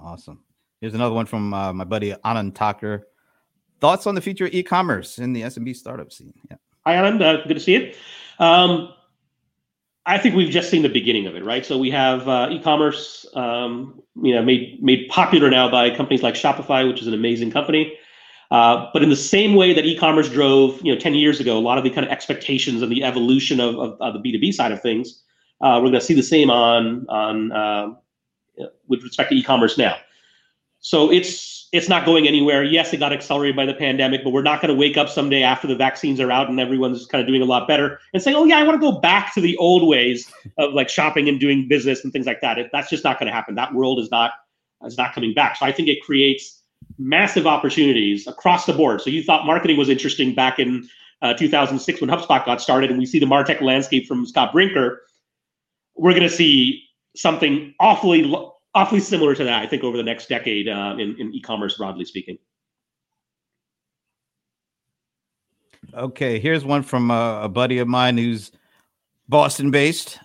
Awesome. 0.00 0.44
Here's 0.80 0.94
another 0.94 1.14
one 1.14 1.26
from 1.26 1.54
uh, 1.54 1.72
my 1.72 1.84
buddy 1.84 2.12
Anand 2.24 2.54
Thaker. 2.54 3.06
Thoughts 3.80 4.06
on 4.06 4.14
the 4.14 4.20
future 4.20 4.46
of 4.46 4.54
e-commerce 4.54 5.18
in 5.18 5.32
the 5.32 5.42
SMB 5.42 5.76
startup 5.76 6.12
scene? 6.12 6.34
Yeah. 6.50 6.56
Hi, 6.86 6.94
Anand. 6.94 7.22
Uh, 7.22 7.46
good 7.46 7.54
to 7.54 7.60
see 7.60 7.72
you. 7.72 7.92
Um, 8.38 8.92
I 10.04 10.18
think 10.18 10.34
we've 10.34 10.50
just 10.50 10.70
seen 10.70 10.82
the 10.82 10.88
beginning 10.88 11.26
of 11.26 11.36
it, 11.36 11.44
right? 11.44 11.64
So 11.64 11.78
we 11.78 11.90
have 11.90 12.28
uh, 12.28 12.48
e-commerce, 12.50 13.24
um, 13.34 14.02
you 14.20 14.34
know, 14.34 14.42
made 14.42 14.82
made 14.82 15.08
popular 15.08 15.48
now 15.48 15.70
by 15.70 15.94
companies 15.94 16.22
like 16.22 16.34
Shopify, 16.34 16.86
which 16.88 17.00
is 17.00 17.06
an 17.06 17.14
amazing 17.14 17.52
company. 17.52 17.96
Uh, 18.50 18.90
but 18.92 19.02
in 19.02 19.08
the 19.08 19.16
same 19.16 19.54
way 19.54 19.72
that 19.72 19.86
e-commerce 19.86 20.28
drove, 20.28 20.78
you 20.84 20.92
know, 20.92 21.00
10 21.00 21.14
years 21.14 21.40
ago, 21.40 21.56
a 21.56 21.60
lot 21.60 21.78
of 21.78 21.84
the 21.84 21.90
kind 21.90 22.04
of 22.04 22.12
expectations 22.12 22.82
and 22.82 22.92
the 22.92 23.02
evolution 23.02 23.60
of, 23.60 23.76
of, 23.76 23.96
of 24.00 24.12
the 24.12 24.18
B2B 24.18 24.52
side 24.52 24.72
of 24.72 24.82
things, 24.82 25.22
uh, 25.62 25.76
we're 25.76 25.88
going 25.88 25.94
to 25.94 26.00
see 26.02 26.14
the 26.14 26.22
same 26.22 26.50
on 26.50 27.06
on 27.08 27.52
uh, 27.52 27.94
with 28.88 29.02
respect 29.02 29.30
to 29.30 29.36
e-commerce 29.36 29.78
now. 29.78 29.96
So 30.80 31.10
it's 31.10 31.68
it's 31.72 31.88
not 31.88 32.04
going 32.04 32.28
anywhere. 32.28 32.64
Yes, 32.64 32.92
it 32.92 32.98
got 32.98 33.12
accelerated 33.12 33.56
by 33.56 33.64
the 33.64 33.72
pandemic, 33.72 34.22
but 34.24 34.30
we're 34.30 34.42
not 34.42 34.60
going 34.60 34.68
to 34.68 34.78
wake 34.78 34.98
up 34.98 35.08
someday 35.08 35.42
after 35.42 35.66
the 35.66 35.76
vaccines 35.76 36.20
are 36.20 36.30
out 36.30 36.50
and 36.50 36.60
everyone's 36.60 37.06
kind 37.06 37.22
of 37.22 37.26
doing 37.26 37.40
a 37.40 37.46
lot 37.46 37.66
better 37.68 38.00
and 38.12 38.22
say, 38.22 38.34
"Oh 38.34 38.44
yeah, 38.44 38.58
I 38.58 38.64
want 38.64 38.80
to 38.80 38.90
go 38.90 38.98
back 38.98 39.32
to 39.34 39.40
the 39.40 39.56
old 39.58 39.88
ways 39.88 40.30
of 40.58 40.72
like 40.74 40.88
shopping 40.88 41.28
and 41.28 41.38
doing 41.38 41.68
business 41.68 42.02
and 42.02 42.12
things 42.12 42.26
like 42.26 42.40
that." 42.40 42.58
It, 42.58 42.70
that's 42.72 42.90
just 42.90 43.04
not 43.04 43.18
going 43.18 43.28
to 43.28 43.32
happen. 43.32 43.54
That 43.54 43.74
world 43.74 44.00
is 44.00 44.10
not 44.10 44.32
is 44.84 44.98
not 44.98 45.14
coming 45.14 45.34
back. 45.34 45.56
So 45.56 45.66
I 45.66 45.72
think 45.72 45.88
it 45.88 46.02
creates 46.02 46.62
massive 46.98 47.46
opportunities 47.46 48.26
across 48.26 48.66
the 48.66 48.72
board. 48.72 49.00
So 49.00 49.08
you 49.08 49.22
thought 49.22 49.46
marketing 49.46 49.76
was 49.76 49.88
interesting 49.88 50.34
back 50.34 50.58
in 50.58 50.88
uh, 51.22 51.34
2006 51.34 52.00
when 52.00 52.10
HubSpot 52.10 52.44
got 52.44 52.60
started, 52.60 52.90
and 52.90 52.98
we 52.98 53.06
see 53.06 53.20
the 53.20 53.26
Martech 53.26 53.60
landscape 53.60 54.08
from 54.08 54.26
Scott 54.26 54.52
Brinker 54.52 55.00
we're 55.96 56.12
going 56.12 56.22
to 56.22 56.30
see 56.30 56.84
something 57.16 57.74
awfully 57.80 58.34
awfully 58.74 59.00
similar 59.00 59.34
to 59.34 59.44
that. 59.44 59.62
I 59.62 59.66
think 59.66 59.84
over 59.84 59.96
the 59.96 60.02
next 60.02 60.28
decade 60.28 60.68
uh, 60.68 60.96
in 60.98 61.16
in 61.18 61.34
e-commerce, 61.34 61.76
broadly 61.76 62.04
speaking. 62.04 62.38
Okay, 65.94 66.38
here's 66.38 66.64
one 66.64 66.82
from 66.82 67.10
a, 67.10 67.42
a 67.44 67.48
buddy 67.48 67.78
of 67.78 67.88
mine 67.88 68.16
who's 68.16 68.50
Boston 69.28 69.70
based. 69.70 70.18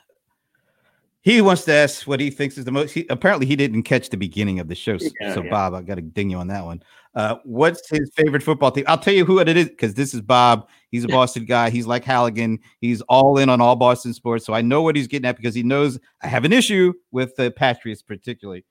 He 1.28 1.42
wants 1.42 1.66
to 1.66 1.74
ask 1.74 2.08
what 2.08 2.22
he 2.22 2.30
thinks 2.30 2.58
is 2.58 2.64
the 2.64 2.72
most. 2.72 2.94
He, 2.94 3.06
apparently, 3.10 3.46
he 3.46 3.58
didn't 3.58 3.84
catch 3.84 4.10
the 4.10 4.16
beginning 4.16 4.62
of 4.62 4.70
the 4.70 4.76
show. 4.76 4.98
Yeah, 5.20 5.34
so, 5.34 5.44
yeah. 5.44 5.50
Bob, 5.50 5.74
I 5.74 5.82
got 5.82 5.96
to 5.96 6.02
ding 6.02 6.30
you 6.30 6.38
on 6.38 6.48
that 6.48 6.64
one. 6.64 6.82
Uh, 7.16 7.36
what's 7.44 7.90
his 7.90 8.10
favorite 8.16 8.44
football 8.44 8.72
team? 8.72 8.86
I'll 8.88 8.98
tell 8.98 9.14
you 9.14 9.26
who 9.26 9.40
it 9.40 9.50
is 9.50 9.68
because 9.68 9.94
this 9.94 10.14
is 10.14 10.22
Bob. 10.22 10.70
He's 10.90 11.04
a 11.04 11.08
Boston 11.10 11.44
guy. 11.44 11.70
He's 11.70 11.86
like 11.86 12.06
Halligan. 12.06 12.60
He's 12.80 13.02
all 13.10 13.40
in 13.40 13.50
on 13.50 13.60
all 13.60 13.76
Boston 13.76 14.14
sports. 14.14 14.46
So 14.46 14.54
I 14.54 14.62
know 14.62 14.82
what 14.82 14.96
he's 14.96 15.08
getting 15.08 15.28
at 15.28 15.36
because 15.36 15.54
he 15.54 15.64
knows 15.64 16.00
I 16.24 16.28
have 16.28 16.46
an 16.46 16.54
issue 16.54 16.94
with 17.12 17.36
the 17.36 17.52
Patriots, 17.52 18.02
particularly. 18.02 18.64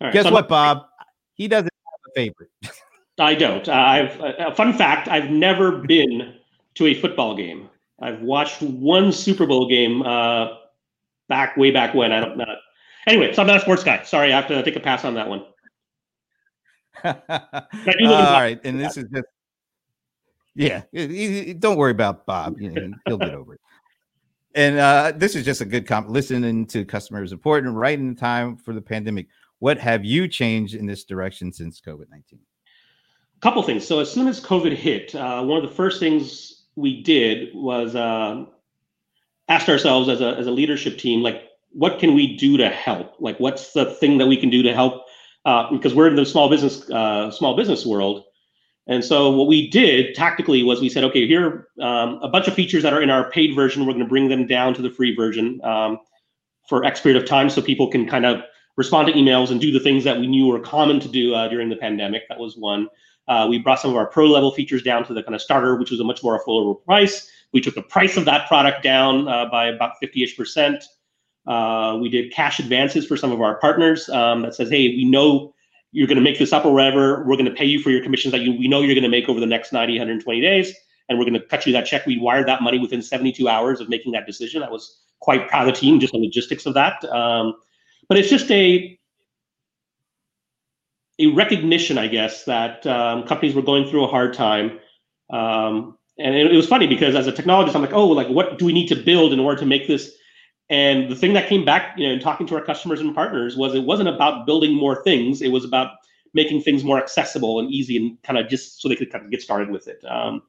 Right, 0.00 0.12
Guess 0.12 0.24
so 0.24 0.32
what, 0.32 0.48
Bob? 0.48 0.86
He 1.34 1.46
doesn't 1.46 1.70
have 1.72 2.00
a 2.08 2.12
favorite. 2.16 2.50
I 3.20 3.36
don't. 3.36 3.68
Uh, 3.68 3.72
I've 3.72 4.20
uh, 4.20 4.54
fun 4.56 4.72
fact. 4.72 5.06
I've 5.06 5.30
never 5.30 5.78
been 5.78 6.34
to 6.74 6.86
a 6.88 6.94
football 6.94 7.36
game. 7.36 7.68
I've 8.00 8.20
watched 8.20 8.62
one 8.62 9.12
Super 9.12 9.46
Bowl 9.46 9.68
game 9.68 10.02
uh, 10.02 10.56
back 11.30 11.56
way 11.56 11.70
back 11.70 11.94
when. 11.94 12.12
I 12.12 12.20
don't 12.20 12.36
know. 12.36 12.44
Anyway, 13.06 13.32
so 13.32 13.40
I'm 13.40 13.48
not 13.48 13.56
a 13.56 13.60
sports 13.60 13.82
guy. 13.82 14.02
Sorry, 14.02 14.30
I 14.30 14.36
have 14.36 14.48
to 14.48 14.62
take 14.62 14.76
a 14.76 14.80
pass 14.80 15.06
on 15.06 15.14
that 15.14 15.28
one. 15.28 15.46
All 17.04 17.14
right, 18.42 18.60
and 18.62 18.78
this 18.78 18.98
is 18.98 19.06
just 19.10 19.26
yeah. 20.54 20.82
Don't 21.58 21.78
worry 21.78 21.92
about 21.92 22.26
Bob. 22.26 22.60
You 22.60 22.70
know, 22.70 22.92
he'll 23.06 23.16
get 23.16 23.30
over 23.34 23.54
it. 23.54 23.60
And 24.54 24.78
uh, 24.78 25.12
this 25.16 25.34
is 25.34 25.44
just 25.44 25.60
a 25.60 25.64
good 25.64 25.86
comp. 25.86 26.10
Listening 26.10 26.66
to 26.66 26.84
customers 26.84 27.32
important 27.32 27.74
right 27.74 27.98
in 27.98 28.12
the 28.12 28.20
time 28.20 28.56
for 28.56 28.74
the 28.74 28.80
pandemic. 28.80 29.28
What 29.60 29.78
have 29.78 30.04
you 30.04 30.26
changed 30.26 30.74
in 30.74 30.86
this 30.86 31.04
direction 31.04 31.52
since 31.52 31.80
COVID 31.80 32.10
nineteen? 32.10 32.40
A 33.36 33.40
couple 33.40 33.62
things. 33.62 33.86
So 33.86 34.00
as 34.00 34.10
soon 34.10 34.26
as 34.28 34.40
COVID 34.40 34.74
hit, 34.74 35.14
uh, 35.14 35.42
one 35.42 35.62
of 35.62 35.68
the 35.68 35.74
first 35.74 36.00
things 36.00 36.64
we 36.76 37.02
did 37.02 37.54
was 37.54 37.94
uh, 37.94 38.44
asked 39.50 39.68
ourselves 39.68 40.08
as 40.08 40.22
a 40.22 40.36
as 40.38 40.46
a 40.46 40.50
leadership 40.50 40.96
team, 40.96 41.22
like, 41.22 41.42
what 41.72 41.98
can 41.98 42.14
we 42.14 42.36
do 42.36 42.56
to 42.56 42.70
help? 42.70 43.16
Like, 43.20 43.38
what's 43.38 43.72
the 43.72 43.84
thing 43.84 44.16
that 44.18 44.26
we 44.26 44.36
can 44.36 44.48
do 44.48 44.62
to 44.62 44.72
help? 44.72 45.04
Uh, 45.44 45.70
because 45.70 45.94
we're 45.94 46.08
in 46.08 46.16
the 46.16 46.24
small 46.24 46.48
business 46.48 46.88
uh, 46.90 47.30
small 47.30 47.56
business 47.56 47.84
world, 47.84 48.24
and 48.86 49.04
so 49.04 49.30
what 49.30 49.48
we 49.48 49.68
did 49.68 50.14
tactically 50.14 50.62
was 50.62 50.80
we 50.80 50.88
said, 50.88 51.04
okay, 51.04 51.26
here 51.26 51.66
are 51.82 51.86
um, 51.86 52.20
a 52.22 52.28
bunch 52.28 52.48
of 52.48 52.54
features 52.54 52.82
that 52.82 52.92
are 52.92 53.02
in 53.02 53.10
our 53.10 53.30
paid 53.30 53.54
version. 53.54 53.84
We're 53.84 53.92
going 53.92 54.04
to 54.04 54.08
bring 54.08 54.28
them 54.28 54.46
down 54.46 54.74
to 54.74 54.82
the 54.82 54.90
free 54.90 55.14
version 55.14 55.60
um, 55.64 55.98
for 56.68 56.84
X 56.84 57.00
period 57.00 57.20
of 57.22 57.28
time, 57.28 57.50
so 57.50 57.60
people 57.60 57.88
can 57.88 58.08
kind 58.08 58.24
of 58.24 58.42
respond 58.76 59.08
to 59.08 59.14
emails 59.14 59.50
and 59.50 59.60
do 59.60 59.72
the 59.72 59.80
things 59.80 60.04
that 60.04 60.18
we 60.18 60.26
knew 60.26 60.46
were 60.46 60.60
common 60.60 61.00
to 61.00 61.08
do 61.08 61.34
uh, 61.34 61.48
during 61.48 61.68
the 61.68 61.76
pandemic. 61.76 62.22
That 62.28 62.38
was 62.38 62.56
one. 62.56 62.88
Uh, 63.28 63.46
we 63.48 63.58
brought 63.58 63.80
some 63.80 63.90
of 63.90 63.96
our 63.96 64.06
pro 64.06 64.26
level 64.26 64.50
features 64.52 64.82
down 64.82 65.04
to 65.04 65.14
the 65.14 65.22
kind 65.22 65.34
of 65.34 65.42
starter, 65.42 65.76
which 65.76 65.90
was 65.90 66.00
a 66.00 66.04
much 66.04 66.22
more 66.22 66.38
affordable 66.38 66.84
price. 66.84 67.29
We 67.52 67.60
took 67.60 67.74
the 67.74 67.82
price 67.82 68.16
of 68.16 68.24
that 68.26 68.48
product 68.48 68.82
down 68.82 69.28
uh, 69.28 69.46
by 69.50 69.66
about 69.66 69.94
50-ish 70.02 70.36
percent. 70.36 70.84
Uh, 71.46 71.98
we 72.00 72.08
did 72.08 72.32
cash 72.32 72.58
advances 72.60 73.06
for 73.06 73.16
some 73.16 73.32
of 73.32 73.40
our 73.40 73.58
partners 73.58 74.08
um, 74.10 74.42
that 74.42 74.54
says, 74.54 74.68
hey, 74.70 74.88
we 74.88 75.04
know 75.04 75.54
you're 75.92 76.06
going 76.06 76.16
to 76.16 76.22
make 76.22 76.38
this 76.38 76.52
up 76.52 76.64
or 76.64 76.72
whatever. 76.72 77.24
We're 77.24 77.36
going 77.36 77.46
to 77.46 77.54
pay 77.54 77.64
you 77.64 77.80
for 77.80 77.90
your 77.90 78.02
commissions 78.02 78.32
that 78.32 78.42
you 78.42 78.56
we 78.56 78.68
know 78.68 78.80
you're 78.80 78.94
going 78.94 79.02
to 79.02 79.08
make 79.08 79.28
over 79.28 79.40
the 79.40 79.46
next 79.46 79.72
90, 79.72 79.94
120 79.94 80.40
days. 80.40 80.74
and 81.08 81.18
we're 81.18 81.24
going 81.24 81.34
to 81.34 81.44
cut 81.46 81.66
you 81.66 81.72
that 81.72 81.86
check. 81.86 82.06
We 82.06 82.18
wired 82.18 82.46
that 82.46 82.62
money 82.62 82.78
within 82.78 83.02
72 83.02 83.48
hours 83.48 83.80
of 83.80 83.88
making 83.88 84.12
that 84.12 84.26
decision. 84.26 84.62
I 84.62 84.70
was 84.70 85.00
quite 85.18 85.48
proud 85.48 85.68
of 85.68 85.74
the 85.74 85.80
team, 85.80 85.98
just 85.98 86.12
the 86.12 86.18
logistics 86.20 86.66
of 86.66 86.74
that. 86.74 87.04
Um, 87.06 87.54
but 88.08 88.16
it's 88.18 88.30
just 88.30 88.50
a 88.50 88.96
a 91.18 91.26
recognition, 91.26 91.98
I 91.98 92.06
guess, 92.06 92.44
that 92.44 92.86
um, 92.86 93.24
companies 93.24 93.54
were 93.54 93.62
going 93.62 93.88
through 93.88 94.04
a 94.04 94.08
hard 94.08 94.32
time. 94.32 94.78
Um, 95.30 95.98
and 96.20 96.34
it, 96.34 96.52
it, 96.52 96.56
was 96.56 96.66
funny 96.66 96.86
because 96.86 97.14
as 97.14 97.26
a 97.26 97.32
technologist, 97.32 97.74
I'm 97.74 97.82
like, 97.82 97.92
oh, 97.92 98.06
like 98.06 98.28
what 98.28 98.58
do 98.58 98.64
we 98.64 98.72
need 98.72 98.88
to 98.88 98.96
build 98.96 99.32
in 99.32 99.40
order 99.40 99.58
to 99.60 99.66
make 99.66 99.86
this? 99.86 100.12
And 100.68 101.10
the 101.10 101.16
thing 101.16 101.32
that 101.32 101.48
came 101.48 101.64
back, 101.64 101.98
you 101.98 102.06
know, 102.06 102.14
in 102.14 102.20
talking 102.20 102.46
to 102.48 102.54
our 102.54 102.64
customers 102.64 103.00
and 103.00 103.14
partners 103.14 103.56
was 103.56 103.74
it 103.74 103.84
wasn't 103.84 104.08
about 104.08 104.46
building 104.46 104.74
more 104.74 105.02
things. 105.02 105.42
It 105.42 105.50
was 105.50 105.64
about 105.64 105.92
making 106.32 106.62
things 106.62 106.84
more 106.84 106.98
accessible 106.98 107.58
and 107.58 107.70
easy 107.70 107.96
and 107.96 108.22
kind 108.22 108.38
of 108.38 108.48
just 108.48 108.80
so 108.80 108.88
they 108.88 108.94
could 108.94 109.10
kind 109.10 109.24
of 109.24 109.30
get 109.30 109.42
started 109.42 109.70
with 109.70 109.88
it. 109.88 110.04
Um, 110.08 110.42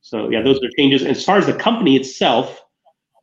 so 0.00 0.30
yeah, 0.30 0.40
those 0.40 0.62
are 0.62 0.70
changes. 0.78 1.02
As 1.02 1.24
far 1.24 1.36
as 1.36 1.46
the 1.46 1.52
company 1.52 1.96
itself, 1.96 2.62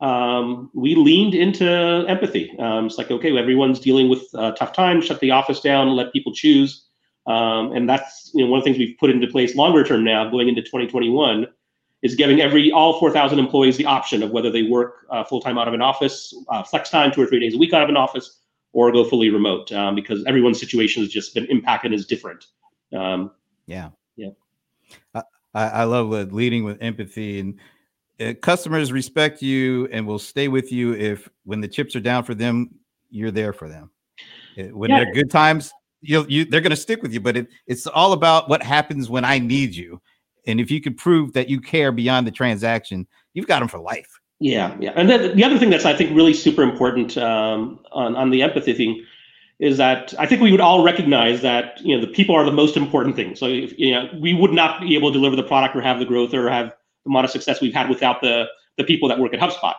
um, 0.00 0.70
we 0.74 0.94
leaned 0.94 1.34
into 1.34 1.66
empathy. 2.06 2.54
Um, 2.58 2.86
it's 2.86 2.98
like, 2.98 3.10
okay, 3.10 3.36
everyone's 3.36 3.80
dealing 3.80 4.08
with 4.08 4.22
uh, 4.34 4.52
tough 4.52 4.72
times, 4.72 5.06
shut 5.06 5.20
the 5.20 5.30
office 5.30 5.60
down, 5.60 5.96
let 5.96 6.12
people 6.12 6.32
choose. 6.32 6.86
Um, 7.26 7.72
and 7.72 7.88
that's 7.88 8.30
you 8.34 8.44
know 8.44 8.50
one 8.50 8.58
of 8.58 8.64
the 8.64 8.70
things 8.70 8.78
we've 8.78 8.98
put 8.98 9.10
into 9.10 9.26
place 9.26 9.56
longer 9.56 9.82
term 9.82 10.04
now, 10.04 10.28
going 10.28 10.48
into 10.48 10.60
2021, 10.60 11.46
is 12.04 12.14
giving 12.14 12.40
every 12.42 12.70
all 12.70 13.00
4,000 13.00 13.38
employees 13.38 13.78
the 13.78 13.86
option 13.86 14.22
of 14.22 14.30
whether 14.30 14.50
they 14.50 14.62
work 14.62 15.06
uh, 15.10 15.24
full 15.24 15.40
time 15.40 15.58
out 15.58 15.66
of 15.66 15.74
an 15.74 15.80
office, 15.80 16.34
uh, 16.50 16.62
flex 16.62 16.90
time, 16.90 17.10
two 17.10 17.22
or 17.22 17.26
three 17.26 17.40
days 17.40 17.54
a 17.54 17.58
week 17.58 17.72
out 17.72 17.82
of 17.82 17.88
an 17.88 17.96
office, 17.96 18.40
or 18.72 18.92
go 18.92 19.08
fully 19.08 19.30
remote, 19.30 19.72
um, 19.72 19.94
because 19.94 20.22
everyone's 20.26 20.60
situation 20.60 21.02
has 21.02 21.10
just 21.10 21.34
been 21.34 21.46
impacted 21.46 21.92
is 21.94 22.06
different. 22.06 22.44
Um, 22.94 23.32
yeah, 23.66 23.88
yeah. 24.16 24.30
I, 25.14 25.22
I 25.54 25.84
love 25.84 26.10
leading 26.32 26.62
with 26.62 26.76
empathy 26.82 27.40
and 27.40 27.58
uh, 28.20 28.34
customers 28.42 28.92
respect 28.92 29.40
you 29.40 29.88
and 29.90 30.06
will 30.06 30.18
stay 30.18 30.48
with 30.48 30.70
you 30.70 30.92
if 30.94 31.28
when 31.44 31.60
the 31.60 31.68
chips 31.68 31.96
are 31.96 32.00
down 32.00 32.22
for 32.22 32.34
them, 32.34 32.70
you're 33.10 33.30
there 33.30 33.54
for 33.54 33.68
them. 33.68 33.90
When 34.56 34.90
yeah. 34.90 35.04
they're 35.04 35.14
good 35.14 35.30
times, 35.30 35.72
you 36.04 36.44
they're 36.44 36.60
going 36.60 36.70
to 36.70 36.76
stick 36.76 37.02
with 37.02 37.12
you 37.12 37.20
but 37.20 37.36
it, 37.36 37.48
it's 37.66 37.86
all 37.86 38.12
about 38.12 38.48
what 38.48 38.62
happens 38.62 39.08
when 39.08 39.24
i 39.24 39.38
need 39.38 39.74
you 39.74 40.00
and 40.46 40.60
if 40.60 40.70
you 40.70 40.80
could 40.80 40.96
prove 40.96 41.32
that 41.32 41.48
you 41.48 41.60
care 41.60 41.92
beyond 41.92 42.26
the 42.26 42.30
transaction 42.30 43.06
you've 43.32 43.46
got 43.46 43.60
them 43.60 43.68
for 43.68 43.78
life 43.78 44.20
yeah 44.40 44.76
yeah 44.80 44.92
and 44.96 45.08
then 45.08 45.36
the 45.36 45.44
other 45.44 45.58
thing 45.58 45.70
that's 45.70 45.84
i 45.84 45.94
think 45.94 46.14
really 46.14 46.34
super 46.34 46.62
important 46.62 47.16
um, 47.18 47.80
on, 47.92 48.16
on 48.16 48.30
the 48.30 48.42
empathy 48.42 48.72
thing 48.72 49.04
is 49.58 49.76
that 49.76 50.12
i 50.18 50.26
think 50.26 50.40
we 50.40 50.50
would 50.50 50.60
all 50.60 50.82
recognize 50.82 51.40
that 51.42 51.80
you 51.80 51.94
know 51.94 52.00
the 52.00 52.12
people 52.12 52.34
are 52.34 52.44
the 52.44 52.52
most 52.52 52.76
important 52.76 53.16
thing 53.16 53.34
so 53.34 53.46
if, 53.46 53.78
you 53.78 53.92
know 53.92 54.08
we 54.20 54.34
would 54.34 54.52
not 54.52 54.80
be 54.80 54.94
able 54.94 55.12
to 55.12 55.18
deliver 55.18 55.36
the 55.36 55.42
product 55.42 55.76
or 55.76 55.80
have 55.80 55.98
the 55.98 56.04
growth 56.04 56.34
or 56.34 56.50
have 56.50 56.68
the 57.04 57.10
amount 57.10 57.24
of 57.24 57.30
success 57.30 57.60
we've 57.60 57.74
had 57.74 57.88
without 57.88 58.20
the 58.20 58.46
the 58.76 58.84
people 58.84 59.08
that 59.08 59.18
work 59.18 59.32
at 59.32 59.40
hubspot 59.40 59.74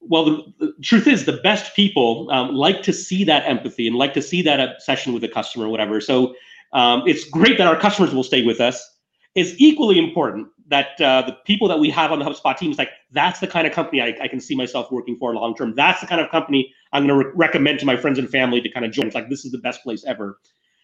well, 0.00 0.24
the, 0.24 0.54
the, 0.58 0.72
truth 0.82 1.06
is, 1.06 1.24
the 1.24 1.38
best 1.38 1.74
people 1.76 2.30
um, 2.30 2.54
like 2.54 2.82
to 2.82 2.92
see 2.92 3.24
that 3.24 3.46
empathy 3.46 3.86
and 3.86 3.96
like 3.96 4.14
to 4.14 4.22
see 4.22 4.42
that 4.42 4.58
obsession 4.58 5.12
with 5.12 5.22
the 5.22 5.28
customer, 5.28 5.66
or 5.66 5.68
whatever. 5.68 6.00
So 6.00 6.34
um, 6.72 7.02
it's 7.06 7.24
great 7.24 7.58
that 7.58 7.66
our 7.66 7.78
customers 7.78 8.14
will 8.14 8.24
stay 8.24 8.42
with 8.42 8.60
us. 8.60 8.89
It's 9.34 9.54
equally 9.58 9.98
important 9.98 10.48
that 10.68 11.00
uh, 11.00 11.22
the 11.22 11.32
people 11.44 11.68
that 11.68 11.78
we 11.78 11.90
have 11.90 12.12
on 12.12 12.20
the 12.20 12.24
HubSpot 12.24 12.56
team 12.56 12.70
is 12.70 12.78
like 12.78 12.90
that's 13.12 13.40
the 13.40 13.46
kind 13.46 13.66
of 13.66 13.72
company 13.72 14.00
I, 14.00 14.16
I 14.22 14.28
can 14.28 14.40
see 14.40 14.54
myself 14.54 14.90
working 14.90 15.16
for 15.16 15.34
long 15.34 15.54
term. 15.54 15.74
That's 15.74 16.00
the 16.00 16.06
kind 16.06 16.20
of 16.20 16.30
company 16.30 16.72
I'm 16.92 17.06
going 17.06 17.20
to 17.20 17.28
re- 17.28 17.32
recommend 17.34 17.80
to 17.80 17.86
my 17.86 17.96
friends 17.96 18.18
and 18.18 18.28
family 18.28 18.60
to 18.60 18.68
kind 18.68 18.86
of 18.86 18.92
join. 18.92 19.06
It's 19.06 19.14
like 19.14 19.28
this 19.28 19.44
is 19.44 19.52
the 19.52 19.58
best 19.58 19.82
place 19.82 20.04
ever, 20.04 20.38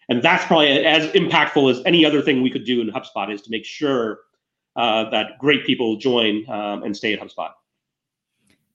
and 0.09 0.21
that's 0.21 0.45
probably 0.45 0.85
as 0.85 1.09
impactful 1.11 1.71
as 1.71 1.81
any 1.85 2.05
other 2.05 2.21
thing 2.21 2.41
we 2.41 2.49
could 2.49 2.65
do 2.65 2.81
in 2.81 2.89
HubSpot 2.89 3.33
is 3.33 3.41
to 3.43 3.49
make 3.49 3.65
sure 3.65 4.19
uh, 4.75 5.09
that 5.09 5.37
great 5.39 5.65
people 5.65 5.97
join 5.97 6.49
um, 6.49 6.83
and 6.83 6.95
stay 6.95 7.13
at 7.13 7.19
HubSpot. 7.19 7.51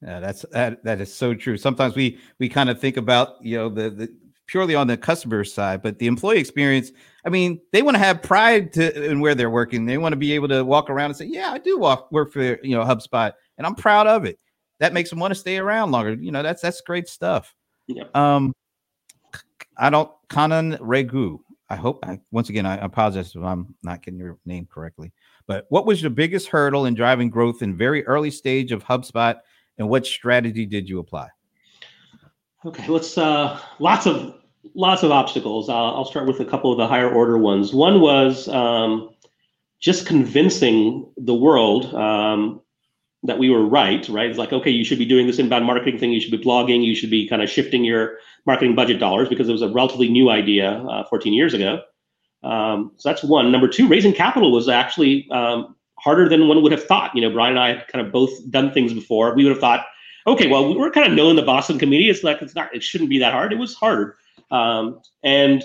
Yeah, 0.03 0.19
that's 0.19 0.45
that 0.51 0.83
that 0.83 1.01
is 1.01 1.15
so 1.15 1.35
true. 1.35 1.57
Sometimes 1.57 1.95
we 1.95 2.19
we 2.39 2.49
kind 2.49 2.69
of 2.69 2.81
think 2.81 2.97
about 2.97 3.37
you 3.45 3.57
know 3.57 3.69
the 3.69 3.91
the 3.91 4.15
purely 4.53 4.75
on 4.75 4.87
the 4.87 4.99
customer 4.99 5.43
side, 5.45 5.81
but 5.81 5.99
the 5.99 6.07
employee 6.07 6.39
experience. 6.39 6.93
I 7.25 7.31
mean, 7.31 7.59
they 7.73 7.81
want 7.81 7.95
to 7.95 7.99
have 7.99 8.23
pride 8.23 8.75
to 8.75 9.11
in 9.11 9.21
where 9.21 9.35
they're 9.35 9.49
working. 9.49 9.87
They 9.87 9.97
want 9.97 10.13
to 10.13 10.19
be 10.19 10.33
able 10.33 10.49
to 10.49 10.63
walk 10.63 10.91
around 10.91 11.07
and 11.07 11.17
say, 11.17 11.25
"Yeah, 11.25 11.51
I 11.53 11.59
do 11.59 11.79
walk 11.79 12.13
work 12.13 12.33
for 12.33 12.43
you 12.63 12.77
know 12.77 12.85
HubSpot, 12.85 13.33
and 13.57 13.67
I'm 13.67 13.75
proud 13.75 14.07
of 14.07 14.27
it." 14.27 14.39
That 14.79 14.93
makes 14.93 15.09
them 15.09 15.19
want 15.19 15.33
to 15.33 15.41
stay 15.41 15.57
around 15.57 15.91
longer. 15.91 16.13
You 16.13 16.31
know, 16.31 16.43
that's 16.43 16.61
that's 16.61 16.83
great 16.83 17.09
stuff. 17.09 17.55
Yeah. 17.87 18.05
Um, 18.15 18.55
I 19.79 19.89
don't 19.89 20.11
Kanan 20.29 20.79
Regu. 20.79 21.39
I 21.71 21.77
hope 21.77 22.05
I, 22.05 22.21
once 22.31 22.51
again 22.51 22.67
I 22.67 22.77
apologize 22.77 23.35
if 23.35 23.43
I'm 23.43 23.75
not 23.83 24.03
getting 24.03 24.21
your 24.21 24.37
name 24.45 24.69
correctly. 24.71 25.13
But 25.47 25.65
what 25.71 25.87
was 25.87 26.03
your 26.03 26.11
biggest 26.11 26.49
hurdle 26.49 26.85
in 26.85 26.93
driving 26.95 27.31
growth 27.31 27.63
in 27.63 27.75
very 27.75 28.07
early 28.07 28.31
stage 28.31 28.71
of 28.71 28.85
HubSpot 28.85 29.37
and 29.79 29.89
what 29.89 30.05
strategy 30.05 30.67
did 30.67 30.91
you 30.91 30.99
apply? 30.99 31.29
Okay, 32.67 32.87
let's 32.89 33.17
uh, 33.17 33.59
lots 33.79 34.07
of 34.07 34.42
lots 34.75 35.03
of 35.03 35.11
obstacles. 35.11 35.69
Uh, 35.69 35.93
I'll 35.93 36.05
start 36.05 36.27
with 36.27 36.41
a 36.41 36.45
couple 36.45 36.73
of 36.73 36.79
the 36.79 36.87
higher 36.87 37.11
order 37.11 37.39
ones. 37.39 37.73
One 37.73 38.01
was 38.01 38.49
um, 38.49 39.11
just 39.81 40.07
convincing 40.07 41.11
the 41.17 41.35
world 41.35 41.93
um, 41.95 42.61
that 43.23 43.39
we 43.39 43.51
were 43.51 43.65
right. 43.65 44.09
Right? 44.09 44.31
It's 44.31 44.39
like, 44.39 44.53
okay, 44.53 44.71
you 44.71 44.85
should 44.85 44.99
be 44.99 45.05
doing 45.05 45.27
this 45.27 45.39
inbound 45.39 45.65
marketing 45.65 45.99
thing. 45.99 46.13
You 46.13 46.21
should 46.21 46.31
be 46.31 46.43
blogging. 46.43 46.85
You 46.85 46.95
should 46.95 47.11
be 47.11 47.29
kind 47.29 47.43
of 47.43 47.51
shifting 47.51 47.85
your 47.85 48.19
marketing 48.47 48.75
budget 48.75 48.99
dollars 48.99 49.29
because 49.29 49.49
it 49.49 49.53
was 49.53 49.63
a 49.63 49.69
relatively 49.69 50.09
new 50.09 50.31
idea 50.31 50.71
uh, 50.71 51.05
14 51.05 51.33
years 51.33 51.55
ago. 51.55 51.81
Um, 52.43 52.93
so 52.97 53.09
that's 53.09 53.23
one. 53.23 53.53
Number 53.53 53.69
two, 53.69 53.87
raising 53.87 54.13
capital 54.13 54.51
was 54.51 54.69
actually 54.69 55.29
um, 55.31 55.77
harder 55.99 56.29
than 56.29 56.49
one 56.49 56.63
would 56.63 56.73
have 56.73 56.85
thought. 56.85 57.15
You 57.15 57.23
know, 57.23 57.31
Brian 57.31 57.53
and 57.53 57.61
I 57.61 57.69
had 57.75 57.89
kind 57.89 58.05
of 58.05 58.13
both 58.13 58.31
done 58.51 58.73
things 58.73 58.93
before. 58.93 59.35
We 59.35 59.45
would 59.45 59.53
have 59.53 59.61
thought, 59.61 59.87
okay, 60.27 60.49
well, 60.49 60.69
we 60.69 60.77
were 60.77 60.91
kind 60.91 61.07
of 61.07 61.13
known 61.13 61.37
the 61.37 61.43
Boston 61.43 61.79
community. 61.79 62.11
It's 62.11 62.25
like 62.25 62.43
it's 62.43 62.55
not, 62.55 62.75
it 62.75 62.83
shouldn't 62.83 63.11
be 63.11 63.19
that 63.21 63.33
hard. 63.33 63.53
It 63.53 63.59
was 63.59 63.75
hard. 63.75 64.15
Um, 64.53 65.01
and 65.25 65.65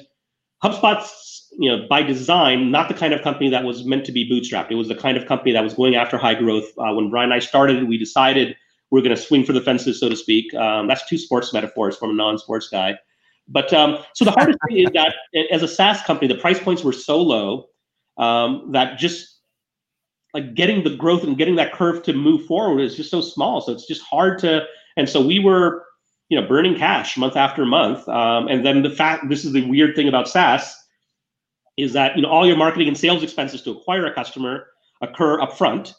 HubSpot's, 0.64 1.54
you 1.60 1.70
know, 1.70 1.86
by 1.88 2.02
design, 2.02 2.72
not 2.72 2.88
the 2.88 2.96
kind 2.96 3.14
of 3.14 3.22
company 3.22 3.50
that 3.50 3.64
was 3.64 3.86
meant 3.86 4.06
to 4.06 4.12
be 4.12 4.28
bootstrapped. 4.28 4.72
It 4.72 4.76
was 4.76 4.88
the 4.88 4.96
kind 4.96 5.18
of 5.18 5.28
company 5.28 5.52
that 5.52 5.64
was 5.64 5.76
going 5.76 5.96
after 5.96 6.18
high 6.18 6.34
growth. 6.34 6.66
Uh, 6.80 6.94
when 6.94 7.10
Brian 7.12 7.32
and 7.32 7.34
I 7.34 7.40
started, 7.40 7.88
we 7.88 7.98
decided 7.98 8.56
we 8.90 9.00
are 9.00 9.04
going 9.04 9.16
to 9.16 9.22
swing 9.22 9.44
for 9.44 9.54
the 9.54 9.62
fences, 9.62 10.00
so 10.00 10.10
to 10.10 10.16
speak. 10.16 10.54
Um, 10.56 10.88
that's 10.88 11.08
two 11.08 11.18
sports 11.18 11.54
metaphors 11.54 11.98
from 11.98 12.12
a 12.12 12.14
non-sports 12.14 12.70
guy. 12.70 12.98
But 13.48 13.72
um, 13.74 14.00
so 14.14 14.26
the 14.26 14.32
hardest 14.32 14.60
thing 14.68 14.80
is 14.80 14.90
that 14.94 15.16
as 15.52 15.64
a 15.64 15.68
SaaS 15.68 16.02
company, 16.04 16.28
the 16.28 16.40
price 16.40 16.60
points 16.60 16.84
were 16.84 16.94
so 16.94 17.22
low 17.22 17.68
um, 18.18 18.72
that 18.72 18.98
just 18.98 19.40
like 20.34 20.54
getting 20.54 20.84
the 20.84 20.96
growth 20.96 21.24
and 21.24 21.38
getting 21.38 21.56
that 21.56 21.74
curve 21.74 22.04
to 22.04 22.14
move 22.14 22.46
forward 22.46 22.82
is 22.82 22.96
just 22.96 23.12
so 23.12 23.22
small. 23.22 23.62
So 23.62 23.72
it's 23.72 23.88
just 23.88 24.02
hard 24.02 24.40
to. 24.40 24.66
And 24.98 25.08
so 25.08 25.26
we 25.26 25.40
were, 25.40 25.86
you 26.30 26.40
know, 26.40 26.48
burning 26.48 26.78
cash 26.78 27.18
month 27.18 27.36
after 27.36 27.66
month. 27.66 28.08
Um, 28.08 28.48
and 28.48 28.66
then 28.66 28.84
the 28.84 28.90
fact, 28.90 29.30
this 29.30 29.46
is 29.46 29.54
the 29.54 29.66
weird 29.68 29.96
thing 29.96 30.08
about 30.08 30.28
SaaS, 30.28 30.76
is 31.78 31.94
that 31.94 32.16
you 32.16 32.22
know 32.22 32.30
all 32.30 32.46
your 32.46 32.58
marketing 32.58 32.88
and 32.88 32.98
sales 32.98 33.24
expenses 33.24 33.62
to 33.64 33.72
acquire 33.72 34.06
a 34.06 34.14
customer 34.14 34.68
occur 35.02 35.40
upfront, 35.40 35.94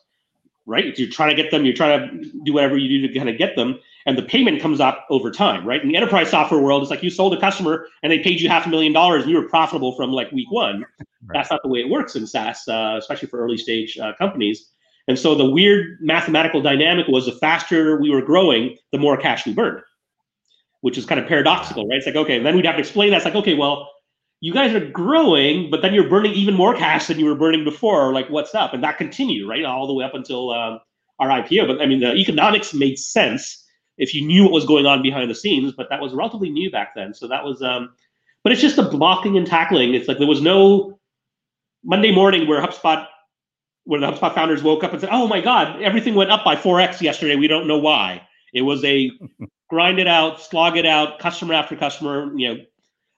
right? 0.66 0.98
You're 0.98 1.10
trying 1.10 1.34
to 1.34 1.40
get 1.40 1.50
them, 1.50 1.64
you're 1.64 1.74
trying 1.74 2.22
to 2.22 2.30
do 2.44 2.52
whatever 2.52 2.76
you 2.76 2.88
do 3.00 3.08
to 3.08 3.14
kind 3.14 3.28
of 3.28 3.38
get 3.38 3.56
them, 3.56 3.78
and 4.08 4.16
the 4.16 4.22
payment 4.22 4.62
comes 4.62 4.80
up 4.80 5.06
over 5.10 5.30
time, 5.30 5.66
right? 5.66 5.82
In 5.82 5.88
the 5.88 5.96
enterprise 5.96 6.30
software 6.30 6.60
world, 6.60 6.80
it's 6.82 6.90
like 6.90 7.02
you 7.02 7.10
sold 7.10 7.34
a 7.34 7.40
customer 7.40 7.86
and 8.02 8.10
they 8.10 8.18
paid 8.18 8.40
you 8.40 8.48
half 8.48 8.64
a 8.66 8.70
million 8.70 8.92
dollars 8.92 9.24
and 9.24 9.30
you 9.30 9.36
were 9.36 9.48
profitable 9.48 9.94
from 9.96 10.12
like 10.12 10.32
week 10.32 10.50
one. 10.50 10.80
Right. 10.80 11.34
That's 11.34 11.50
not 11.50 11.60
the 11.62 11.68
way 11.68 11.80
it 11.80 11.90
works 11.90 12.16
in 12.16 12.26
SaaS, 12.26 12.66
uh, 12.68 12.96
especially 12.98 13.28
for 13.28 13.38
early 13.38 13.58
stage 13.58 13.98
uh, 13.98 14.14
companies. 14.16 14.70
And 15.08 15.18
so 15.18 15.34
the 15.34 15.44
weird 15.44 15.98
mathematical 16.00 16.62
dynamic 16.62 17.06
was 17.06 17.26
the 17.26 17.32
faster 17.32 18.00
we 18.00 18.08
were 18.08 18.22
growing, 18.22 18.78
the 18.92 18.98
more 18.98 19.16
cash 19.18 19.44
we 19.44 19.52
burned, 19.52 19.82
which 20.80 20.96
is 20.96 21.06
kind 21.06 21.20
of 21.20 21.26
paradoxical, 21.26 21.86
right? 21.86 21.96
It's 21.96 22.06
like, 22.06 22.16
okay, 22.16 22.38
then 22.40 22.54
we'd 22.56 22.66
have 22.66 22.76
to 22.76 22.80
explain 22.80 23.10
that. 23.10 23.16
It's 23.16 23.24
like, 23.24 23.34
okay, 23.34 23.54
well, 23.54 23.88
you 24.40 24.52
guys 24.52 24.72
are 24.74 24.86
growing, 24.86 25.70
but 25.70 25.82
then 25.82 25.92
you're 25.92 26.08
burning 26.08 26.32
even 26.32 26.54
more 26.54 26.74
cash 26.74 27.08
than 27.08 27.18
you 27.18 27.24
were 27.24 27.34
burning 27.34 27.64
before. 27.64 28.12
Like, 28.12 28.30
what's 28.30 28.54
up? 28.54 28.72
And 28.72 28.82
that 28.84 28.98
continued, 28.98 29.48
right? 29.48 29.64
All 29.64 29.86
the 29.86 29.94
way 29.94 30.04
up 30.04 30.14
until 30.14 30.50
um, 30.50 30.78
our 31.18 31.28
IPO. 31.28 31.66
But 31.66 31.82
I 31.82 31.86
mean, 31.86 32.00
the 32.00 32.14
economics 32.14 32.72
made 32.72 32.98
sense 32.98 33.64
if 33.96 34.14
you 34.14 34.24
knew 34.24 34.44
what 34.44 34.52
was 34.52 34.64
going 34.64 34.86
on 34.86 35.02
behind 35.02 35.28
the 35.28 35.34
scenes, 35.34 35.72
but 35.76 35.88
that 35.90 36.00
was 36.00 36.12
relatively 36.12 36.50
new 36.50 36.70
back 36.70 36.94
then. 36.94 37.12
So 37.12 37.26
that 37.26 37.42
was, 37.42 37.60
um, 37.62 37.90
but 38.44 38.52
it's 38.52 38.62
just 38.62 38.76
the 38.76 38.82
blocking 38.82 39.36
and 39.36 39.46
tackling. 39.46 39.94
It's 39.94 40.06
like 40.06 40.18
there 40.18 40.28
was 40.28 40.40
no 40.40 41.00
Monday 41.84 42.12
morning 42.12 42.46
where 42.46 42.62
HubSpot, 42.62 43.06
where 43.84 44.00
the 44.00 44.06
HubSpot 44.06 44.32
founders 44.34 44.62
woke 44.62 44.84
up 44.84 44.92
and 44.92 45.00
said, 45.00 45.10
"Oh 45.10 45.26
my 45.26 45.40
God, 45.40 45.82
everything 45.82 46.14
went 46.14 46.30
up 46.30 46.44
by 46.44 46.54
4x 46.54 47.00
yesterday. 47.00 47.34
We 47.34 47.48
don't 47.48 47.66
know 47.66 47.78
why." 47.78 48.22
It 48.54 48.62
was 48.62 48.84
a 48.84 49.10
grind 49.68 49.98
it 49.98 50.06
out, 50.06 50.40
slog 50.40 50.76
it 50.76 50.86
out, 50.86 51.18
customer 51.18 51.54
after 51.54 51.76
customer. 51.76 52.32
You 52.36 52.54
know, 52.54 52.64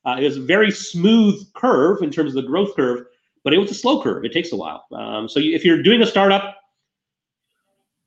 uh, 0.05 0.17
it 0.19 0.25
was 0.25 0.37
a 0.37 0.43
very 0.43 0.71
smooth 0.71 1.41
curve 1.55 2.03
in 2.03 2.11
terms 2.11 2.35
of 2.35 2.43
the 2.43 2.49
growth 2.49 2.75
curve, 2.75 3.07
but 3.45 3.55
it 3.55 3.59
was 3.59 3.71
a 3.71 3.75
slow 3.75 4.03
curve. 4.03 4.25
It 4.25 4.33
takes 4.33 4.53
a 4.53 4.57
while. 4.57 4.85
Um, 4.93 5.29
so 5.29 5.41
if 5.41 5.65
you're 5.65 5.83
doing 5.83 6.03
a 6.03 6.07
startup, 6.07 6.57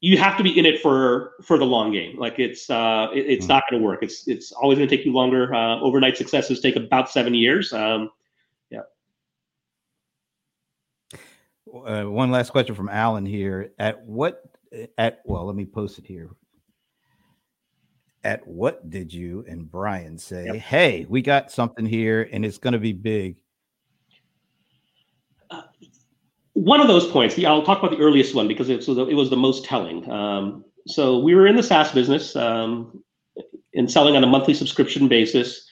you 0.01 0.17
have 0.17 0.35
to 0.35 0.43
be 0.43 0.57
in 0.59 0.65
it 0.65 0.81
for 0.81 1.31
for 1.41 1.57
the 1.57 1.65
long 1.65 1.93
game. 1.93 2.17
Like 2.19 2.37
it's 2.37 2.69
uh, 2.69 3.07
it, 3.13 3.25
it's 3.25 3.45
mm 3.45 3.49
not 3.49 3.63
going 3.69 3.81
to 3.81 3.87
work. 3.87 4.03
It's 4.03 4.27
it's 4.27 4.51
always 4.51 4.77
going 4.77 4.89
to 4.89 4.95
take 4.95 5.05
you 5.05 5.13
longer. 5.13 5.53
Uh, 5.53 5.79
overnight 5.79 6.17
successes 6.17 6.59
take 6.59 6.75
about 6.75 7.09
seven 7.09 7.33
years. 7.33 7.71
Um, 7.71 8.11
yeah. 8.69 8.81
uh, 11.73 12.03
one 12.03 12.31
last 12.31 12.49
question 12.49 12.75
from 12.75 12.89
Alan 12.89 13.25
here. 13.25 13.71
At 13.79 14.03
what 14.05 14.43
at 14.97 15.21
well, 15.23 15.45
let 15.45 15.55
me 15.55 15.65
post 15.65 15.99
it 15.99 16.05
here. 16.05 16.29
At 18.23 18.47
what 18.47 18.89
did 18.89 19.13
you 19.13 19.43
and 19.49 19.69
Brian 19.69 20.17
say? 20.17 20.45
Yep. 20.45 20.55
Hey, 20.55 21.05
we 21.09 21.21
got 21.21 21.51
something 21.51 21.85
here, 21.85 22.29
and 22.31 22.45
it's 22.45 22.57
going 22.57 22.71
to 22.71 22.79
be 22.79 22.93
big. 22.93 23.37
Uh, 25.51 25.63
one 26.53 26.79
of 26.79 26.87
those 26.87 27.05
points. 27.07 27.37
Yeah, 27.37 27.51
I'll 27.51 27.63
talk 27.63 27.79
about 27.79 27.91
the 27.91 28.01
earliest 28.01 28.33
one 28.33 28.47
because 28.47 28.69
it 28.69 28.77
was 28.77 28.85
the, 28.85 29.05
it 29.07 29.15
was 29.15 29.29
the 29.29 29.35
most 29.35 29.65
telling. 29.65 30.09
Um, 30.09 30.63
so 30.87 31.19
we 31.19 31.35
were 31.35 31.47
in 31.47 31.57
the 31.57 31.63
SaaS 31.63 31.91
business 31.91 32.35
um, 32.37 33.03
and 33.75 33.91
selling 33.91 34.15
on 34.15 34.23
a 34.23 34.27
monthly 34.27 34.53
subscription 34.53 35.09
basis. 35.09 35.67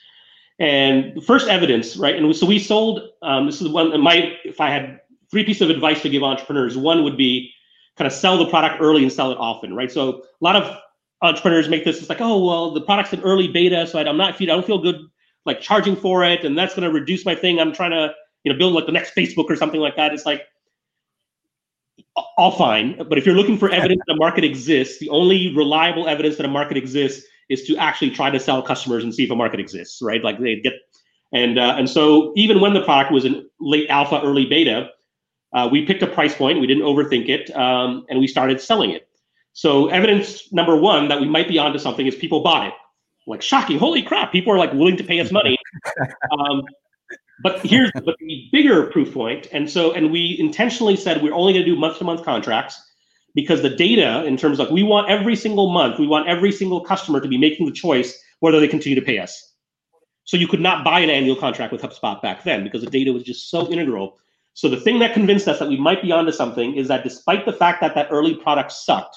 And 0.58 1.16
the 1.16 1.22
first 1.22 1.48
evidence, 1.48 1.96
right? 1.96 2.14
And 2.14 2.36
so 2.36 2.46
we 2.46 2.58
sold. 2.58 3.00
Um, 3.22 3.46
this 3.46 3.62
is 3.62 3.68
one. 3.68 3.98
My 4.00 4.36
if 4.44 4.60
I 4.60 4.70
had 4.70 5.00
three 5.30 5.44
pieces 5.44 5.62
of 5.62 5.70
advice 5.70 6.02
to 6.02 6.10
give 6.10 6.22
entrepreneurs, 6.22 6.76
one 6.76 7.02
would 7.02 7.16
be 7.16 7.50
kind 7.96 8.06
of 8.06 8.12
sell 8.12 8.36
the 8.36 8.46
product 8.46 8.80
early 8.80 9.02
and 9.02 9.12
sell 9.12 9.30
it 9.32 9.38
often, 9.38 9.74
right? 9.74 9.90
So 9.90 10.18
a 10.18 10.22
lot 10.40 10.56
of 10.56 10.76
entrepreneurs 11.22 11.68
make 11.68 11.84
this. 11.84 11.98
It's 12.00 12.08
like, 12.08 12.20
oh 12.20 12.44
well, 12.44 12.72
the 12.72 12.80
product's 12.80 13.12
in 13.12 13.20
early 13.22 13.48
beta, 13.48 13.86
so 13.86 13.98
I'm 13.98 14.16
not. 14.16 14.40
I 14.40 14.44
don't 14.44 14.66
feel 14.66 14.78
good 14.78 14.96
like 15.46 15.60
charging 15.60 15.96
for 15.96 16.24
it, 16.24 16.44
and 16.44 16.56
that's 16.56 16.74
going 16.74 16.86
to 16.86 16.92
reduce 16.92 17.24
my 17.24 17.34
thing. 17.34 17.58
I'm 17.58 17.72
trying 17.72 17.92
to 17.92 18.12
you 18.44 18.52
know 18.52 18.58
build 18.58 18.74
like 18.74 18.86
the 18.86 18.92
next 18.92 19.14
Facebook 19.14 19.46
or 19.48 19.56
something 19.56 19.80
like 19.80 19.96
that. 19.96 20.12
It's 20.12 20.26
like 20.26 20.42
all 22.36 22.50
fine, 22.50 22.96
but 23.08 23.16
if 23.16 23.24
you're 23.24 23.34
looking 23.34 23.56
for 23.56 23.70
evidence 23.70 24.02
that 24.06 24.12
a 24.12 24.16
market 24.16 24.44
exists, 24.44 24.98
the 24.98 25.08
only 25.08 25.54
reliable 25.54 26.08
evidence 26.08 26.36
that 26.36 26.44
a 26.44 26.48
market 26.48 26.76
exists 26.76 27.24
is 27.48 27.64
to 27.64 27.76
actually 27.76 28.10
try 28.10 28.30
to 28.30 28.40
sell 28.40 28.62
customers 28.62 29.04
and 29.04 29.14
see 29.14 29.24
if 29.24 29.30
a 29.30 29.36
market 29.36 29.60
exists, 29.60 30.00
right? 30.02 30.22
Like 30.22 30.38
they 30.38 30.60
get, 30.60 30.74
and 31.32 31.58
uh, 31.58 31.74
and 31.78 31.88
so 31.88 32.32
even 32.36 32.60
when 32.60 32.74
the 32.74 32.82
product 32.82 33.12
was 33.12 33.24
in 33.24 33.48
late 33.60 33.88
alpha, 33.88 34.20
early 34.22 34.46
beta, 34.46 34.90
uh, 35.52 35.68
we 35.70 35.86
picked 35.86 36.02
a 36.02 36.06
price 36.06 36.34
point, 36.34 36.60
we 36.60 36.66
didn't 36.66 36.82
overthink 36.82 37.28
it, 37.28 37.54
um, 37.56 38.04
and 38.08 38.18
we 38.18 38.26
started 38.26 38.60
selling 38.60 38.90
it. 38.90 39.08
So 39.52 39.88
evidence 39.88 40.52
number 40.52 40.76
one 40.76 41.08
that 41.08 41.20
we 41.20 41.28
might 41.28 41.48
be 41.48 41.58
onto 41.58 41.78
something 41.78 42.06
is 42.06 42.14
people 42.14 42.42
bought 42.42 42.66
it. 42.66 42.74
Like 43.26 43.42
shocking, 43.42 43.78
holy 43.78 44.02
crap! 44.02 44.32
People 44.32 44.52
are 44.52 44.58
like 44.58 44.72
willing 44.72 44.96
to 44.96 45.04
pay 45.04 45.20
us 45.20 45.30
money. 45.30 45.58
Um, 46.38 46.62
but 47.42 47.64
here's 47.64 47.90
but 47.92 48.16
the 48.18 48.48
bigger 48.52 48.86
proof 48.86 49.12
point, 49.12 49.48
and 49.52 49.68
so 49.68 49.92
and 49.92 50.12
we 50.12 50.36
intentionally 50.38 50.96
said 50.96 51.22
we're 51.22 51.34
only 51.34 51.52
going 51.52 51.64
to 51.64 51.70
do 51.70 51.78
month 51.78 51.98
to 51.98 52.04
month 52.04 52.24
contracts 52.24 52.80
because 53.34 53.62
the 53.62 53.70
data 53.70 54.24
in 54.24 54.36
terms 54.36 54.60
of 54.60 54.70
we 54.70 54.82
want 54.82 55.10
every 55.10 55.34
single 55.34 55.70
month, 55.70 55.98
we 55.98 56.06
want 56.06 56.28
every 56.28 56.52
single 56.52 56.80
customer 56.80 57.20
to 57.20 57.28
be 57.28 57.38
making 57.38 57.66
the 57.66 57.72
choice 57.72 58.18
whether 58.40 58.60
they 58.60 58.68
continue 58.68 58.98
to 58.98 59.04
pay 59.04 59.18
us. 59.18 59.54
So 60.24 60.36
you 60.36 60.46
could 60.46 60.60
not 60.60 60.84
buy 60.84 61.00
an 61.00 61.10
annual 61.10 61.36
contract 61.36 61.72
with 61.72 61.82
HubSpot 61.82 62.20
back 62.22 62.44
then 62.44 62.62
because 62.62 62.82
the 62.82 62.90
data 62.90 63.12
was 63.12 63.22
just 63.22 63.50
so 63.50 63.70
integral. 63.70 64.18
So 64.54 64.68
the 64.68 64.80
thing 64.80 64.98
that 65.00 65.14
convinced 65.14 65.48
us 65.48 65.58
that 65.58 65.68
we 65.68 65.76
might 65.76 66.02
be 66.02 66.12
onto 66.12 66.32
something 66.32 66.76
is 66.76 66.88
that 66.88 67.02
despite 67.02 67.44
the 67.44 67.52
fact 67.52 67.80
that 67.80 67.94
that 67.94 68.08
early 68.10 68.34
product 68.34 68.72
sucked, 68.72 69.16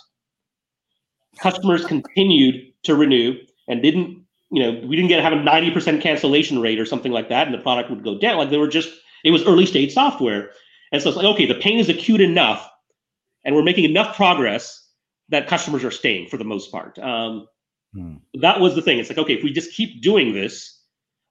customers 1.40 1.86
continued 1.86 2.74
to 2.84 2.96
renew 2.96 3.36
and 3.68 3.82
didn't, 3.82 4.24
you 4.52 4.62
know, 4.62 4.88
we 4.88 4.96
didn't 4.96 5.10
get 5.10 5.18
to 5.18 5.24
have 5.24 5.34
a 5.34 5.38
90% 5.38 6.02
cancellation 6.02 6.62
rate 6.62 6.80
or 6.80 6.86
something 6.86 7.12
like 7.12 7.30
that, 7.30 7.48
and 7.48 7.54
the 7.54 7.62
product 7.62 7.90
would 7.90 8.04
go 8.04 8.18
down. 8.18 8.38
Like 8.38 8.50
they 8.50 8.58
were 8.58 8.68
just, 8.68 8.90
it 9.24 9.32
was 9.32 9.44
early 9.46 9.66
stage 9.66 9.94
software. 9.94 10.52
And 10.92 11.02
so 11.02 11.10
it's 11.10 11.18
like, 11.18 11.26
okay, 11.26 11.46
the 11.46 11.56
pain 11.56 11.80
is 11.80 11.90
acute 11.90 12.22
enough 12.22 12.70
and 13.44 13.56
we're 13.56 13.64
making 13.64 13.86
enough 13.86 14.16
progress 14.16 14.88
that 15.30 15.48
customers 15.48 15.84
are 15.84 15.92
staying 15.92 16.28
for 16.28 16.38
the 16.38 16.44
most 16.44 16.72
part. 16.72 16.98
Um, 17.00 17.48
hmm. 17.94 18.16
That 18.36 18.60
was 18.60 18.76
the 18.76 18.82
thing. 18.82 19.00
It's 19.00 19.10
like, 19.10 19.18
okay, 19.18 19.34
if 19.34 19.44
we 19.44 19.54
just 19.54 19.74
keep 19.74 20.02
doing 20.02 20.34
this, 20.34 20.80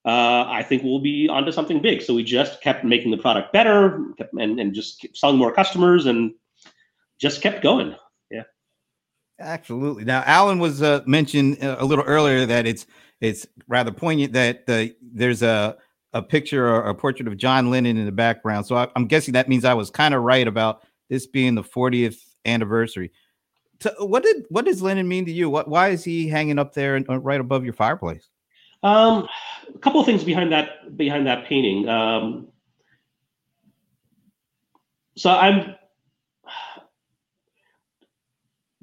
uh, 0.04 0.44
I 0.48 0.62
think 0.62 0.82
we'll 0.82 1.00
be 1.00 1.28
onto 1.28 1.52
something 1.52 1.80
big. 1.80 2.02
So 2.02 2.14
we 2.14 2.24
just 2.24 2.60
kept 2.62 2.84
making 2.84 3.10
the 3.10 3.16
product 3.16 3.52
better 3.52 4.04
kept, 4.18 4.32
and, 4.34 4.60
and 4.60 4.74
just 4.74 5.06
selling 5.14 5.38
more 5.38 5.52
customers 5.52 6.06
and 6.06 6.34
just 7.18 7.40
kept 7.40 7.62
going. 7.62 7.94
Absolutely. 9.44 10.04
Now, 10.04 10.22
Alan 10.24 10.58
was 10.58 10.82
uh, 10.82 11.02
mentioned 11.06 11.62
uh, 11.62 11.76
a 11.78 11.84
little 11.84 12.04
earlier 12.04 12.46
that 12.46 12.66
it's 12.66 12.86
it's 13.20 13.46
rather 13.68 13.92
poignant 13.92 14.32
that 14.32 14.66
the, 14.66 14.94
there's 15.02 15.42
a 15.42 15.76
a 16.14 16.22
picture 16.22 16.66
or 16.66 16.88
a 16.88 16.94
portrait 16.94 17.28
of 17.28 17.36
John 17.36 17.70
Lennon 17.70 17.96
in 17.96 18.06
the 18.06 18.12
background. 18.12 18.66
So 18.66 18.76
I, 18.76 18.88
am 18.96 19.06
guessing 19.06 19.34
that 19.34 19.48
means 19.48 19.64
I 19.64 19.74
was 19.74 19.90
kind 19.90 20.14
of 20.14 20.22
right 20.22 20.46
about 20.46 20.82
this 21.10 21.26
being 21.26 21.56
the 21.56 21.62
40th 21.62 22.22
anniversary. 22.46 23.10
So 23.80 23.92
what 23.98 24.22
did 24.22 24.46
what 24.48 24.64
does 24.64 24.80
Lennon 24.80 25.08
mean 25.08 25.26
to 25.26 25.32
you? 25.32 25.50
What 25.50 25.68
why 25.68 25.88
is 25.90 26.04
he 26.04 26.28
hanging 26.28 26.58
up 26.58 26.72
there 26.72 26.96
and 26.96 27.08
uh, 27.10 27.18
right 27.18 27.40
above 27.40 27.64
your 27.64 27.74
fireplace? 27.74 28.30
Um, 28.82 29.28
a 29.74 29.78
couple 29.78 30.00
of 30.00 30.06
things 30.06 30.24
behind 30.24 30.52
that 30.52 30.96
behind 30.96 31.26
that 31.26 31.44
painting. 31.44 31.88
Um, 31.88 32.48
so 35.16 35.30
I'm 35.30 35.74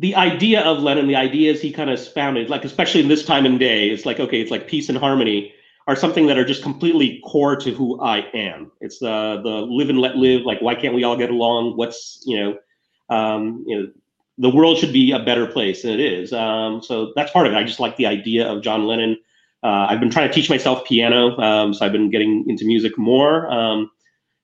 the 0.02 0.16
idea 0.16 0.62
of 0.62 0.80
Lennon, 0.80 1.08
the 1.08 1.16
ideas 1.16 1.62
he 1.62 1.72
kind 1.72 1.92
of 1.92 2.00
spounded, 2.00 2.50
like 2.50 2.66
especially 2.66 3.02
in 3.02 3.08
this 3.08 3.24
time 3.24 3.46
and 3.46 3.60
day, 3.60 3.90
it's 3.90 4.04
like 4.04 4.20
okay, 4.20 4.42
it's 4.42 4.50
like 4.50 4.68
peace 4.68 4.90
and 4.90 4.98
harmony 4.98 5.54
are 5.88 5.96
something 5.96 6.26
that 6.26 6.38
are 6.38 6.46
just 6.46 6.64
completely 6.64 7.22
core 7.24 7.56
to 7.56 7.72
who 7.72 8.02
I 8.02 8.20
am. 8.34 8.72
It's 8.82 8.98
the 8.98 9.40
the 9.44 9.50
live 9.50 9.90
and 9.90 10.00
let 10.00 10.16
live. 10.16 10.42
Like, 10.42 10.60
why 10.60 10.74
can't 10.74 10.96
we 10.96 11.04
all 11.04 11.16
get 11.16 11.30
along? 11.30 11.78
What's 11.78 12.24
you 12.26 12.36
know, 12.40 13.16
um, 13.16 13.64
you 13.68 13.80
know, 13.80 13.92
the 14.40 14.50
world 14.50 14.80
should 14.80 14.92
be 14.92 15.12
a 15.12 15.20
better 15.20 15.46
place 15.46 15.84
than 15.84 15.92
it 15.92 16.00
is. 16.00 16.34
Um, 16.34 16.82
so 16.82 17.14
that's 17.16 17.32
part 17.32 17.46
of 17.46 17.54
it. 17.54 17.56
I 17.56 17.64
just 17.64 17.80
like 17.80 17.96
the 17.98 18.08
idea 18.08 18.48
of 18.48 18.64
John 18.64 18.88
Lennon. 18.88 19.18
Uh, 19.64 19.86
I've 19.88 20.00
been 20.00 20.10
trying 20.10 20.28
to 20.28 20.34
teach 20.34 20.50
myself 20.50 20.84
piano, 20.86 21.38
um, 21.38 21.76
so 21.76 21.86
I've 21.86 21.92
been 21.92 22.10
getting 22.10 22.44
into 22.48 22.66
music 22.66 22.98
more 22.98 23.48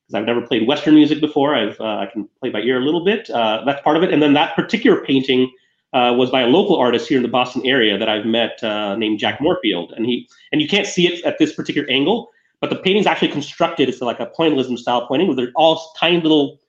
because 0.08 0.20
I've 0.20 0.26
never 0.26 0.42
played 0.46 0.68
Western 0.68 0.96
music 0.96 1.20
before. 1.20 1.54
I've 1.54 1.80
uh, 1.82 1.98
I 1.98 2.06
can 2.12 2.30
play 2.40 2.50
by 2.50 2.62
ear 2.62 2.80
a 2.80 2.84
little 2.84 3.04
bit. 3.04 3.30
Uh, 3.30 3.64
that's 3.66 3.82
part 3.82 3.98
of 3.98 4.04
it. 4.04 4.14
And 4.14 4.22
then 4.22 4.34
that 4.34 4.56
particular 4.56 5.04
painting 5.04 5.52
uh, 5.94 6.14
was 6.18 6.30
by 6.30 6.42
a 6.42 6.48
local 6.48 6.78
artist 6.78 7.08
here 7.08 7.18
in 7.18 7.24
the 7.24 7.30
Boston 7.30 7.66
area 7.66 7.98
that 7.98 8.10
I've 8.10 8.26
met 8.26 8.64
uh, 8.64 8.96
named 8.96 9.20
Jack 9.20 9.42
Moorfield, 9.42 9.94
and 9.96 10.06
he 10.06 10.30
and 10.52 10.62
you 10.62 10.68
can't 10.68 10.88
see 10.88 11.08
it 11.08 11.24
at 11.26 11.40
this 11.40 11.54
particular 11.54 11.90
angle, 11.90 12.30
but 12.62 12.70
the 12.70 12.78
painting's 12.78 13.08
actually 13.08 13.30
constructed. 13.30 13.90
It's 13.90 14.02
like 14.02 14.20
a 14.20 14.28
pointillism 14.28 14.78
style 14.78 15.08
pointing, 15.08 15.28
where 15.28 15.36
they're 15.36 15.52
all 15.56 15.94
tiny 16.00 16.22
little, 16.22 16.60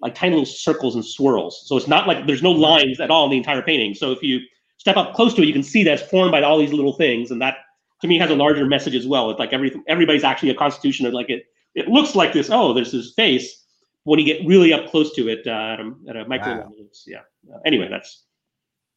like 0.00 0.14
tiny 0.14 0.32
little 0.32 0.46
circles 0.46 0.94
and 0.94 1.04
swirls. 1.04 1.62
So 1.66 1.76
it's 1.76 1.88
not 1.88 2.06
like 2.06 2.26
there's 2.26 2.42
no 2.42 2.52
lines 2.52 3.00
at 3.00 3.10
all 3.10 3.24
in 3.24 3.30
the 3.30 3.36
entire 3.38 3.62
painting. 3.62 3.94
So 3.94 4.12
if 4.12 4.22
you 4.22 4.40
step 4.78 4.96
up 4.96 5.14
close 5.14 5.32
to 5.34 5.42
it, 5.42 5.46
you 5.46 5.52
can 5.52 5.62
see 5.62 5.84
that 5.84 6.00
it's 6.00 6.10
formed 6.10 6.32
by 6.32 6.42
all 6.42 6.58
these 6.58 6.72
little 6.72 6.94
things, 6.94 7.30
and 7.30 7.40
that 7.40 7.56
to 8.02 8.08
me 8.08 8.18
has 8.18 8.30
a 8.30 8.34
larger 8.34 8.66
message 8.66 8.94
as 8.94 9.06
well. 9.06 9.30
It's 9.30 9.38
like 9.38 9.52
everything, 9.52 9.82
everybody's 9.86 10.24
actually 10.24 10.50
a 10.50 10.54
constitution 10.54 11.06
of 11.06 11.12
like 11.12 11.30
it. 11.30 11.44
It 11.74 11.88
looks 11.88 12.14
like 12.14 12.32
this. 12.32 12.50
Oh, 12.50 12.72
there's 12.72 12.92
his 12.92 13.14
face. 13.14 13.64
When 14.04 14.18
you 14.18 14.26
get 14.26 14.44
really 14.46 14.72
up 14.72 14.90
close 14.90 15.14
to 15.14 15.28
it 15.28 15.46
uh, 15.46 15.50
at, 15.50 15.80
a, 15.80 15.92
at 16.08 16.16
a 16.16 16.28
micro 16.28 16.52
wow. 16.52 16.58
level, 16.58 16.88
yeah. 17.06 17.18
Uh, 17.52 17.58
anyway, 17.64 17.88
that's 17.88 18.24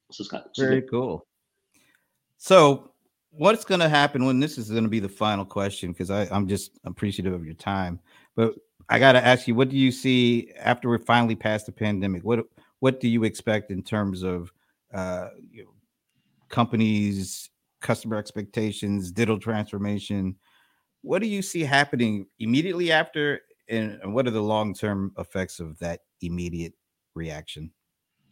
this 0.10 0.20
is 0.20 0.28
kind 0.28 0.44
of 0.44 0.52
very 0.58 0.82
cool. 0.82 1.28
So, 2.38 2.92
what's 3.30 3.66
going 3.66 3.82
to 3.82 3.90
happen 3.90 4.26
when 4.26 4.40
this 4.40 4.58
is 4.58 4.70
going 4.70 4.84
to 4.84 4.90
be 4.90 5.00
the 5.00 5.10
final 5.10 5.46
question? 5.46 5.92
Because 5.92 6.10
I'm 6.10 6.48
just 6.48 6.80
appreciative 6.86 7.34
of 7.34 7.46
your 7.46 7.54
time, 7.54 8.00
but 8.36 8.56
I 8.90 9.00
got 9.00 9.14
to 9.14 9.26
ask 9.26 9.48
you, 9.48 9.56
what 9.56 9.70
do 9.70 9.78
you 9.78 9.92
see 9.92 10.52
after 10.60 10.90
we're 10.90 11.00
finally 11.00 11.36
past 11.36 11.66
the 11.66 11.72
pandemic? 11.72 12.24
What 12.24 12.46
what 12.80 13.00
do 13.00 13.08
you 13.08 13.24
expect 13.24 13.72
in 13.72 13.82
terms 13.82 14.24
of 14.24 14.52
uh, 14.94 15.30
you 15.52 15.64
know, 15.64 15.72
companies, 16.50 17.50
customer 17.82 18.18
expectations, 18.18 19.12
digital 19.12 19.40
transformation? 19.40 20.36
What 21.06 21.22
do 21.22 21.28
you 21.28 21.44
see 21.44 21.62
happening 21.62 22.26
immediately 22.40 22.92
after, 22.92 23.42
and, 23.70 24.00
and 24.02 24.16
what 24.16 24.26
are 24.26 24.32
the 24.32 24.42
long 24.42 24.74
term 24.74 25.14
effects 25.20 25.60
of 25.60 25.78
that 25.80 26.00
immediate 26.22 26.74
reaction? 27.14 27.72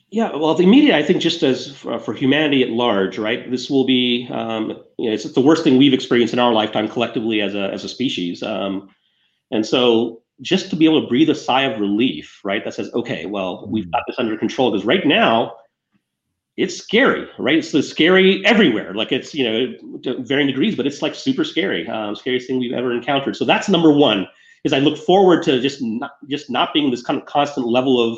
Yeah, 0.10 0.36
well, 0.36 0.56
the 0.56 0.66
media, 0.66 0.98
I 0.98 1.04
think, 1.04 1.22
just 1.22 1.44
as 1.44 1.72
for, 1.76 2.00
for 2.00 2.14
humanity 2.14 2.64
at 2.64 2.70
large, 2.70 3.20
right? 3.20 3.50
This 3.50 3.70
will 3.70 3.86
be, 3.86 4.28
um, 4.32 4.70
you 4.98 5.08
know, 5.08 5.14
it's, 5.14 5.24
it's, 5.24 5.36
the 5.36 5.42
worst 5.42 5.64
thing 5.64 5.78
we've 5.78 5.94
experienced 5.94 6.34
in 6.34 6.40
our 6.40 6.52
lifetime 6.52 6.88
collectively 6.88 7.42
as 7.42 7.54
a 7.54 7.72
as 7.72 7.84
a 7.84 7.90
species, 7.90 8.42
um, 8.42 8.90
and 9.52 9.66
so 9.66 10.24
just 10.42 10.70
to 10.72 10.76
be 10.76 10.86
able 10.86 11.02
to 11.02 11.08
breathe 11.08 11.30
a 11.30 11.36
sigh 11.36 11.64
of 11.64 11.80
relief, 11.80 12.40
right? 12.44 12.64
That 12.64 12.74
says, 12.74 12.92
okay, 12.94 13.28
well, 13.28 13.68
we've 13.70 13.92
got 13.92 14.04
this 14.08 14.18
under 14.18 14.36
control. 14.38 14.72
Because 14.72 14.86
right 14.86 15.06
now, 15.06 15.54
it's 16.56 16.78
scary, 16.78 17.28
right? 17.40 17.58
It's 17.58 17.72
the 17.72 17.82
scary 17.82 18.46
everywhere. 18.46 18.94
Like 18.94 19.12
it's 19.12 19.34
you 19.34 19.44
know 19.44 20.16
varying 20.20 20.48
degrees, 20.48 20.76
but 20.76 20.86
it's 20.86 21.02
like 21.02 21.16
super 21.16 21.44
scary, 21.44 21.88
um, 21.88 22.16
scariest 22.16 22.48
thing 22.48 22.60
we've 22.60 22.74
ever 22.74 22.92
encountered. 22.94 23.36
So 23.36 23.46
that's 23.46 23.70
number 23.70 23.92
one. 23.92 24.28
Is 24.64 24.72
I 24.72 24.80
look 24.80 24.98
forward 24.98 25.44
to 25.44 25.60
just 25.60 25.82
not 25.82 26.12
just 26.30 26.50
not 26.50 26.74
being 26.74 26.90
this 26.90 27.04
kind 27.04 27.20
of 27.20 27.26
constant 27.26 27.68
level 27.68 28.02
of 28.02 28.18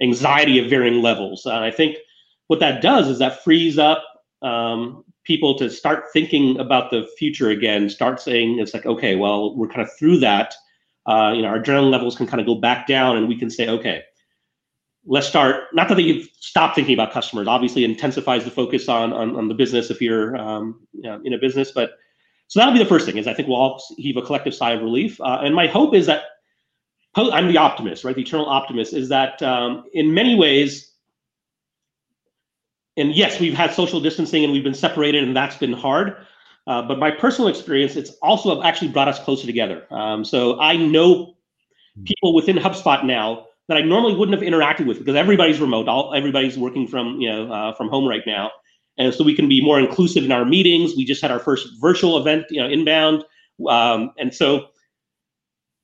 anxiety 0.00 0.58
of 0.58 0.70
varying 0.70 1.02
levels. 1.02 1.46
And 1.46 1.56
I 1.56 1.70
think 1.70 1.96
what 2.48 2.60
that 2.60 2.82
does 2.82 3.08
is 3.08 3.18
that 3.18 3.42
frees 3.44 3.78
up 3.78 4.02
um, 4.42 5.04
people 5.24 5.56
to 5.58 5.70
start 5.70 6.04
thinking 6.12 6.58
about 6.58 6.90
the 6.90 7.08
future 7.18 7.50
again, 7.50 7.88
start 7.88 8.20
saying, 8.20 8.58
it's 8.58 8.74
like, 8.74 8.86
okay, 8.86 9.16
well, 9.16 9.56
we're 9.56 9.68
kind 9.68 9.82
of 9.82 9.90
through 9.98 10.18
that. 10.18 10.54
Uh, 11.06 11.32
you 11.34 11.42
know, 11.42 11.48
our 11.48 11.58
adrenaline 11.58 11.90
levels 11.90 12.16
can 12.16 12.26
kind 12.26 12.40
of 12.40 12.46
go 12.46 12.54
back 12.54 12.86
down 12.86 13.16
and 13.16 13.28
we 13.28 13.36
can 13.36 13.50
say, 13.50 13.68
okay, 13.68 14.02
let's 15.06 15.26
start. 15.26 15.64
Not 15.72 15.88
that 15.88 16.00
you've 16.02 16.28
stopped 16.38 16.74
thinking 16.74 16.94
about 16.94 17.12
customers, 17.12 17.46
obviously 17.48 17.84
intensifies 17.84 18.44
the 18.44 18.50
focus 18.50 18.88
on, 18.88 19.12
on, 19.12 19.36
on 19.36 19.48
the 19.48 19.54
business 19.54 19.90
if 19.90 20.00
you're 20.00 20.36
um, 20.36 20.80
you 20.92 21.02
know, 21.02 21.20
in 21.24 21.32
a 21.32 21.38
business. 21.38 21.72
But 21.72 21.92
so 22.48 22.60
that'll 22.60 22.72
be 22.72 22.78
the 22.80 22.88
first 22.88 23.06
thing 23.06 23.16
is 23.16 23.26
I 23.26 23.34
think 23.34 23.48
we'll 23.48 23.56
all 23.56 23.82
heave 23.96 24.16
a 24.16 24.22
collective 24.22 24.54
sigh 24.54 24.72
of 24.72 24.82
relief. 24.82 25.20
Uh, 25.20 25.38
and 25.42 25.54
my 25.54 25.66
hope 25.66 25.94
is 25.94 26.06
that 26.06 26.24
I'm 27.16 27.48
the 27.48 27.58
optimist, 27.58 28.04
right? 28.04 28.14
The 28.14 28.22
eternal 28.22 28.46
optimist 28.46 28.94
is 28.94 29.08
that 29.08 29.42
um, 29.42 29.84
in 29.92 30.14
many 30.14 30.36
ways, 30.36 30.92
and 32.96 33.14
yes, 33.14 33.40
we've 33.40 33.54
had 33.54 33.72
social 33.72 34.00
distancing 34.00 34.44
and 34.44 34.52
we've 34.52 34.64
been 34.64 34.74
separated, 34.74 35.24
and 35.24 35.36
that's 35.36 35.56
been 35.56 35.72
hard. 35.72 36.16
Uh, 36.66 36.82
but 36.82 36.98
my 36.98 37.10
personal 37.10 37.48
experience, 37.48 37.96
it's 37.96 38.10
also 38.22 38.62
actually 38.62 38.88
brought 38.88 39.08
us 39.08 39.18
closer 39.18 39.46
together. 39.46 39.86
Um, 39.90 40.24
so 40.24 40.60
I 40.60 40.76
know 40.76 41.34
people 42.04 42.34
within 42.34 42.56
HubSpot 42.56 43.04
now 43.04 43.46
that 43.70 43.78
I 43.78 43.82
normally 43.82 44.16
wouldn't 44.16 44.36
have 44.36 44.46
interacted 44.46 44.86
with 44.86 44.98
because 44.98 45.14
everybody's 45.14 45.60
remote. 45.60 45.86
All 45.86 46.12
everybody's 46.12 46.58
working 46.58 46.88
from 46.88 47.20
you 47.20 47.30
know 47.30 47.52
uh, 47.52 47.72
from 47.74 47.88
home 47.88 48.04
right 48.04 48.24
now, 48.26 48.50
and 48.98 49.14
so 49.14 49.22
we 49.22 49.32
can 49.32 49.48
be 49.48 49.62
more 49.62 49.78
inclusive 49.78 50.24
in 50.24 50.32
our 50.32 50.44
meetings. 50.44 50.96
We 50.96 51.04
just 51.04 51.22
had 51.22 51.30
our 51.30 51.38
first 51.38 51.68
virtual 51.80 52.18
event, 52.18 52.46
you 52.50 52.60
know, 52.60 52.68
inbound, 52.68 53.24
um, 53.68 54.10
and 54.18 54.34
so 54.34 54.66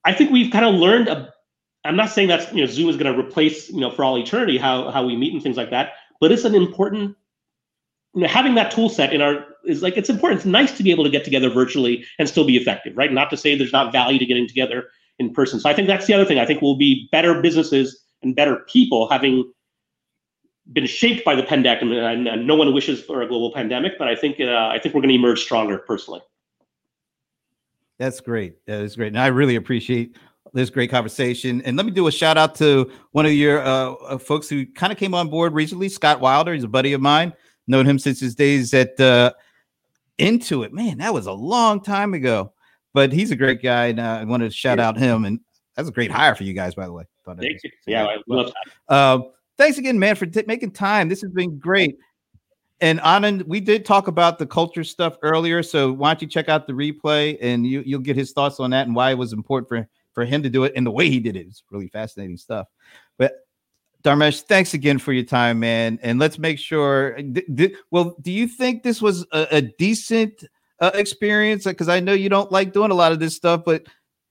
I 0.05 0.13
think 0.13 0.33
we've 0.33 0.51
kind 0.51 0.65
of 0.65 0.75
learned. 0.75 1.07
A, 1.07 1.33
I'm 1.85 1.95
not 1.95 2.11
saying 2.11 2.27
that 2.27 2.53
you 2.53 2.67
know 2.67 2.71
Zoom 2.71 2.89
is 2.89 2.97
going 2.97 3.13
to 3.13 3.19
replace 3.19 3.71
you 3.71 3.81
know 3.81 3.93
for 3.93 4.03
all 4.05 4.19
eternity 4.19 4.59
how 4.59 4.91
how 4.91 5.07
we 5.07 5.17
meet 5.17 5.33
and 5.33 5.41
things 5.41 5.57
like 5.57 5.71
that, 5.71 5.93
but 6.21 6.33
it's 6.33 6.45
an 6.45 6.57
important. 6.57 7.17
You 8.15 8.23
know, 8.23 8.29
having 8.29 8.57
that 8.57 8.73
tool 8.73 8.89
set 8.89 9.13
in 9.13 9.21
our 9.21 9.47
is 9.65 9.83
like 9.83 9.97
it's 9.97 10.11
important. 10.11 10.41
It's 10.41 10.47
nice 10.47 10.77
to 10.77 10.83
be 10.83 10.91
able 10.91 11.05
to 11.05 11.11
get 11.11 11.23
together 11.23 11.51
virtually 11.51 12.05
and 12.19 12.29
still 12.29 12.45
be 12.45 12.57
effective, 12.57 12.97
right? 12.97 13.13
Not 13.13 13.31
to 13.31 13.37
say 13.37 13.57
there's 13.57 13.73
not 13.73 13.93
value 13.93 14.19
to 14.19 14.27
getting 14.27 14.49
together 14.49 14.89
in 15.19 15.33
person. 15.33 15.61
So 15.61 15.69
I 15.69 15.75
think 15.75 15.89
that's 15.89 16.07
the 16.07 16.15
other 16.15 16.25
thing. 16.25 16.39
I 16.39 16.47
think 16.47 16.63
we'll 16.63 16.77
be 16.77 17.09
better 17.11 17.41
businesses 17.41 18.05
and 18.23 18.35
better 18.35 18.57
people 18.69 19.09
having 19.09 19.51
been 20.73 20.87
shaped 20.87 21.25
by 21.25 21.35
the 21.35 21.45
pandemic, 21.45 21.83
and, 21.83 22.27
and, 22.27 22.47
no 22.47 22.57
one 22.57 22.75
wishes 22.75 23.01
for 23.01 23.23
a 23.23 23.29
global 23.29 23.53
pandemic. 23.53 23.93
But 23.99 24.09
I 24.09 24.17
think 24.17 24.41
uh, 24.41 24.69
I 24.69 24.79
think 24.79 24.95
we're 24.95 25.01
going 25.01 25.11
to 25.11 25.15
emerge 25.15 25.43
stronger, 25.43 25.79
personally. 25.79 26.21
That's 27.99 28.21
great. 28.21 28.65
That 28.67 28.83
is 28.83 28.97
great, 28.97 29.09
and 29.09 29.19
I 29.19 29.29
really 29.29 29.57
appreciate 29.57 30.17
this 30.53 30.71
great 30.71 30.91
conversation. 30.91 31.63
And 31.63 31.77
let 31.77 31.87
me 31.87 31.93
do 31.93 32.07
a 32.09 32.13
shout 32.13 32.37
out 32.37 32.55
to 32.57 32.91
one 33.13 33.27
of 33.27 33.33
your 33.33 33.61
uh, 33.61 33.93
uh 33.93 34.19
folks 34.19 34.49
who 34.49 34.67
kind 34.67 34.93
of 34.93 34.99
came 34.99 35.15
on 35.15 35.29
board 35.29 35.53
recently, 35.53 35.89
Scott 35.89 36.21
Wilder. 36.21 36.53
He's 36.53 36.65
a 36.65 36.69
buddy 36.69 36.93
of 36.93 37.01
mine. 37.01 37.33
Known 37.69 37.87
him 37.87 37.99
since 37.99 38.21
his 38.21 38.35
days 38.35 38.73
at 38.75 38.99
uh, 39.01 39.33
Intuit. 40.19 40.73
Man, 40.73 40.99
that 40.99 41.13
was 41.13 41.27
a 41.27 41.33
long 41.33 41.81
time 41.81 42.15
ago 42.15 42.53
but 42.97 43.13
he's 43.13 43.31
a 43.31 43.37
great 43.37 43.63
guy, 43.63 43.89
and 43.89 44.01
uh, 44.01 44.21
I 44.23 44.25
wanted 44.25 44.51
to 44.51 44.57
shout 44.57 44.79
yeah. 44.79 44.89
out 44.89 44.97
him. 44.97 45.27
And 45.27 45.39
that's 45.77 45.87
a 45.87 45.93
great 45.93 46.11
hire 46.11 46.35
for 46.35 46.45
you 46.45 46.55
guys, 46.55 46.75
by 46.75 46.87
the 46.87 46.95
way. 46.95 47.05
Thank 47.27 47.63
you. 47.63 47.71
Yeah, 47.87 48.07
I 48.07 48.17
love 48.27 48.47
that. 48.47 48.95
Uh, 48.95 49.21
thanks 49.59 49.77
again, 49.77 49.99
man, 49.99 50.17
for 50.17 50.25
t- 50.25 50.45
making 50.47 50.71
time. 50.71 51.11
This 51.11 51.21
has 51.21 51.31
been 51.31 51.59
great. 51.59 51.99
And 52.81 52.99
Anand, 53.01 53.47
we 53.47 53.61
did 53.61 53.85
talk 53.85 54.09
about 54.09 54.39
the 54.39 54.47
culture 54.47 54.83
stuff 54.83 55.19
earlier, 55.21 55.63
so 55.63 55.93
why 55.93 56.09
don't 56.09 56.23
you 56.23 56.29
check 56.29 56.49
out 56.49 56.67
the 56.67 56.73
replay 56.73 57.37
and 57.43 57.67
you 57.67 57.83
you'll 57.85 58.01
get 58.01 58.17
his 58.17 58.33
thoughts 58.33 58.61
on 58.61 58.71
that 58.71 58.87
and 58.87 58.97
why 58.97 59.11
it 59.11 59.19
was 59.19 59.35
important 59.35 59.69
for 59.69 59.87
for 60.15 60.25
him 60.25 60.43
to 60.43 60.49
do 60.49 60.65
it 60.65 60.73
and 60.75 60.87
the 60.87 60.91
way 60.91 61.11
he 61.11 61.21
did 61.21 61.37
it. 61.37 61.47
It's 61.47 61.63
really 61.71 61.89
fascinating 61.89 62.39
stuff. 62.39 62.67
But 63.19 63.35
Dharmesh, 64.05 64.43
thanks 64.43 64.73
again 64.73 64.99
for 64.99 65.13
your 65.13 65.25
time, 65.25 65.61
man. 65.61 65.99
And 66.03 66.19
let's 66.19 66.39
make 66.39 66.59
sure. 66.59 67.19
well, 67.91 68.17
do 68.23 68.33
you 68.33 68.49
think 68.49 68.85
this 68.85 69.03
was 69.03 69.27
a, 69.33 69.47
a 69.51 69.61
decent 69.61 70.45
uh, 70.81 70.91
experience? 70.95 71.65
Because 71.65 71.89
I 71.89 72.01
know 72.01 72.13
you 72.13 72.29
don't 72.29 72.53
like 72.53 72.73
doing 72.73 72.91
a 72.91 72.95
lot 72.95 73.13
of 73.13 73.19
this 73.19 73.37
stuff, 73.37 73.63
but 73.65 73.87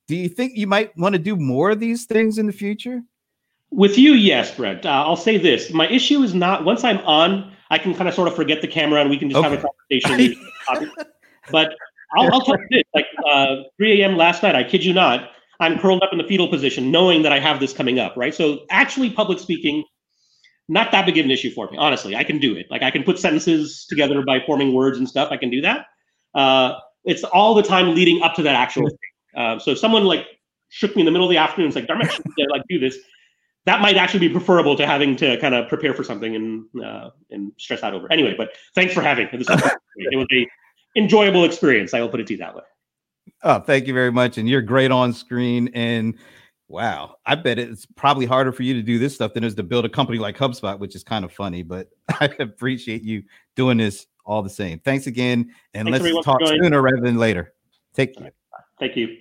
do 0.07 0.15
you 0.15 0.29
think 0.29 0.53
you 0.55 0.67
might 0.67 0.95
want 0.97 1.13
to 1.13 1.19
do 1.19 1.35
more 1.35 1.71
of 1.71 1.79
these 1.79 2.05
things 2.05 2.37
in 2.37 2.45
the 2.45 2.53
future? 2.53 3.01
With 3.71 3.97
you, 3.97 4.13
yes, 4.13 4.55
Brent. 4.55 4.85
Uh, 4.85 4.89
I'll 4.89 5.15
say 5.15 5.37
this: 5.37 5.71
my 5.71 5.87
issue 5.89 6.21
is 6.21 6.33
not 6.33 6.63
once 6.63 6.83
I'm 6.83 6.99
on, 6.99 7.51
I 7.71 7.77
can 7.77 7.93
kind 7.95 8.07
of 8.07 8.13
sort 8.13 8.27
of 8.27 8.35
forget 8.35 8.61
the 8.61 8.67
camera 8.67 9.01
and 9.01 9.09
we 9.09 9.17
can 9.17 9.29
just 9.29 9.43
okay. 9.43 9.49
have 9.49 9.63
a 9.63 10.01
conversation. 10.01 10.41
but 11.51 11.75
I'll, 12.15 12.31
I'll 12.31 12.41
tell 12.41 12.57
you 12.57 12.67
this: 12.69 12.83
like 12.93 13.07
uh, 13.29 13.63
3 13.77 14.01
a.m. 14.01 14.15
last 14.15 14.43
night, 14.43 14.55
I 14.55 14.63
kid 14.63 14.85
you 14.85 14.93
not, 14.93 15.31
I'm 15.59 15.79
curled 15.79 16.03
up 16.03 16.09
in 16.11 16.17
the 16.17 16.23
fetal 16.23 16.47
position, 16.47 16.91
knowing 16.91 17.23
that 17.23 17.31
I 17.31 17.39
have 17.39 17.59
this 17.59 17.73
coming 17.73 17.99
up. 17.99 18.15
Right. 18.15 18.33
So 18.33 18.59
actually, 18.69 19.09
public 19.09 19.39
speaking, 19.39 19.83
not 20.67 20.91
that 20.91 21.05
big 21.05 21.17
of 21.17 21.25
an 21.25 21.31
issue 21.31 21.51
for 21.51 21.69
me. 21.69 21.77
Honestly, 21.77 22.15
I 22.15 22.23
can 22.23 22.39
do 22.39 22.55
it. 22.55 22.67
Like 22.69 22.83
I 22.83 22.91
can 22.91 23.03
put 23.03 23.19
sentences 23.19 23.85
together 23.89 24.21
by 24.21 24.39
forming 24.45 24.73
words 24.73 24.97
and 24.97 25.09
stuff. 25.09 25.29
I 25.31 25.37
can 25.37 25.49
do 25.49 25.61
that. 25.61 25.87
Uh, 26.35 26.79
it's 27.05 27.23
all 27.23 27.55
the 27.55 27.63
time 27.63 27.95
leading 27.95 28.21
up 28.21 28.35
to 28.35 28.43
that 28.43 28.55
actual 28.55 28.87
thing. 28.87 28.97
Uh, 29.35 29.59
so 29.59 29.71
if 29.71 29.79
someone 29.79 30.03
like 30.05 30.25
shook 30.69 30.95
me 30.95 31.01
in 31.01 31.05
the 31.05 31.11
middle 31.11 31.25
of 31.27 31.31
the 31.31 31.37
afternoon, 31.37 31.67
it's 31.67 31.75
like, 31.75 31.85
it, 31.89 32.51
like 32.51 32.63
do 32.69 32.79
this. 32.79 32.97
That 33.65 33.81
might 33.81 33.97
actually 33.97 34.27
be 34.27 34.29
preferable 34.29 34.75
to 34.75 34.85
having 34.85 35.15
to 35.17 35.39
kind 35.39 35.55
of 35.55 35.67
prepare 35.67 35.93
for 35.93 36.03
something 36.03 36.35
and 36.35 36.65
uh, 36.83 37.09
and 37.31 37.51
stress 37.57 37.81
out 37.81 37.93
over. 37.93 38.11
Anyway, 38.11 38.35
but 38.37 38.51
thanks 38.75 38.93
for 38.93 39.01
having 39.01 39.27
it. 39.27 39.37
Was 39.37 39.47
it 39.95 40.17
was 40.17 40.27
a 40.31 40.47
enjoyable 40.95 41.45
experience. 41.45 41.93
I 41.93 42.01
will 42.01 42.09
put 42.09 42.19
it 42.19 42.27
to 42.27 42.33
you 42.33 42.39
that 42.39 42.55
way. 42.55 42.61
Oh, 43.43 43.59
thank 43.59 43.87
you 43.87 43.93
very 43.93 44.11
much. 44.11 44.37
And 44.37 44.47
you're 44.47 44.61
great 44.61 44.91
on 44.91 45.13
screen. 45.13 45.69
And 45.73 46.15
wow, 46.67 47.15
I 47.25 47.35
bet 47.35 47.59
it's 47.59 47.85
probably 47.85 48.25
harder 48.25 48.51
for 48.51 48.63
you 48.63 48.73
to 48.75 48.81
do 48.81 48.99
this 48.99 49.15
stuff 49.15 49.33
than 49.33 49.43
it 49.43 49.47
is 49.47 49.55
to 49.55 49.63
build 49.63 49.85
a 49.85 49.89
company 49.89 50.19
like 50.19 50.37
HubSpot, 50.37 50.79
which 50.79 50.95
is 50.95 51.03
kind 51.03 51.25
of 51.25 51.31
funny. 51.31 51.63
But 51.63 51.89
I 52.19 52.29
appreciate 52.39 53.03
you 53.03 53.23
doing 53.55 53.77
this 53.77 54.05
all 54.25 54.41
the 54.41 54.49
same. 54.49 54.79
Thanks 54.79 55.07
again, 55.07 55.51
and 55.73 55.87
Thanks 55.89 56.03
let's 56.03 56.25
talk 56.25 56.45
sooner 56.45 56.81
rather 56.81 57.01
than 57.01 57.17
later. 57.17 57.53
Take 57.93 58.15
care. 58.17 58.31
Thank 58.79 58.95
you. 58.95 59.17